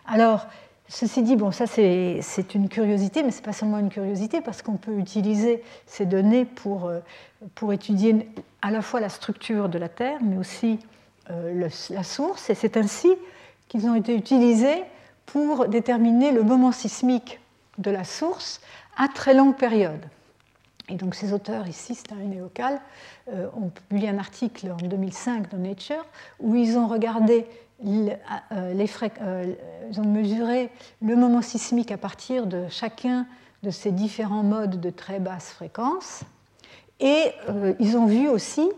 [0.07, 0.47] Alors,
[0.93, 4.61] Ceci dit, bon, ça c'est une curiosité, mais ce n'est pas seulement une curiosité, parce
[4.61, 6.99] qu'on peut utiliser ces données pour, euh,
[7.55, 8.29] pour étudier
[8.61, 10.81] à la fois la structure de la Terre, mais aussi
[11.31, 13.09] euh, la source, et c'est ainsi
[13.69, 14.83] qu'ils ont été utilisés
[15.27, 17.39] pour déterminer le moment sismique
[17.79, 18.61] de la source
[18.97, 20.05] à très longue période.
[20.89, 22.81] Et donc ces auteurs ici, c'est un néocal,
[23.33, 26.05] euh, ont publié un article en 2005 dans Nature
[26.41, 27.47] où ils ont regardé,
[27.85, 28.15] euh,
[28.53, 29.55] euh,
[29.91, 30.71] ils ont mesuré
[31.03, 33.27] le moment sismique à partir de chacun
[33.63, 36.23] de ces différents modes de très basse fréquence.
[37.01, 37.33] Et
[37.79, 38.69] ils ont vu aussi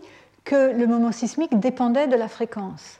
[0.45, 2.99] que le moment sismique dépendait de la fréquence.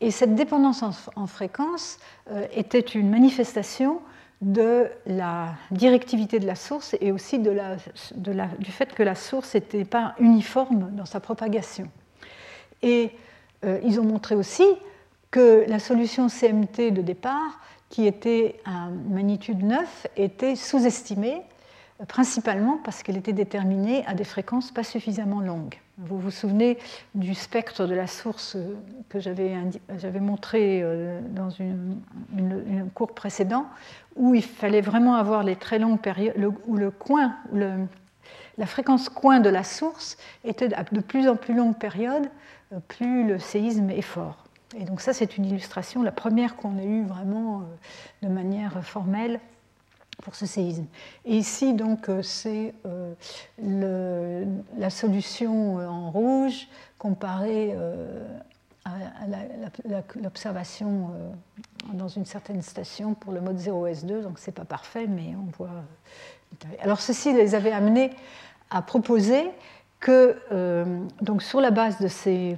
[0.00, 0.82] Et cette dépendance
[1.16, 1.98] en, fréquence
[2.30, 4.00] euh, était une manifestation
[4.42, 10.14] de la directivité de la source et aussi du fait que la source n'était pas
[10.18, 11.88] uniforme dans sa propagation.
[12.82, 13.12] Et
[13.64, 14.66] euh, ils ont montré aussi
[15.34, 17.58] que la solution CMT de départ,
[17.88, 21.42] qui était à magnitude 9, était sous-estimée,
[22.06, 25.74] principalement parce qu'elle était déterminée à des fréquences pas suffisamment longues.
[25.98, 26.78] Vous vous souvenez
[27.16, 28.56] du spectre de la source
[29.08, 32.00] que j'avais montré euh, dans une,
[32.94, 33.66] cours précédent,
[34.14, 36.36] où il fallait vraiment avoir les très longues périodes,
[36.68, 41.76] où le coin, la fréquence coin de la source était de plus en plus longue
[41.76, 42.28] période,
[42.72, 44.43] euh, plus le séisme est fort.
[44.76, 48.84] Et donc ça, c'est une illustration, la première qu'on ait eue vraiment euh, de manière
[48.84, 49.40] formelle
[50.22, 50.86] pour ce séisme.
[51.24, 54.44] Et ici, donc, euh, c'est euh,
[54.78, 56.68] la solution en rouge
[56.98, 57.76] comparée
[60.22, 61.10] l'observation
[61.92, 65.82] dans une certaine station pour le mode 0S2, donc c'est pas parfait, mais on voit.
[66.80, 68.10] Alors ceci les avait amenés
[68.70, 69.50] à proposer
[70.00, 70.38] que,
[71.20, 72.56] donc sur la base de, ces,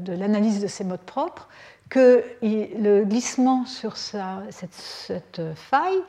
[0.00, 1.48] de l'analyse de ces modes propres,
[1.88, 6.02] que le glissement sur cette, faille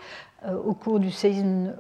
[0.45, 1.72] euh, au cours du séisme,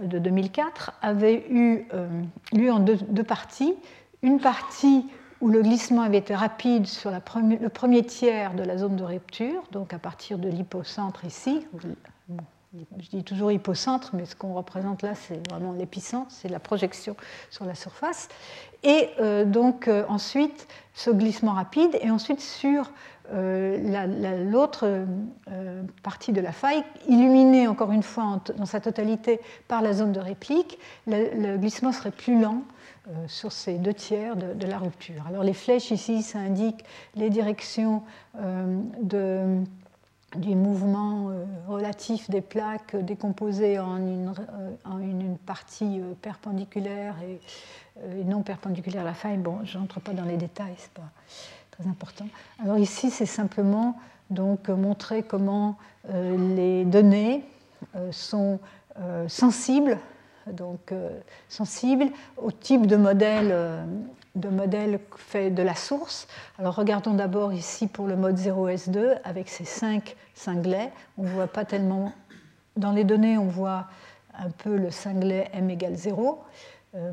[0.00, 2.08] de 2004 avait eu euh,
[2.52, 3.74] lieu en deux, parties.
[4.22, 5.06] Une partie
[5.40, 9.62] où le glissement avait été rapide sur le premier tiers de la zone de rupture,
[9.72, 11.66] donc à partir de l'hypocentre ici,
[12.72, 17.16] je dis toujours hypocentre, mais ce qu'on représente là, c'est vraiment l'épicentre, c'est la projection
[17.50, 18.28] sur la surface.
[18.84, 22.92] Et euh, donc euh, ensuite, ce glissement rapide, et ensuite sur
[23.32, 25.04] euh, l'autre
[26.02, 30.20] partie de la faille, illuminée encore une fois dans sa totalité par la zone de
[30.20, 32.62] réplique, le, glissement serait plus lent
[33.26, 35.24] sur ces deux tiers de, de, la rupture.
[35.28, 36.84] Alors les flèches ici, ça indique
[37.14, 38.02] les directions
[38.34, 39.64] de
[40.36, 47.16] du mouvement euh, relatif des plaques décomposées en une, euh, en une partie euh, perpendiculaire
[47.22, 47.40] et,
[48.24, 49.36] non perpendiculaire à la faille.
[49.36, 51.10] Bon, je n'entre pas dans les détails, c'est pas
[51.70, 52.26] très important.
[52.62, 53.98] Alors ici, c'est simplement
[54.30, 55.76] donc montrer comment
[56.08, 57.44] les données
[58.10, 58.58] sont
[59.26, 59.98] sensibles,
[60.46, 60.94] donc
[61.50, 62.06] sensibles
[62.38, 63.84] au type de modèle
[64.34, 66.28] de modèles fait de la source.
[66.58, 70.92] Alors regardons d'abord ici pour le mode 0S2 avec ces cinq cinglets.
[71.18, 72.12] On ne voit pas tellement.
[72.76, 73.86] Dans les données, on voit
[74.38, 76.42] un peu le cinglet m égale 0.
[76.96, 77.12] Euh,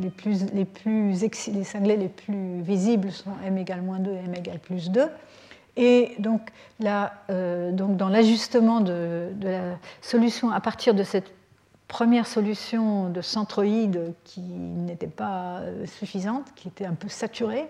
[0.00, 4.18] les, plus, les, plus, les cinglets les plus visibles sont m égale moins 2 et
[4.18, 5.08] m égale plus 2.
[5.76, 11.32] Et donc, là, euh, donc dans l'ajustement de, la solution à partir de cette
[11.92, 17.66] première solution de centroïde qui n'était pas euh, suffisante, qui était un peu saturée.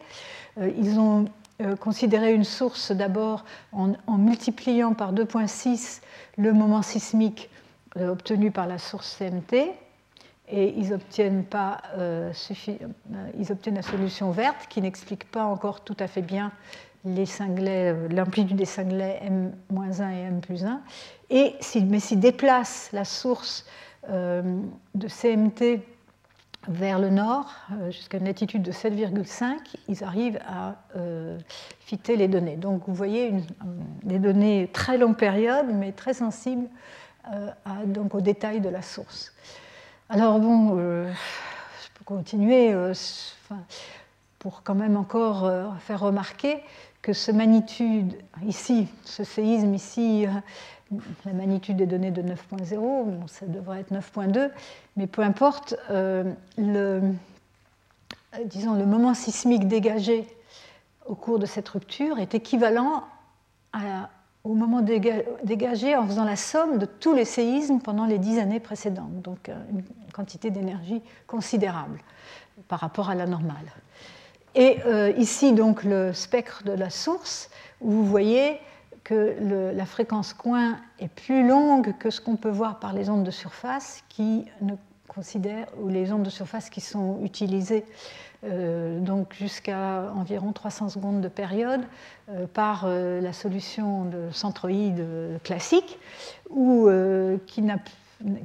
[0.58, 1.24] Euh, ils ont
[1.60, 6.02] euh, considéré une source d'abord en, multipliant par 2,6
[6.38, 7.50] le moment sismique
[7.98, 9.72] obtenu par la source CMT,
[10.48, 11.82] et ils obtiennent, pas,
[13.38, 16.52] ils obtiennent la solution verte qui n'explique pas encore tout à fait bien
[17.04, 20.80] l'amplitude des cinglets M-1 et M plus 1.
[21.28, 21.54] Et,
[21.86, 23.66] mais s'ils déplacent la source
[24.08, 25.80] de CMT
[26.68, 29.56] vers le nord, euh, jusqu'à une latitude de 7,5,
[29.88, 31.38] ils arrivent à euh,
[31.80, 32.56] fitter les données.
[32.56, 33.32] Donc vous voyez
[34.02, 36.68] des données très longue période, mais très sensibles
[37.86, 39.32] donc, aux détails de la source.
[40.08, 42.74] Alors bon, je peux continuer
[44.40, 45.48] pour quand même encore
[45.78, 46.56] faire remarquer
[47.00, 50.26] que ce magnitude ici, ce séisme ici,
[51.24, 54.50] la magnitude des données de 9.0, ça devrait être 9.2,
[54.96, 57.02] mais peu importe, euh, le,
[58.44, 60.26] disons, le moment sismique dégagé
[61.06, 63.04] au cours de cette rupture est équivalent
[64.44, 68.60] au moment dégagé en faisant la somme de tous les séismes pendant les dix années
[68.60, 69.82] précédentes, donc euh, une
[70.12, 72.00] quantité d'énergie considérable
[72.68, 73.72] par rapport à la normale.
[74.54, 77.50] Et euh, ici, donc, le spectre de la source,
[77.80, 78.58] où vous voyez
[79.04, 79.36] que
[79.74, 83.30] la fréquence coin est plus longue que ce qu'on peut voir par les ondes de
[83.30, 84.74] surface qui ne
[85.08, 87.84] considèrent, ou les ondes de surface qui sont utilisées
[88.44, 91.82] euh, donc jusqu'à environ 300 secondes de période
[92.28, 95.04] euh, par euh, la solution de centroïde
[95.44, 95.98] classique
[96.50, 96.88] ou
[97.46, 97.62] qui,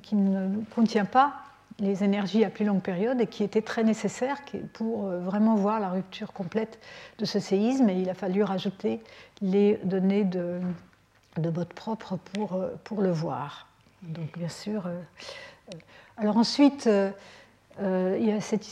[0.03, 1.33] qui, ne contient pas
[1.79, 4.37] les énergies à plus longue période et qui était très nécessaire
[4.73, 6.79] pour vraiment voir la rupture complète
[7.19, 7.87] de ce séisme.
[7.89, 8.99] Et il a fallu rajouter
[9.41, 10.59] les données de,
[11.39, 13.67] de mode propre pour, euh, pour le voir.
[14.01, 14.87] Donc bien sûr.
[14.87, 14.99] Euh,
[15.73, 15.77] euh,
[16.17, 16.89] alors ensuite,
[17.79, 18.65] il y a cette,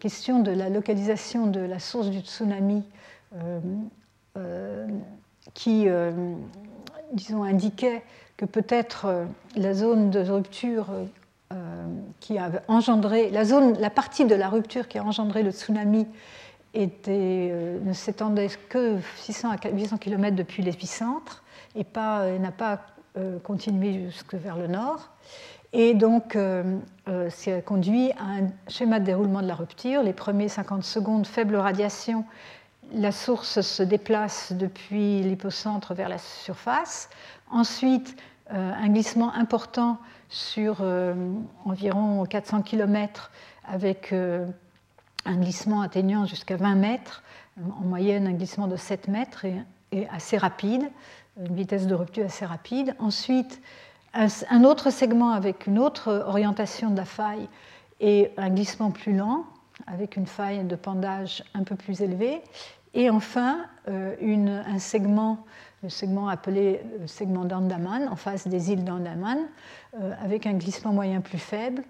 [0.00, 2.82] question de la localisation de la source du tsunami
[5.54, 5.86] qui,
[7.12, 8.02] disons, indiquait
[8.36, 9.24] que peut-être
[9.54, 10.86] la zone de rupture
[12.20, 16.06] qui a engendré, la, zone, la partie de la rupture qui a engendré le tsunami
[16.76, 21.42] euh, ne s'étendait que 600 à 800 km depuis l'épicentre
[21.74, 22.82] et euh, n'a pas
[23.16, 25.10] euh, continué jusque vers le nord.
[25.74, 26.34] Et donc,
[27.28, 30.02] ça conduit à un schéma de déroulement de la rupture.
[30.02, 32.24] Les premiers 50 secondes, faible radiation,
[32.94, 37.10] la source se déplace depuis l'hypocentre vers la surface.
[37.50, 38.16] Ensuite,
[38.48, 39.98] un glissement important
[40.28, 40.84] sur
[41.64, 43.30] environ 400 km
[43.64, 47.22] avec un glissement atteignant jusqu'à 20 mètres,
[47.58, 49.44] en moyenne un glissement de 7 mètres
[49.92, 50.90] et, assez rapide,
[51.38, 52.94] une vitesse de rupture assez rapide.
[52.98, 53.60] Ensuite,
[54.14, 57.48] un, autre segment avec une autre orientation de la faille
[58.00, 59.44] et un glissement plus lent,
[59.86, 62.42] avec une faille de pendage un peu plus élevée.
[62.94, 65.44] Et enfin, un segment,
[65.82, 69.38] le segment appelé le segment d'Andaman, en face des îles d'Andaman,
[70.20, 71.84] avec un glissement moyen plus faible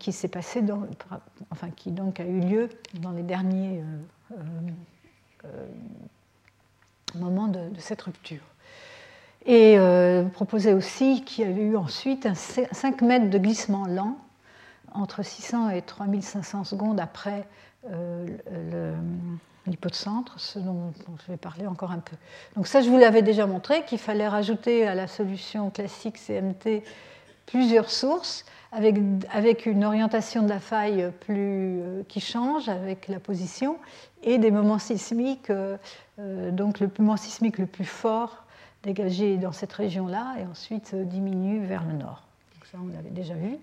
[0.00, 0.82] qui s'est passé, dans,
[1.52, 3.84] enfin qui donc a eu lieu dans les derniers
[7.14, 8.42] moments de cette rupture.
[9.46, 14.18] Et euh, proposait aussi qu'il y avait eu ensuite un 5 mètres de glissement lent
[14.92, 17.46] entre 600 et 3500 secondes après
[17.90, 18.26] euh,
[19.66, 20.92] l'hypocentre, ce dont,
[21.26, 22.16] je vais parler encore un peu.
[22.56, 26.82] Donc ça, je vous l'avais déjà montré, qu'il fallait rajouter à la solution classique CMT
[27.46, 28.96] plusieurs sources avec,
[29.32, 33.78] avec une orientation de la faille plus, euh, qui change avec la position
[34.22, 35.76] et des moments sismiques, euh,
[36.18, 38.44] donc le moment sismique le plus fort
[38.82, 42.22] dégagé dans cette région-là et ensuite euh, diminue vers le nord.
[42.54, 43.56] Donc ça, on l'avait déjà vu.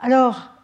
[0.00, 0.55] Alors, euh,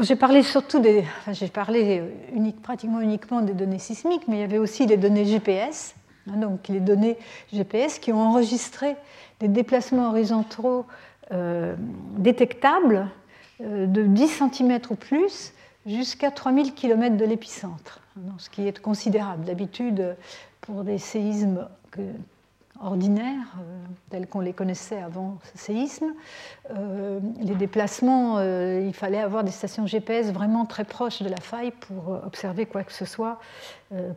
[0.00, 4.40] j'ai parlé surtout des, enfin, j'ai parlé euh, pratiquement uniquement des données sismiques, mais il
[4.40, 5.94] y avait aussi les données GPS,
[6.28, 7.16] hein, donc les données
[7.52, 8.96] GPS qui ont enregistré
[9.40, 10.86] des déplacements horizontaux
[12.16, 13.06] détectables
[13.60, 15.52] de 10 cm ou plus
[15.84, 19.44] jusqu'à 3000 km de l'épicentre, hein, ce qui est considérable.
[19.44, 20.16] D'habitude,
[20.62, 22.00] pour des séismes que,
[22.80, 26.14] ordinaires, euh, tels qu'on les connaissait avant ce séisme.
[26.70, 31.40] Euh, les déplacements, euh, il fallait avoir des stations GPS vraiment très proches de la
[31.40, 33.38] faille pour observer quoi que ce soit,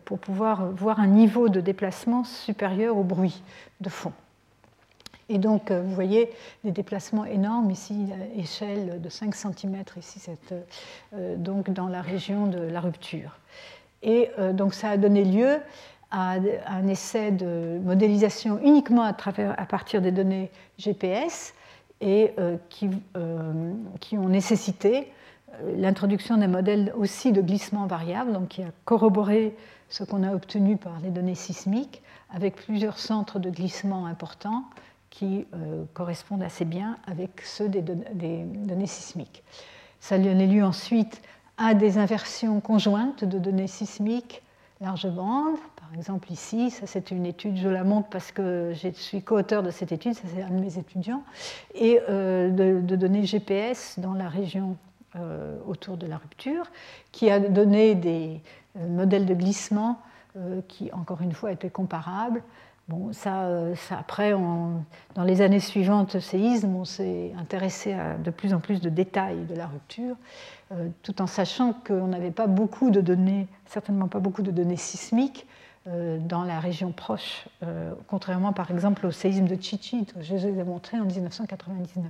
[0.06, 3.42] pour pouvoir voir un niveau de déplacement supérieur au bruit
[3.80, 4.14] de fond.
[5.30, 6.30] Et donc, vous voyez
[6.66, 10.20] des déplacements énormes ici, échelle de 5 cm, ici,
[11.38, 13.40] donc dans la région de la rupture.
[14.04, 15.62] Et donc, ça a donné lieu
[16.12, 16.36] à
[16.68, 21.54] un essai de modélisation uniquement à, travers, à partir des données GPS
[22.02, 25.12] et euh, qui, euh, qui, ont nécessité
[25.54, 29.56] euh, l'introduction d'un modèle aussi de glissement variable, donc qui a corroboré
[29.90, 32.02] ce qu'on a obtenu par les données sismiques,
[32.34, 34.64] avec plusieurs centres de glissement importants
[35.10, 35.46] qui
[35.94, 39.44] correspondent assez bien avec ceux des, données sismiques.
[40.00, 41.22] Ça donnait lieu ensuite
[41.58, 44.42] à des inversions conjointes de données sismiques
[44.82, 45.58] large bande,
[45.92, 49.62] par exemple ici, ça c'est une étude, je la montre parce que je suis co-auteur
[49.62, 51.22] de cette étude, ça c'est un de mes étudiants,
[51.76, 54.78] et euh, de, données GPS dans la région
[55.18, 56.64] euh, autour de la rupture,
[57.12, 58.40] qui a donné des
[58.80, 60.00] euh, modèles de glissement
[60.70, 62.42] qui, encore une fois, étaient comparables.
[62.88, 68.54] Bon, ça, ça après, dans les années suivantes, séisme, on s'est intéressé à de plus
[68.54, 70.16] en plus de détails de la rupture.
[71.04, 75.46] tout en sachant qu'on n'avait pas beaucoup de données, certainement pas beaucoup de données sismiques,
[75.88, 80.60] dans la région proche, euh, contrairement par exemple au séisme de Chichi que je vous
[80.60, 82.06] ai montré en 1999.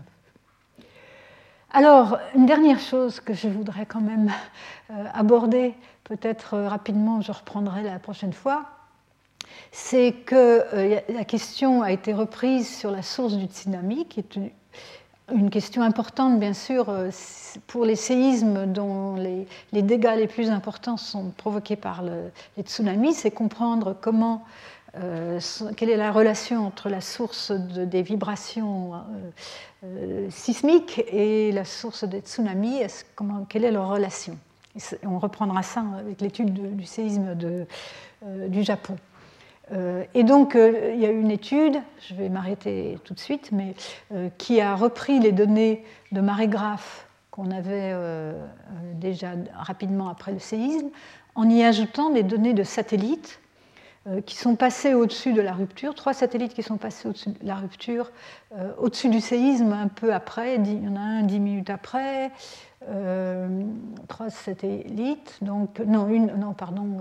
[1.71, 4.29] Alors, une dernière chose que je voudrais quand même
[4.89, 5.73] euh, aborder,
[6.03, 8.65] peut-être rapidement, je reprendrai la prochaine fois,
[9.71, 10.65] c'est que
[11.09, 14.37] la question a été reprise sur la source du tsunami, qui est
[15.33, 17.09] une question importante, bien sûr, euh,
[17.67, 23.31] pour les séismes dont les, dégâts les plus importants sont provoqués par les tsunamis, c'est
[23.31, 24.43] comprendre comment,
[24.97, 25.39] euh,
[25.75, 28.93] quelle est la relation entre la source des vibrations
[29.83, 32.81] euh, sismiques et la source des tsunamis,
[33.49, 34.37] quelle est leur relation?
[35.03, 37.65] on reprendra ça avec l'étude du séisme de,
[38.47, 38.95] du Japon.
[39.73, 41.77] Euh, et donc, euh, il y a une étude,
[42.07, 43.75] je vais m'arrêter tout de suite, mais
[44.13, 47.95] euh, qui a repris les données de marégraphe qu'on avait
[48.95, 50.89] déjà rapidement après le séisme,
[51.35, 53.39] en y ajoutant des données de satellites
[54.25, 57.55] qui sont passés au-dessus de la rupture, trois satellites qui sont passés au-dessus de la
[57.55, 58.11] rupture,
[58.79, 62.31] au-dessus du séisme un peu après, il y en a un dix minutes après,
[64.09, 66.97] trois satellites, donc non, une, non, pardon,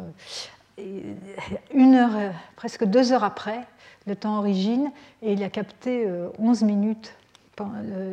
[1.75, 3.67] une heure, euh, presque deux heures après
[4.07, 4.91] le temps origine,
[5.23, 6.07] et il a capté
[6.39, 7.15] 11 euh, minutes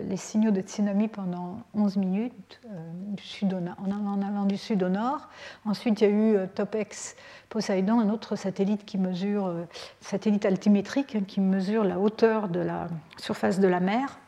[0.09, 2.69] les signaux de tsunami pendant 11 minutes euh,
[3.15, 5.29] du sud en allant du sud au nord.
[5.63, 7.15] Ensuite, il y a eu TOPEX
[7.47, 9.53] Poseidon, un autre satellite qui mesure,
[10.01, 14.19] satellite altimétrique, hein, qui mesure la hauteur de la surface de la mer.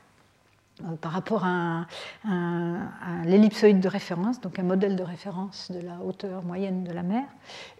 [0.82, 1.86] Euh, par rapport à,
[3.26, 7.24] l'ellipsoïde de référence, donc un modèle de référence de la hauteur moyenne de la mer.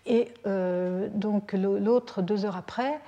[0.06, 3.00] Et euh, donc l'autre deux heures après,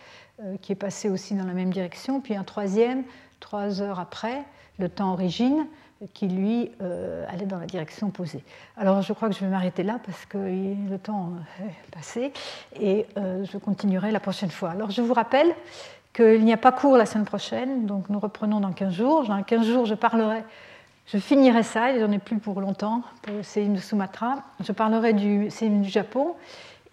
[0.42, 3.04] euh, qui est passé aussi dans la même direction, puis un troisième
[3.40, 4.44] trois heures après,
[4.80, 5.66] le temps origine,
[6.16, 6.72] qui lui
[7.30, 8.44] allait dans la direction opposée.
[8.76, 12.34] Alors je crois que je vais m'arrêter là parce que le temps est passé
[12.80, 14.72] et je continuerai la prochaine fois.
[14.72, 15.54] Alors je vous rappelle
[16.14, 19.26] qu'il n'y a pas cours la semaine prochaine, donc nous reprenons dans 15 jours.
[19.26, 20.44] Dans 15 jours, je parlerai,
[21.08, 24.44] je finirai ça, j'en ai plus pour longtemps, pour le séisme de Sumatra.
[24.64, 26.36] Je parlerai du séisme du Japon,